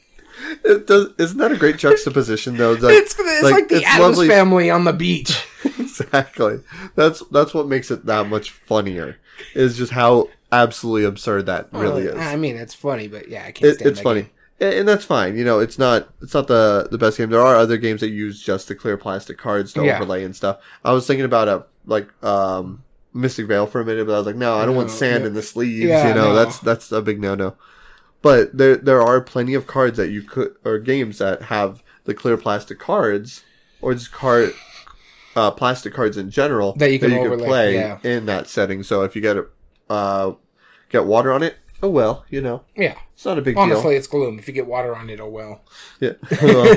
[0.64, 2.74] It does, isn't that a great juxtaposition though?
[2.74, 5.48] It's like, it's it's like, the it's Addams lovely- family on the beach.
[5.64, 6.60] exactly.
[6.96, 9.18] That's that's what makes it that much funnier.
[9.54, 12.16] Is just how absolutely absurd that really is.
[12.16, 14.32] I mean, it's funny, but yeah, I can't It, stand it's funny, game.
[14.60, 15.38] And, that's fine.
[15.38, 17.30] You know, it's not it's not the the best game.
[17.30, 19.96] There are other games that use just the clear plastic cards to Yeah.
[19.98, 20.60] overlay and stuff.
[20.84, 22.84] I was thinking about a like um
[23.14, 25.28] Mystic Vale for a minute, but I was like, no, I don't want sand no.
[25.28, 25.86] in the sleeves.
[25.86, 26.36] Yeah, you know, no.
[26.36, 27.56] that's that's a big no no.
[28.22, 32.14] But there there are plenty of cards that you could or games that have the
[32.14, 33.44] clear plastic cards
[33.82, 34.54] or just card
[35.36, 37.98] uh, plastic cards in general That you can overlay, play yeah.
[38.04, 38.84] in that setting.
[38.84, 39.48] So if you get a
[39.90, 40.34] uh,
[40.90, 43.64] get water on it, oh well, you know, Yeah, it's not a big deal.
[43.64, 44.40] honestly, it's gloom.
[44.40, 45.62] If you get water on it, oh well.
[46.00, 46.14] Yeah.
[46.42, 46.76] Well,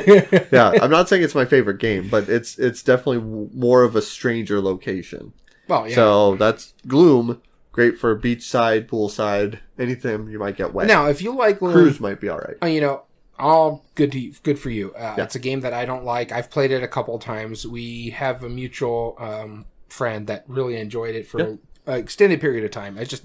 [0.53, 3.21] yeah, I'm not saying it's my favorite game, but it's it's definitely
[3.55, 5.33] more of a stranger location.
[5.69, 5.95] Well, yeah.
[5.95, 10.87] So that's Gloom, great for beachside, poolside, anything you might get wet.
[10.87, 12.57] now, if you like gloom, Cruise might be all right.
[12.63, 13.03] uh, you know,
[13.39, 14.93] all good to you, good for you.
[14.95, 15.25] Uh, Yeah.
[15.25, 16.33] It's a game that I don't like.
[16.33, 17.67] I've played it a couple times.
[17.67, 21.55] We have a mutual um, friend that really enjoyed it for Yeah.
[21.87, 22.99] An extended period of time.
[22.99, 23.25] I just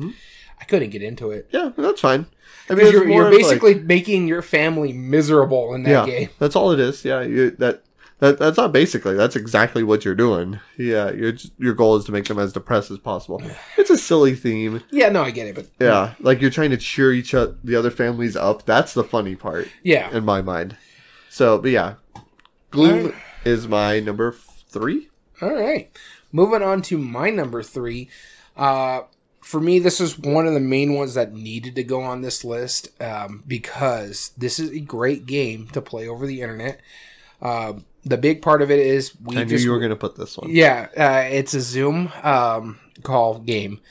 [0.64, 1.50] I couldn't get into it.
[1.52, 2.26] Yeah, that's fine.
[2.70, 6.30] I mean, you're, you're of, like- basically making your family miserable in that yeah, game.
[6.40, 7.04] that's all it is.
[7.04, 7.84] Yeah, you, that
[8.20, 9.16] that that's not basically.
[9.16, 10.62] That's exactly what you're doing.
[10.78, 13.42] Yeah, your your goal is to make them as depressed as possible.
[13.78, 14.82] It's a silly theme.
[14.90, 17.76] Yeah, no, I get it, but Yeah, like you're trying to cheer each o- the
[17.76, 18.66] other families up.
[18.66, 20.78] That's the funny part yeah, in my mind.
[21.30, 21.96] So, but yeah,
[22.72, 23.14] Gloom
[23.44, 24.32] is my number
[24.70, 25.10] three.
[25.42, 25.92] All right.
[26.32, 28.10] Moving on to my number three.
[28.56, 29.02] Uh,
[29.44, 32.44] for me, this is one of the main ones that needed to go on this
[32.46, 36.80] list um, because this is a great game to play over the internet.
[37.42, 37.74] Uh,
[38.06, 40.16] the big part of it is we I knew just you were going to put
[40.16, 40.50] this one.
[40.50, 43.82] yeah, uh, it's a Zoom um, call game.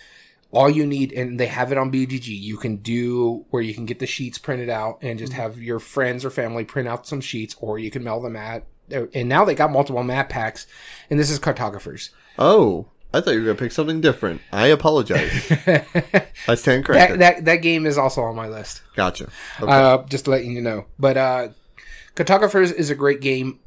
[0.50, 2.26] All you need, and they have it on BGG.
[2.26, 5.78] You can do where you can get the sheets printed out and just have your
[5.78, 8.66] friends or family print out some sheets, or you can mail them at.
[8.90, 10.66] And now they got multiple map packs,
[11.08, 12.10] and this is cartographers.
[12.38, 14.40] Oh, I thought you were going to pick something different.
[14.52, 15.50] I apologize.
[16.48, 17.20] I stand corrected.
[17.20, 18.82] that, that that game is also on my list.
[18.94, 19.28] gotcha.
[19.60, 19.70] Okay.
[19.70, 20.86] Uh, just letting you know.
[20.98, 21.48] But uh,
[22.14, 23.60] Cartographers is a great game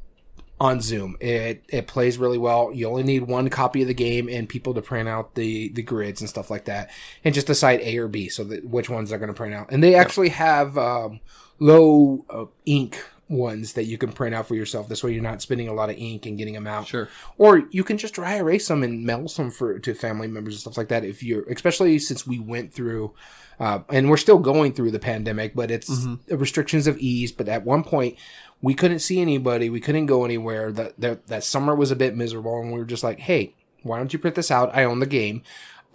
[0.60, 1.16] on Zoom.
[1.20, 2.72] It it plays really well.
[2.72, 5.82] You only need one copy of the game and people to print out the the
[5.82, 6.90] grids and stuff like that,
[7.24, 9.70] and just decide A or B, so that which ones they're going to print out.
[9.70, 11.20] And they actually have um,
[11.58, 14.88] low uh, ink ones that you can print out for yourself.
[14.88, 16.86] This way, you're not spending a lot of ink and getting them out.
[16.86, 17.08] Sure.
[17.38, 20.60] Or you can just dry erase them and mail some for to family members and
[20.60, 21.04] stuff like that.
[21.04, 23.14] If you're, especially since we went through,
[23.58, 27.32] uh, and we're still going through the pandemic, but it's the restrictions of ease.
[27.32, 28.16] But at one point,
[28.62, 30.70] we couldn't see anybody, we couldn't go anywhere.
[30.72, 33.98] That that that summer was a bit miserable, and we were just like, hey, why
[33.98, 34.74] don't you print this out?
[34.74, 35.42] I own the game.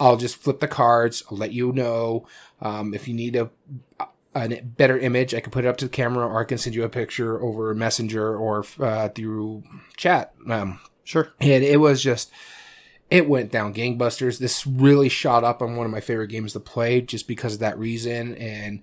[0.00, 1.22] I'll just flip the cards.
[1.30, 2.26] I'll let you know
[2.60, 3.50] um, if you need a
[4.34, 5.34] a better image.
[5.34, 7.40] I can put it up to the camera, or I can send you a picture
[7.42, 9.62] over Messenger or uh, through
[9.96, 10.32] chat.
[10.48, 11.32] Um, Sure.
[11.40, 12.30] and it was just
[13.10, 16.60] it went down gangbusters this really shot up on one of my favorite games to
[16.60, 18.80] play just because of that reason and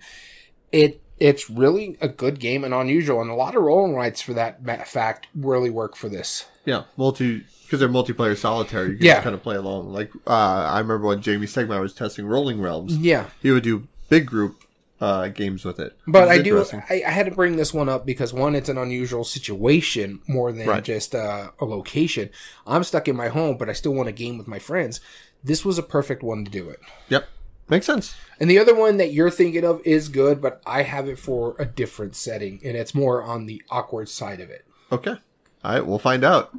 [0.71, 4.33] it it's really a good game and unusual and a lot of rolling rights for
[4.33, 8.87] that fact really work for this Yeah, multi because they're multiplayer solitaire.
[8.87, 9.21] You can Yeah.
[9.21, 9.93] kind of play along.
[9.93, 12.97] Like uh, I remember when Jamey Stegmaier was testing Rolling Realms.
[12.97, 14.63] yeah He would do big group
[15.01, 15.97] uh, games with it.
[16.07, 16.63] but i do.
[16.89, 20.51] I, I had to bring this one up because one it's an unusual situation more
[20.51, 20.83] than Right.
[20.83, 22.29] just uh, a location
[22.67, 24.99] i'm stuck in my home but i still want a game with my friends
[25.43, 27.27] this was a perfect one to do it Yep,
[27.69, 28.13] makes sense.
[28.41, 31.55] And the other one that you're thinking of is good, but I have it for
[31.59, 34.65] a different setting, and it's more on the awkward side of it.
[34.91, 35.15] Okay,
[35.63, 36.51] all right, we'll find out.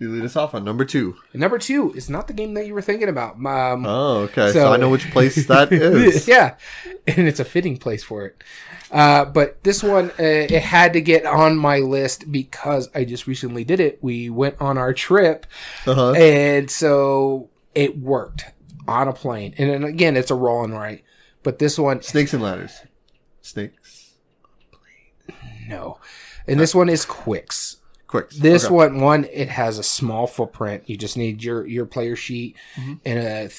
[0.00, 1.16] You lead us off on number two.
[1.32, 3.34] And number two is not the game that you were thinking about.
[3.44, 4.48] Um, Oh, okay.
[4.48, 6.28] So, So- I know which place that is.
[6.28, 6.54] yeah,
[7.06, 8.42] and it's a fitting place for it.
[8.92, 13.26] Uh, but this one, uh, it had to get on my list because I just
[13.26, 13.98] recently did it.
[14.00, 15.46] We went on our trip,
[15.86, 16.12] Uh-huh.
[16.12, 18.44] and so it worked
[18.86, 19.54] on a plane.
[19.58, 21.02] And then again, it's a roll and write.
[21.42, 22.80] But this one, Snakes and ladders.
[23.42, 24.12] Snakes.
[25.68, 25.98] no.
[26.46, 27.76] And this one is Qwixx.
[28.08, 28.30] Quick.
[28.30, 28.74] This Okay.
[28.74, 30.84] one, one, it has a small footprint.
[30.86, 32.94] You just need your your player sheet Mm-hmm.
[33.04, 33.50] and a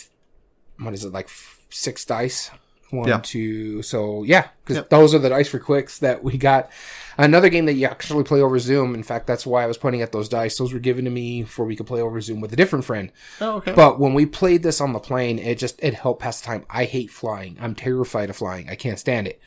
[0.84, 1.30] what is it like
[1.70, 2.52] six dice?
[2.92, 3.20] One, Yeah.
[3.22, 3.84] two.
[3.84, 4.90] So yeah, because Yep.
[4.90, 6.72] those are the dice for Qwixx that we got.
[7.20, 8.96] Another game that you actually play over Zoom.
[8.96, 10.58] In fact, that's why I was pointing at those dice.
[10.58, 13.12] Those were given to me for we could play over Zoom with a different friend.
[13.40, 13.74] Oh, okay.
[13.74, 16.66] But when we played this on the plane, it just it helped pass the time.
[16.68, 17.58] I hate flying.
[17.62, 18.68] I'm terrified of flying.
[18.70, 19.40] I can't stand it.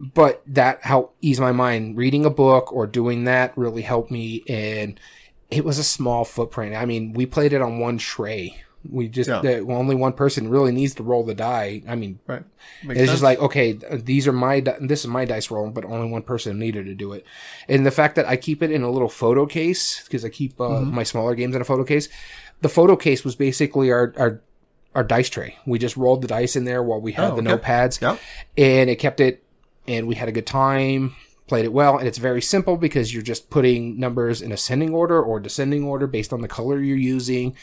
[0.00, 1.96] But that helped ease my mind.
[1.96, 4.42] Reading a book or doing that really helped me.
[4.48, 4.98] And
[5.50, 6.74] it was a small footprint.
[6.74, 8.56] I mean, we played it on one tray.
[8.90, 9.42] We just Yeah.
[9.42, 11.82] that only one person really needs to roll the die.
[11.86, 12.42] I mean, Right.
[12.84, 15.84] Makes it's just like okay, these are my di- this is my dice roll, but
[15.84, 17.24] only one person needed to do it.
[17.68, 20.60] And the fact that I keep it in a little photo case because I keep
[20.60, 20.94] uh, Mm-hmm.
[20.96, 22.08] my smaller games in a photo case.
[22.60, 24.40] The photo case was basically our our
[24.96, 25.58] our dice tray.
[25.64, 27.62] We just rolled the dice in there while we had Oh, the okay.
[27.62, 28.18] notepads, Yep.
[28.58, 29.44] and it kept it.
[29.86, 31.16] And we had a good time.
[31.48, 35.20] Played it well, and it's very simple because you're just putting numbers in ascending order
[35.20, 37.56] or descending order based on the color you're using,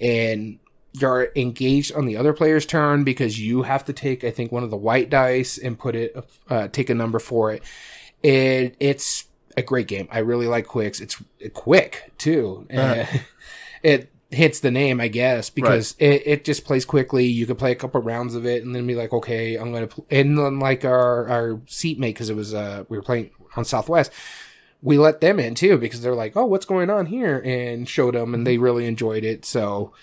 [0.00, 0.58] and
[0.92, 4.62] you're engaged on the other player's turn because you have to take, I think, one
[4.62, 6.16] of the white dice and put it,
[6.48, 7.62] uh, take a number for it.
[8.22, 9.24] And it's
[9.56, 10.08] a great game.
[10.10, 11.00] I really like Qwixx.
[11.00, 11.22] It's
[11.52, 12.66] quick too.
[12.72, 13.02] Uh-huh.
[13.02, 13.18] Uh,
[13.82, 17.26] it hits the name, I guess, because it, it just plays quickly.
[17.26, 19.88] You could play a couple rounds of it and then be like, okay, I'm going
[19.88, 20.06] to, pl-.
[20.10, 24.12] and then like our, our seatmate, cause it was, uh, we were playing on Southwest.
[24.82, 27.38] We let them in too because they're like, oh, what's going on here?
[27.38, 29.44] And showed them and they really enjoyed it.
[29.46, 29.94] So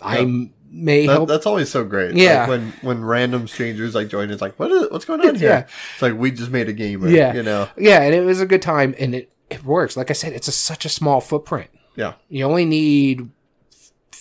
[0.00, 1.28] I may That- help.
[1.28, 2.16] that's always so great.
[2.16, 2.40] Yeah.
[2.40, 5.48] Like when when random strangers like join, it's like, what is what's going on here?
[5.48, 5.66] Yeah.
[5.92, 7.06] It's like we just made a game.
[7.06, 7.32] Yeah.
[7.32, 7.68] You know.
[7.78, 9.96] Yeah, and it was a good time, and it it works.
[9.96, 11.70] Like I said, it's a, such a small footprint.
[11.94, 12.14] Yeah.
[12.28, 13.30] You only need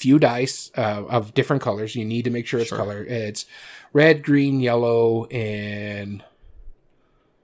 [0.03, 1.95] few dice uh, of different colors.
[1.95, 2.77] You need to make sure it's Sure.
[2.77, 3.03] color.
[3.05, 3.45] It's
[3.93, 6.21] red, green, yellow, and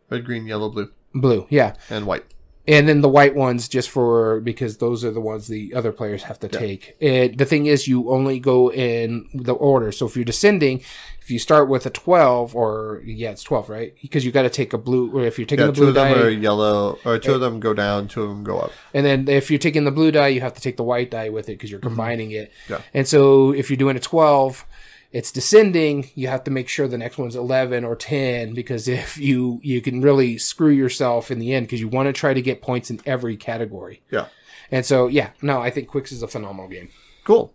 [0.09, 1.47] Red, green, yellow, blue, blue.
[1.49, 2.25] Yeah, and white.
[2.69, 6.21] And then the white ones just for because those are the ones the other players
[6.23, 6.59] have to Yeah.
[6.59, 6.95] take.
[6.99, 9.91] It, the thing is, you only go in the order.
[9.91, 10.81] So if you're descending,
[11.21, 13.93] if you start with a twelve, or yeah, it's twelve, right?
[14.01, 15.11] Because you got to take a blue.
[15.17, 17.33] Or if you're taking Yeah, the two blue of them die, are yellow, or two
[17.33, 18.71] of them go down, two of them go up.
[18.93, 21.29] And then if you're taking the blue die, you have to take the white die
[21.29, 22.51] with it because you're combining it.
[22.51, 22.73] Mm-hmm.
[22.73, 22.81] Yeah.
[22.93, 24.65] And so if you're doing a 12,
[25.11, 29.17] it's descending, you have to make sure the next one's 11 or 10 because if
[29.17, 32.41] you, you can really screw yourself in the end because you want to try to
[32.41, 34.01] get points in every category.
[34.11, 34.27] Yeah.
[34.71, 36.89] And so, yeah, no, I think Qwixx is a phenomenal game.
[37.23, 37.53] Cool.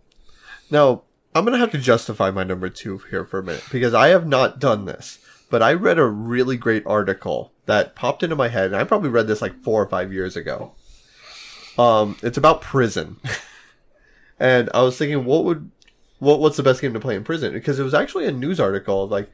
[0.69, 1.03] Now,
[1.33, 4.07] I'm going to have to justify my number two here for a minute because I
[4.09, 5.19] have not done this,
[5.49, 9.09] but I read a really great article that popped into my head, and I probably
[9.09, 10.73] read this like four or five years ago.
[11.77, 13.17] Um, it's about prison.
[14.39, 15.71] and I was thinking, what would,
[16.19, 17.53] what, what's the best game to play in prison?
[17.53, 19.29] Because it was actually a news article, like,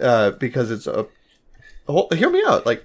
[0.00, 1.06] uh, because it's a,
[1.86, 2.66] hold, hear me out.
[2.66, 2.84] Like,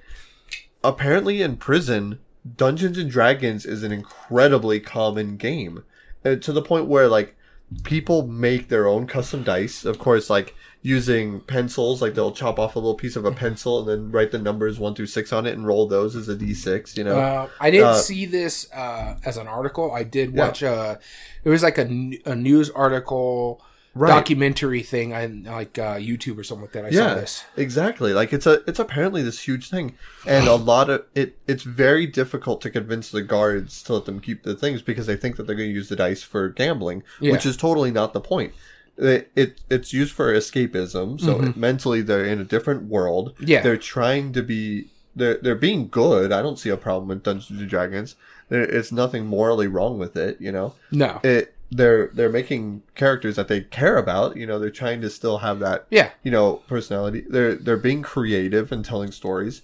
[0.83, 2.19] apparently in prison,
[2.55, 5.83] Dungeons and Dragons is an incredibly common game
[6.23, 7.35] uh, to the point where like
[7.83, 9.83] people make their own custom dice.
[9.83, 10.55] Of course, like
[10.87, 14.31] using pencils, like they'll chop off a little piece of a pencil and then write
[14.31, 16.95] the numbers one through six on it and roll those as a d6.
[16.95, 19.91] You know, Uh, I didn't Uh, see this uh, as an article.
[19.91, 20.45] I did Yeah.
[20.47, 20.99] watch a,
[21.43, 21.87] it was like a,
[22.25, 23.61] a news article
[23.95, 24.09] Right.
[24.09, 26.85] documentary thing on like uh, YouTube or something like that.
[26.85, 27.43] I saw this.
[27.55, 28.13] exactly.
[28.13, 29.95] Like it's a it's apparently this huge thing,
[30.27, 31.35] and a lot of it.
[31.47, 35.15] It's very difficult to convince the guards to let them keep the things because they
[35.15, 37.31] think that they're going to use the dice for gambling, Yeah.
[37.31, 38.53] which is totally not the point.
[38.97, 43.33] It, it it's used for escapism, so mentally they're in a different world.
[43.35, 43.43] Mm-hmm.
[43.47, 43.61] Yeah.
[43.61, 46.31] they're trying to be they're they're being good.
[46.31, 48.15] I don't see a problem with Dungeons and Dragons.
[48.49, 50.39] There, it's nothing morally wrong with it.
[50.39, 51.19] You know, No.
[51.23, 54.35] it they're they're making characters that they care about.
[54.37, 56.09] You know, they're trying to still have that Yeah.
[56.23, 57.23] you know personality.
[57.29, 59.61] They're they're being creative and telling stories,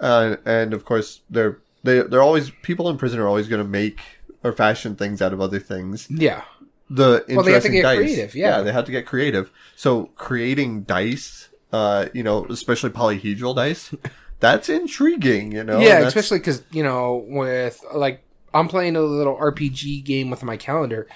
[0.00, 3.68] uh, and of course they're they they're always people in prison are always going to
[3.68, 4.00] make
[4.42, 6.06] or fashion things out of other things.
[6.10, 6.42] Yeah.
[6.90, 8.60] The Well, they interesting get dice, creative, yeah.
[8.60, 9.50] they have to get creative.
[9.74, 13.94] So creating dice, uh, you know, especially polyhedral dice,
[14.40, 15.52] that's intriguing.
[15.52, 20.30] You know, yeah, especially because you know, with like I'm playing a little RPG game
[20.30, 21.08] with my calendar.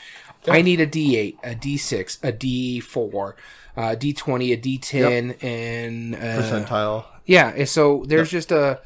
[0.47, 3.35] I need a D8, a D6, a D4,
[3.77, 7.05] a D20, a D10, and uh, percentile.
[7.27, 7.65] yeah.
[7.65, 8.81] So there's just a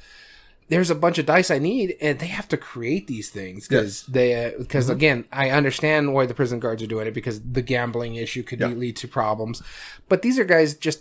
[0.72, 4.06] there's a bunch of dice I need, and they have to create these things because
[4.06, 4.92] they because Mm-hmm.
[5.00, 8.60] again I understand why the prison guards are doing it because the gambling issue could
[8.60, 8.68] Yeah.
[8.68, 9.62] lead to problems,
[10.08, 11.00] but these are guys just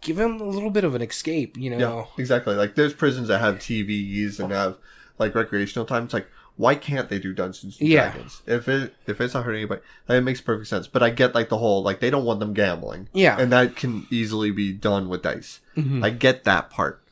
[0.00, 1.78] give them a little bit of an escape, you know.
[1.78, 2.54] Yeah, exactly.
[2.54, 4.78] Like there's prisons that have TVs and have
[5.18, 6.04] like recreational time.
[6.04, 8.12] It's like why can't they do Dungeons and Yeah.
[8.12, 9.82] Dragons if it if it's not hurting anybody?
[10.06, 10.86] That makes perfect sense.
[10.86, 13.08] But I get like the whole like they don't want them gambling.
[13.12, 13.36] Yeah.
[13.38, 15.60] and that can easily be done with dice.
[15.76, 16.02] Mhm.
[16.04, 17.02] I get that part,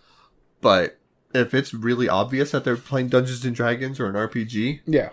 [0.63, 0.99] but
[1.35, 5.11] if it's really obvious that they're playing Dungeons and Dragons or an RPG, Yeah.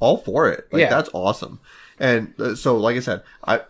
[0.00, 0.68] all for it.
[0.72, 0.90] Like Yeah.
[0.90, 1.60] that's awesome.
[1.98, 3.62] And uh, so, like I said, I.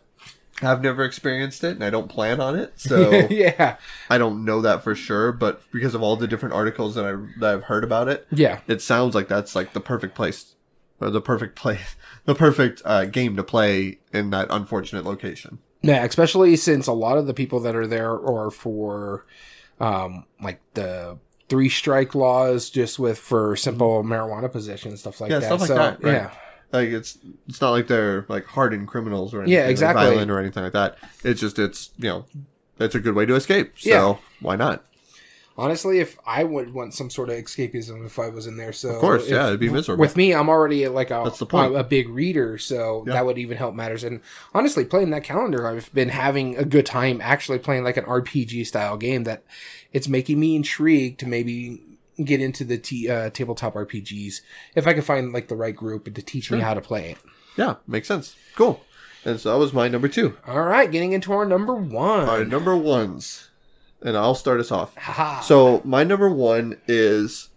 [0.62, 2.74] I've never experienced it and I don't plan on it.
[2.76, 3.76] So yeah.
[4.08, 7.16] I don't know that for sure, but because of all the different articles that I
[7.40, 8.60] that I've heard about it, Yeah.
[8.68, 10.54] it sounds like that's like the perfect place,
[11.00, 15.58] or the perfect place, the perfect uh, game to play in that unfortunate location.
[15.82, 19.26] Yeah, especially since a lot of the people that are there are for
[19.80, 21.18] um like the
[21.48, 25.46] three strike laws just with for simple marijuana possession and stuff like Yeah, that.
[25.46, 26.12] stuff like so that, right.
[26.12, 26.30] yeah.
[26.72, 27.18] Like it's
[27.48, 30.04] it's not like they're like hardened criminals or anything, Yeah, like, exactly.
[30.06, 30.96] violent or anything like that.
[31.22, 32.24] It's just it's you know
[32.80, 33.78] it's a good way to escape.
[33.78, 34.16] So Yeah.
[34.40, 34.84] why not?
[35.56, 38.88] Honestly, if I would want some sort of escapism if I was in there, so
[38.90, 40.00] Of course, if- yeah, it'd be miserable.
[40.00, 41.74] With me, I'm already like a That's the point.
[41.74, 43.12] a, a big reader, so Yeah.
[43.12, 44.02] that would even help matters.
[44.02, 44.20] And
[44.52, 48.66] honestly, playing that calendar, I've been having a good time actually playing like an RPG
[48.66, 49.44] style game that
[49.92, 51.80] it's making me intrigued to maybe
[52.24, 54.40] get into the t- uh, tabletop RPGs
[54.74, 57.18] if I could find like the right group to teach me how to play it.
[57.56, 58.34] yeah, makes sense.
[58.56, 58.80] Cool.
[59.24, 60.36] And so that was my number two.
[60.46, 62.26] All right, getting into our number one.
[62.26, 63.50] Right, number ones,
[64.04, 64.96] and I'll start us off.
[64.96, 65.40] Haha.
[65.40, 67.48] So my number one is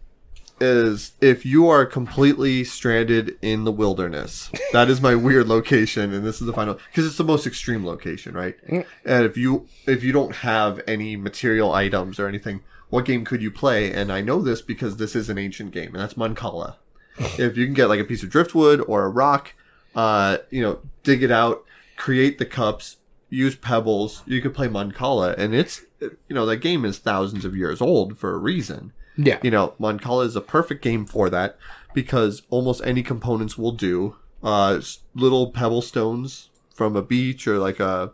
[0.60, 4.50] is if you are completely stranded in the wilderness.
[4.74, 7.86] That is my weird location, and this is the final because it's the most extreme
[7.86, 8.56] location, right?
[8.68, 8.86] Mm.
[9.06, 13.42] And if you if you don't have any material items or anything, what game could
[13.42, 13.92] you play?
[13.92, 16.76] And I know this because this is an ancient game, and that's Mancala.
[17.20, 19.54] if you can get like a piece of driftwood or a rock,
[19.96, 21.64] uh, you know, dig it out,
[21.96, 22.98] create the cups,
[23.30, 27.56] use pebbles, you could play Mancala, and it's you know that game is thousands of
[27.56, 28.94] years old for a reason.
[29.18, 31.58] yeah, You know, Mancala is a perfect game for that
[31.94, 34.16] because almost any components will do.
[34.44, 34.80] Uh,
[35.16, 38.12] little pebble stones from a beach or like a,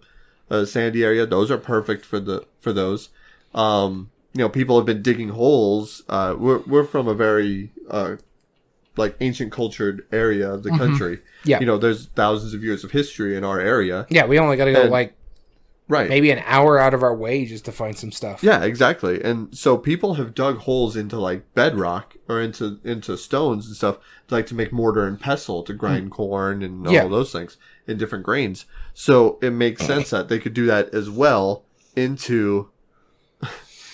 [0.50, 3.10] a sandy area, those are perfect for the for those.
[3.54, 6.02] Um, you know, people have been digging holes.
[6.08, 8.16] Uh, we're we're from a very uh,
[8.96, 11.18] like ancient cultured area of the country.
[11.18, 11.50] Mm-hmm.
[11.50, 11.60] Yeah.
[11.60, 14.06] you know, there's thousands of years of history in our area.
[14.10, 14.26] yeah.
[14.26, 15.16] We only got to go And- like
[15.88, 16.08] Right.
[16.08, 18.42] maybe an hour out of our way just to find some stuff.
[18.42, 19.22] Yeah, exactly.
[19.22, 23.98] And so people have dug holes into like bedrock or into into stones and stuff,
[24.30, 25.78] like to make mortar and pestle to hmm.
[25.80, 27.08] grind corn and all Yeah.
[27.08, 28.66] those things in different grains.
[28.94, 31.66] So it makes sense that they could do that as well
[31.96, 32.70] into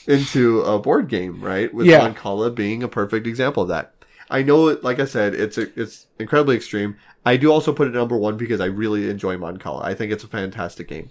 [0.08, 1.74] into a board game, right?
[1.74, 2.08] With Yeah.
[2.08, 3.94] Mancala being a perfect example of that.
[4.30, 6.98] I know, it, like I said, it's a, it's incredibly extreme.
[7.26, 9.84] I do also put it number one because I really enjoy Mancala.
[9.84, 11.10] I think it's a fantastic game,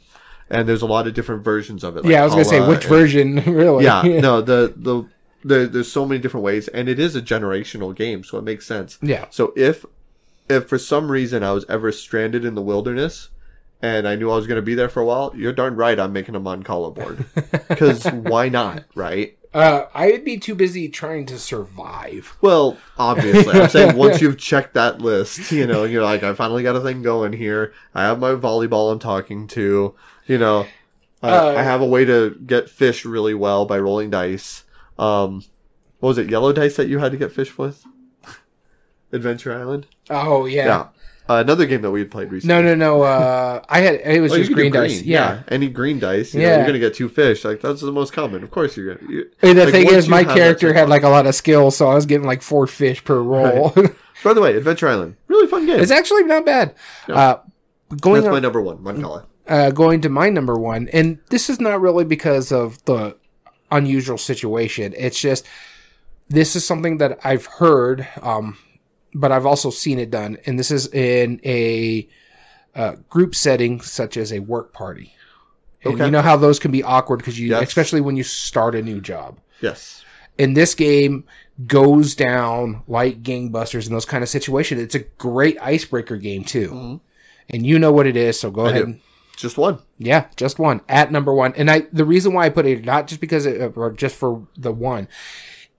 [0.50, 2.04] and there's a lot of different versions of it.
[2.04, 3.84] like yeah, I was gonna say which and- version, really?
[3.84, 5.04] yeah, no, the, the
[5.44, 8.66] the there's so many different ways, and it is a generational game, so it makes
[8.66, 8.98] sense.
[9.02, 9.26] yeah.
[9.30, 9.84] So if
[10.48, 13.28] if for some reason I was ever stranded in the wilderness
[13.82, 16.00] and I knew I was going to be there for a while, you're darn right
[16.00, 17.26] I'm making a Mancala board
[17.68, 19.36] because why not, right?
[19.54, 22.36] Uh, I'd be too busy trying to survive.
[22.40, 26.62] Well, obviously, I'm saying once you've checked that list, you know, you're like, I finally
[26.62, 27.72] got a thing going here.
[27.94, 29.94] I have my volleyball I'm talking to,
[30.28, 30.66] you know,
[31.22, 34.62] I, Uh, I have a way to get fish really well by rolling dice.
[34.98, 35.42] Um,
[36.00, 37.82] what was it, yellow dice that you had to get fish with?
[39.12, 39.86] Adventure Island?
[40.10, 40.66] Oh yeah.
[40.66, 40.86] Yeah.
[41.30, 42.55] Uh, another game that we had played recently.
[42.55, 43.02] No, no, no.
[43.02, 45.02] Uh, I had it was Oh, just do green dice.
[45.02, 45.42] Yeah.
[45.48, 46.32] Any green dice.
[46.32, 46.55] You know, Yeah.
[46.56, 47.44] you're going to get two fish.
[47.44, 48.42] Like, that's the most common.
[48.42, 49.28] Of course you're going to.
[49.42, 51.94] And the Like, thing is, my character had like a lot of skill, so I
[51.94, 53.70] was getting like four fish per roll.
[54.24, 55.16] By the way, Adventure Island.
[55.26, 55.78] Really fun game.
[55.80, 56.74] it's actually not bad.
[57.09, 57.36] Uh,
[58.00, 59.26] going That's on, my number one, Mancala.
[59.48, 63.16] Uh, going to my number one, and this is not really because of the
[63.70, 64.94] unusual situation.
[64.96, 65.46] It's just
[66.28, 68.56] this is something that I've heard, um,
[69.14, 72.08] but I've also seen it done, and this is in a
[72.74, 75.14] uh, group setting such as a work party.
[75.84, 76.04] And Okay.
[76.06, 77.62] you know how those can be awkward because you, Yes.
[77.68, 79.38] especially when you start a new job.
[79.60, 80.04] Yes.
[80.40, 81.24] and this game
[81.66, 84.80] goes down like gangbusters in those kind of situations.
[84.80, 87.00] It's a great icebreaker game too,
[87.50, 88.38] and you know what it is.
[88.38, 88.86] So go ahead.
[88.86, 88.96] do.
[89.39, 89.78] Just one.
[89.98, 91.55] yeah, just one at number one.
[91.55, 94.16] And I the reason why I put it not just because it, uh, or just
[94.16, 95.06] for the one.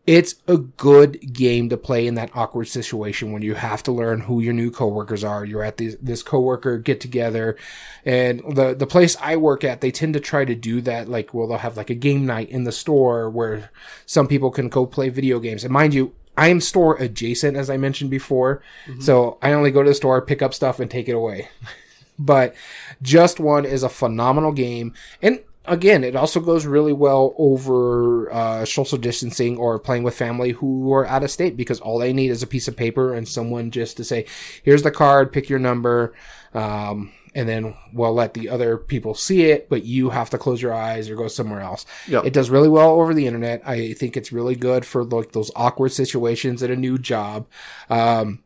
[0.08, 4.22] It's a good game to play in that awkward situation when you have to learn
[4.22, 5.46] who your new coworkers are.
[5.46, 7.58] You're at this, this coworker get together,
[8.06, 11.10] and the the place I work at, they tend to try to do that.
[11.10, 13.72] Like, well, they'll have like a game night in the store where
[14.06, 15.66] some people can go play video games.
[15.66, 19.02] And mind you, I am store adjacent, as I mentioned before, mm-hmm.
[19.02, 21.50] so I only go to the store, pick up stuff, and take it away
[22.20, 22.54] but
[23.02, 24.94] just one is a phenomenal game.
[25.22, 30.52] And again it also goes really well over uh, social distancing or playing with family
[30.52, 33.28] who are out of state because all they need is a piece of paper and
[33.28, 34.26] someone just to say
[34.64, 36.14] here's the card pick your number
[36.54, 40.62] um, and then we'll let the other people see it but you have to close
[40.62, 41.86] your eyes or go somewhere else.
[42.08, 42.26] Yep.
[42.26, 43.62] it does really well over the internet.
[43.66, 47.48] I think it's really good for like those awkward situations at a new job.
[47.90, 48.44] Um,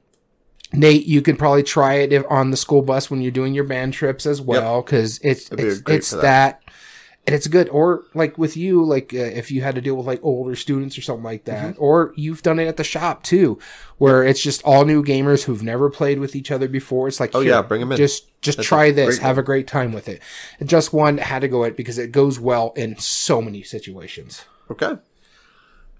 [0.73, 3.63] Nate, you could probably try it if, on the school bus when you're doing your
[3.63, 6.21] band trips as well, because it's That'd it's, it's that.
[6.21, 6.61] that.
[7.27, 7.69] and it's good.
[7.69, 10.97] Or like with you, like uh, if you had to deal with like older students
[10.97, 13.59] or something like that, or you've done it at the shop too,
[13.97, 17.07] where it's just all new gamers who've never played with each other before.
[17.07, 17.97] It's like, Oh, yeah, bring 'em in.
[17.97, 20.21] Just just That's try this, have a great time with it.
[20.59, 24.43] And just one had to go it because it goes well in so many situations.
[24.71, 24.97] Okay.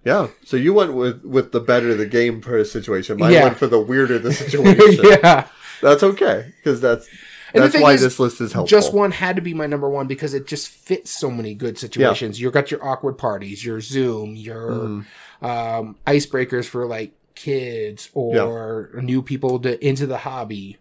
[0.06, 0.28] Yeah.
[0.46, 3.18] So you went with with the better the game per situation.
[3.18, 3.44] Mine Yeah.
[3.46, 5.00] went for the weirder the situation.
[5.04, 5.48] yeah,
[5.82, 7.08] that's okay because that's
[7.54, 8.68] And that's why is, this list is helpful.
[8.68, 11.78] Just one had to be my number one because it just fits so many good
[11.78, 12.40] situations.
[12.42, 15.06] You've got your awkward parties, your Zoom, your Mm.
[15.42, 20.78] um, icebreakers for like kids or new people to into the hobby.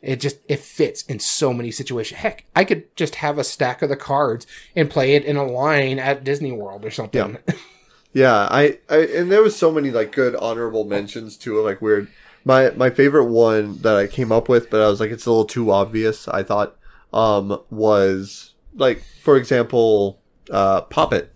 [0.00, 2.18] It just it fits in so many situations.
[2.20, 5.46] Heck, I could just have a stack of the cards and play it in a
[5.46, 7.38] line at Disney World or something.
[7.46, 7.54] Yeah,
[8.50, 12.08] I, I and there was so many like good honorable mentions too, like weird.
[12.44, 15.30] My my favorite one that I came up with, but I was like, it's a
[15.30, 16.28] little too obvious.
[16.28, 16.76] I thought,
[17.12, 20.20] um, was like for example,
[20.50, 21.34] uh, Pop It.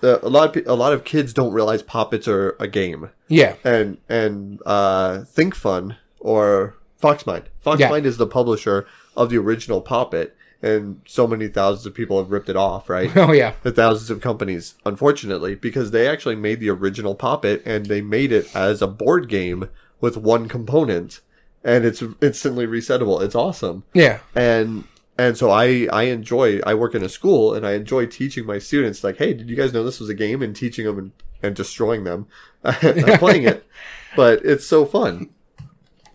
[0.00, 3.54] The, a lot of a lot of kids don't realize Poppets are a game, yeah.
[3.64, 7.44] and and uh, Think Fun or Foxmind.
[7.64, 12.18] Foxmind is the publisher of the original Pop It, and so many thousands of people
[12.18, 13.10] have ripped it off, right?
[13.16, 13.54] Oh yeah.
[13.62, 18.00] the thousands of companies, unfortunately, because they actually made the original Pop It and they
[18.00, 19.68] made it as a board game
[20.00, 21.20] with one component,
[21.64, 23.20] and it's instantly resettable.
[23.22, 24.18] It's awesome, Yeah.
[24.34, 24.84] and
[25.16, 26.60] and so I I enjoy.
[26.66, 29.56] I work in a school and I enjoy teaching my students like, hey, did you
[29.56, 30.42] guys know this was a game?
[30.42, 31.12] And teaching them and,
[31.42, 32.26] and destroying them,
[32.64, 33.66] and playing it,
[34.16, 35.30] but it's so fun.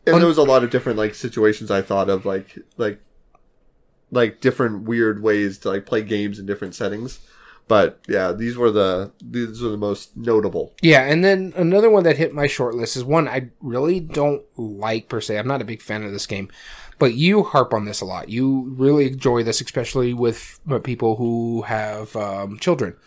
[0.05, 2.99] And there was a lot of different like situations I thought of like like
[4.13, 7.19] like different weird ways to like play games in different settings.
[7.67, 10.73] But yeah, these were the these were the most notable.
[10.81, 14.43] Yeah, and then another one that hit my short list is one I really don't
[14.57, 15.37] like per se.
[15.37, 16.49] I'm not a big fan of this game,
[16.99, 18.27] but you harp on this a lot.
[18.27, 22.97] You really enjoy this, especially with uh, people who have um, children,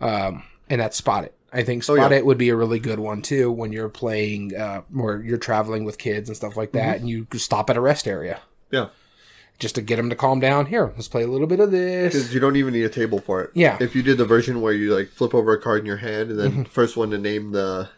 [0.00, 1.34] um, and that's Spot It.
[1.52, 2.02] I think Oh, yeah.
[2.02, 5.38] Spot It would be a really good one too when you're playing, uh, or you're
[5.38, 8.88] traveling with kids and stuff like that, and you stop at a rest area Yeah,
[9.58, 10.66] just to get them to calm down.
[10.66, 12.12] Here, let's play a little bit of this.
[12.14, 13.50] because you don't even need a table for it.
[13.54, 13.76] Yeah.
[13.80, 16.30] if you did the version where you like flip over a card in your hand
[16.30, 16.62] and then Mm-hmm.
[16.64, 17.88] first one to name the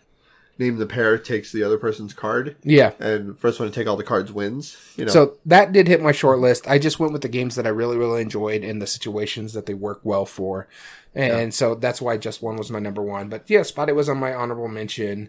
[0.61, 2.91] name the pair takes the other person's card, Yeah.
[2.99, 4.77] and first one to take all the cards wins.
[4.97, 6.67] You know, So that did hit my short list.
[6.67, 9.67] I just went with the games that I really, really enjoyed and the situations that
[9.67, 10.67] they work well for.
[11.15, 13.29] And so that's why just one was my number one.
[13.29, 15.29] But yeah, Spot It was on my honorable mention.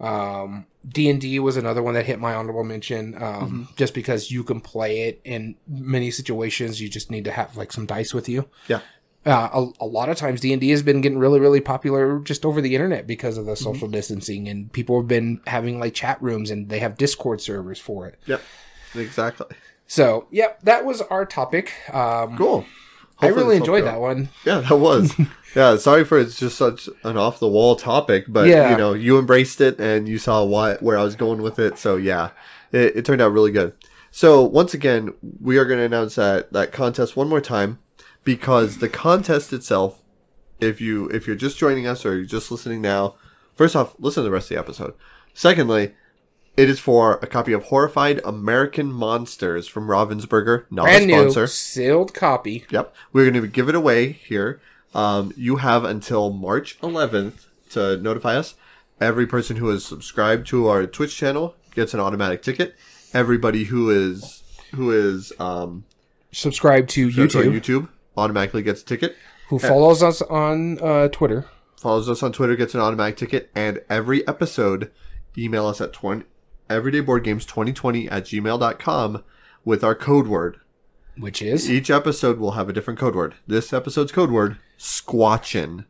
[0.00, 3.20] Um, D&D was another one that hit my honorable mention.
[3.22, 6.80] Um, just because you can play it in many situations.
[6.80, 8.48] You just need to have like some dice with you.
[8.66, 8.80] yeah,
[9.26, 9.48] Uh,
[9.80, 12.74] a, a lot of times D&D has been getting really, really popular just over the
[12.74, 16.70] internet because of the social distancing and people have been having like chat rooms and
[16.70, 18.18] they have discord servers for it.
[18.24, 18.40] yep,
[18.94, 19.54] exactly.
[19.86, 21.72] So, yep, that was our topic.
[21.92, 22.64] Um, Cool.
[23.22, 24.28] I really enjoyed that one.
[24.44, 25.14] Yeah, that was.
[25.56, 28.70] yeah, sorry for it's just such an off the wall topic, but Yeah.
[28.72, 31.78] you know, you embraced it and you saw why where I was going with it.
[31.78, 32.30] So yeah,
[32.72, 33.72] it, it turned out really good.
[34.10, 37.78] So once again, we are going to announce that that contest one more time
[38.24, 40.02] because the contest itself,
[40.60, 43.14] if you if you're just joining us or you're just listening now,
[43.54, 44.94] first off, listen to the rest of the episode.
[45.32, 45.94] Secondly,
[46.56, 51.14] it is for a copy of Horrified American Monsters from Ravensburger, not Brand a new,
[51.30, 51.46] sponsor.
[51.46, 52.64] sealed copy.
[52.70, 52.94] Yep.
[53.12, 54.60] We're going to give it away here.
[54.94, 58.54] Um, you have until March 11th to notify us.
[59.00, 62.76] Every person who is subscribed to our Twitch channel gets an automatic ticket.
[63.14, 65.84] Everybody who is who is um,
[66.32, 67.52] Subscribe to YouTube.
[67.52, 69.16] YouTube automatically gets a ticket.
[69.48, 71.46] Who follows us on uh, Twitter?
[71.76, 73.50] Follows us on Twitter gets an automatic ticket.
[73.54, 74.92] And every episode,
[75.36, 76.24] email us at 20,
[76.70, 79.22] everydayboardgames2020 at gmail.com
[79.64, 80.58] with our code word.
[81.18, 83.34] Which is Each episode will have a different code word.
[83.46, 85.84] This episode's code word, squatchin.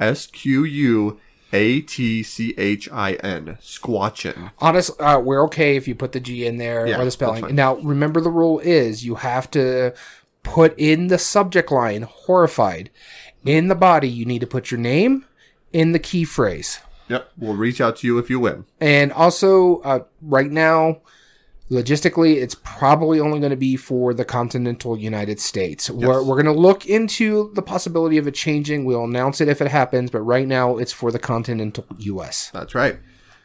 [0.00, 1.20] S Q U
[1.52, 3.56] A T C H I N.
[3.62, 4.50] Squatchin.
[4.58, 4.90] honest.
[5.00, 7.54] Uh, we're okay if you put the G in there Yeah, or the spelling.
[7.54, 9.94] Now, remember the rule is you have to
[10.42, 12.90] put in the subject line "horrified."
[13.44, 15.26] In the body, you need to put your name
[15.72, 16.80] in the key phrase.
[17.08, 17.30] Yep.
[17.38, 18.64] We'll reach out to you if you win.
[18.80, 21.02] And also, uh, right now,
[21.70, 25.90] logistically, it's probably only going to be for the continental United States.
[25.90, 28.84] We're, we're going to look into the possibility of it changing.
[28.84, 32.50] We'll announce it if it happens, but right now, it's for the continental U.S.
[32.52, 32.98] That's right.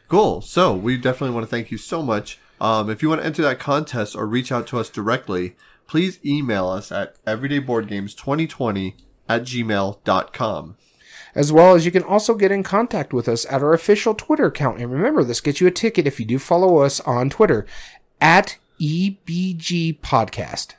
[0.08, 0.40] Cool.
[0.40, 2.38] So we definitely want to thank you so much.
[2.60, 5.56] Um, if you want to enter that contest or reach out to us directly,
[5.86, 8.94] please email us at everydayboardgames2020
[9.28, 10.76] at gmail.com.
[11.34, 14.46] As well as you can also get in contact with us at our official Twitter
[14.46, 14.80] account.
[14.80, 17.66] And remember, this gets you a ticket if you do follow us on Twitter
[18.20, 20.74] at EBG Podcast.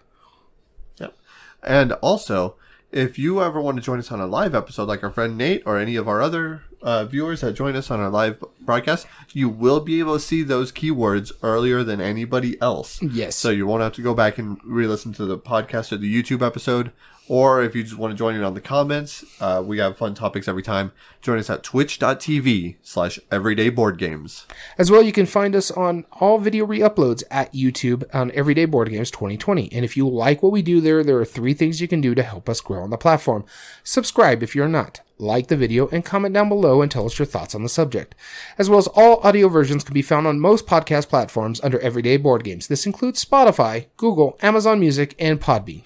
[0.98, 1.16] Yep.
[1.64, 2.56] And also,
[2.92, 5.64] if you ever want to join us on a live episode, like our friend Nate
[5.66, 9.48] or any of our other uh, viewers that join us on our live broadcast, you
[9.48, 13.02] will be able to see those keywords earlier than anybody else.
[13.02, 13.36] Yes.
[13.36, 16.46] So you won't have to go back and re-listen to the podcast or the YouTube
[16.46, 16.92] episode.
[17.28, 20.16] Or if you just want to join in on the comments, uh, we have fun
[20.16, 20.92] topics every time.
[21.22, 24.46] Join us at twitch.tv slash everyday board games.
[24.78, 28.90] As well, you can find us on all video re-uploads at YouTube on Everyday Board
[28.90, 29.72] Games 2020.
[29.72, 32.16] And if you like what we do there, there are three things you can do
[32.16, 33.46] to help us grow on the platform.
[33.84, 37.26] Subscribe if you're not, like the video, and comment down below and tell us your
[37.28, 38.16] thoughts on the subject.
[38.58, 42.18] As well as all audio versions can be found on most podcast platforms under Everyday
[42.18, 42.68] Board Games.
[42.68, 45.84] This includes Spotify, Google, Amazon Music, and Podbean.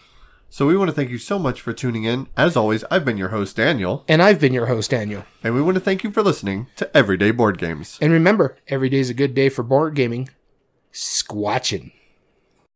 [0.56, 2.27] So we want to thank you so much for tuning in.
[2.38, 5.26] As always, I've been your host, Daniel, And I've been your host, Daniel.
[5.44, 7.98] and we want to thank you for listening to Everyday Board Games.
[8.02, 10.30] And remember, every day is a good day for board gaming.
[10.94, 11.91] Squatching.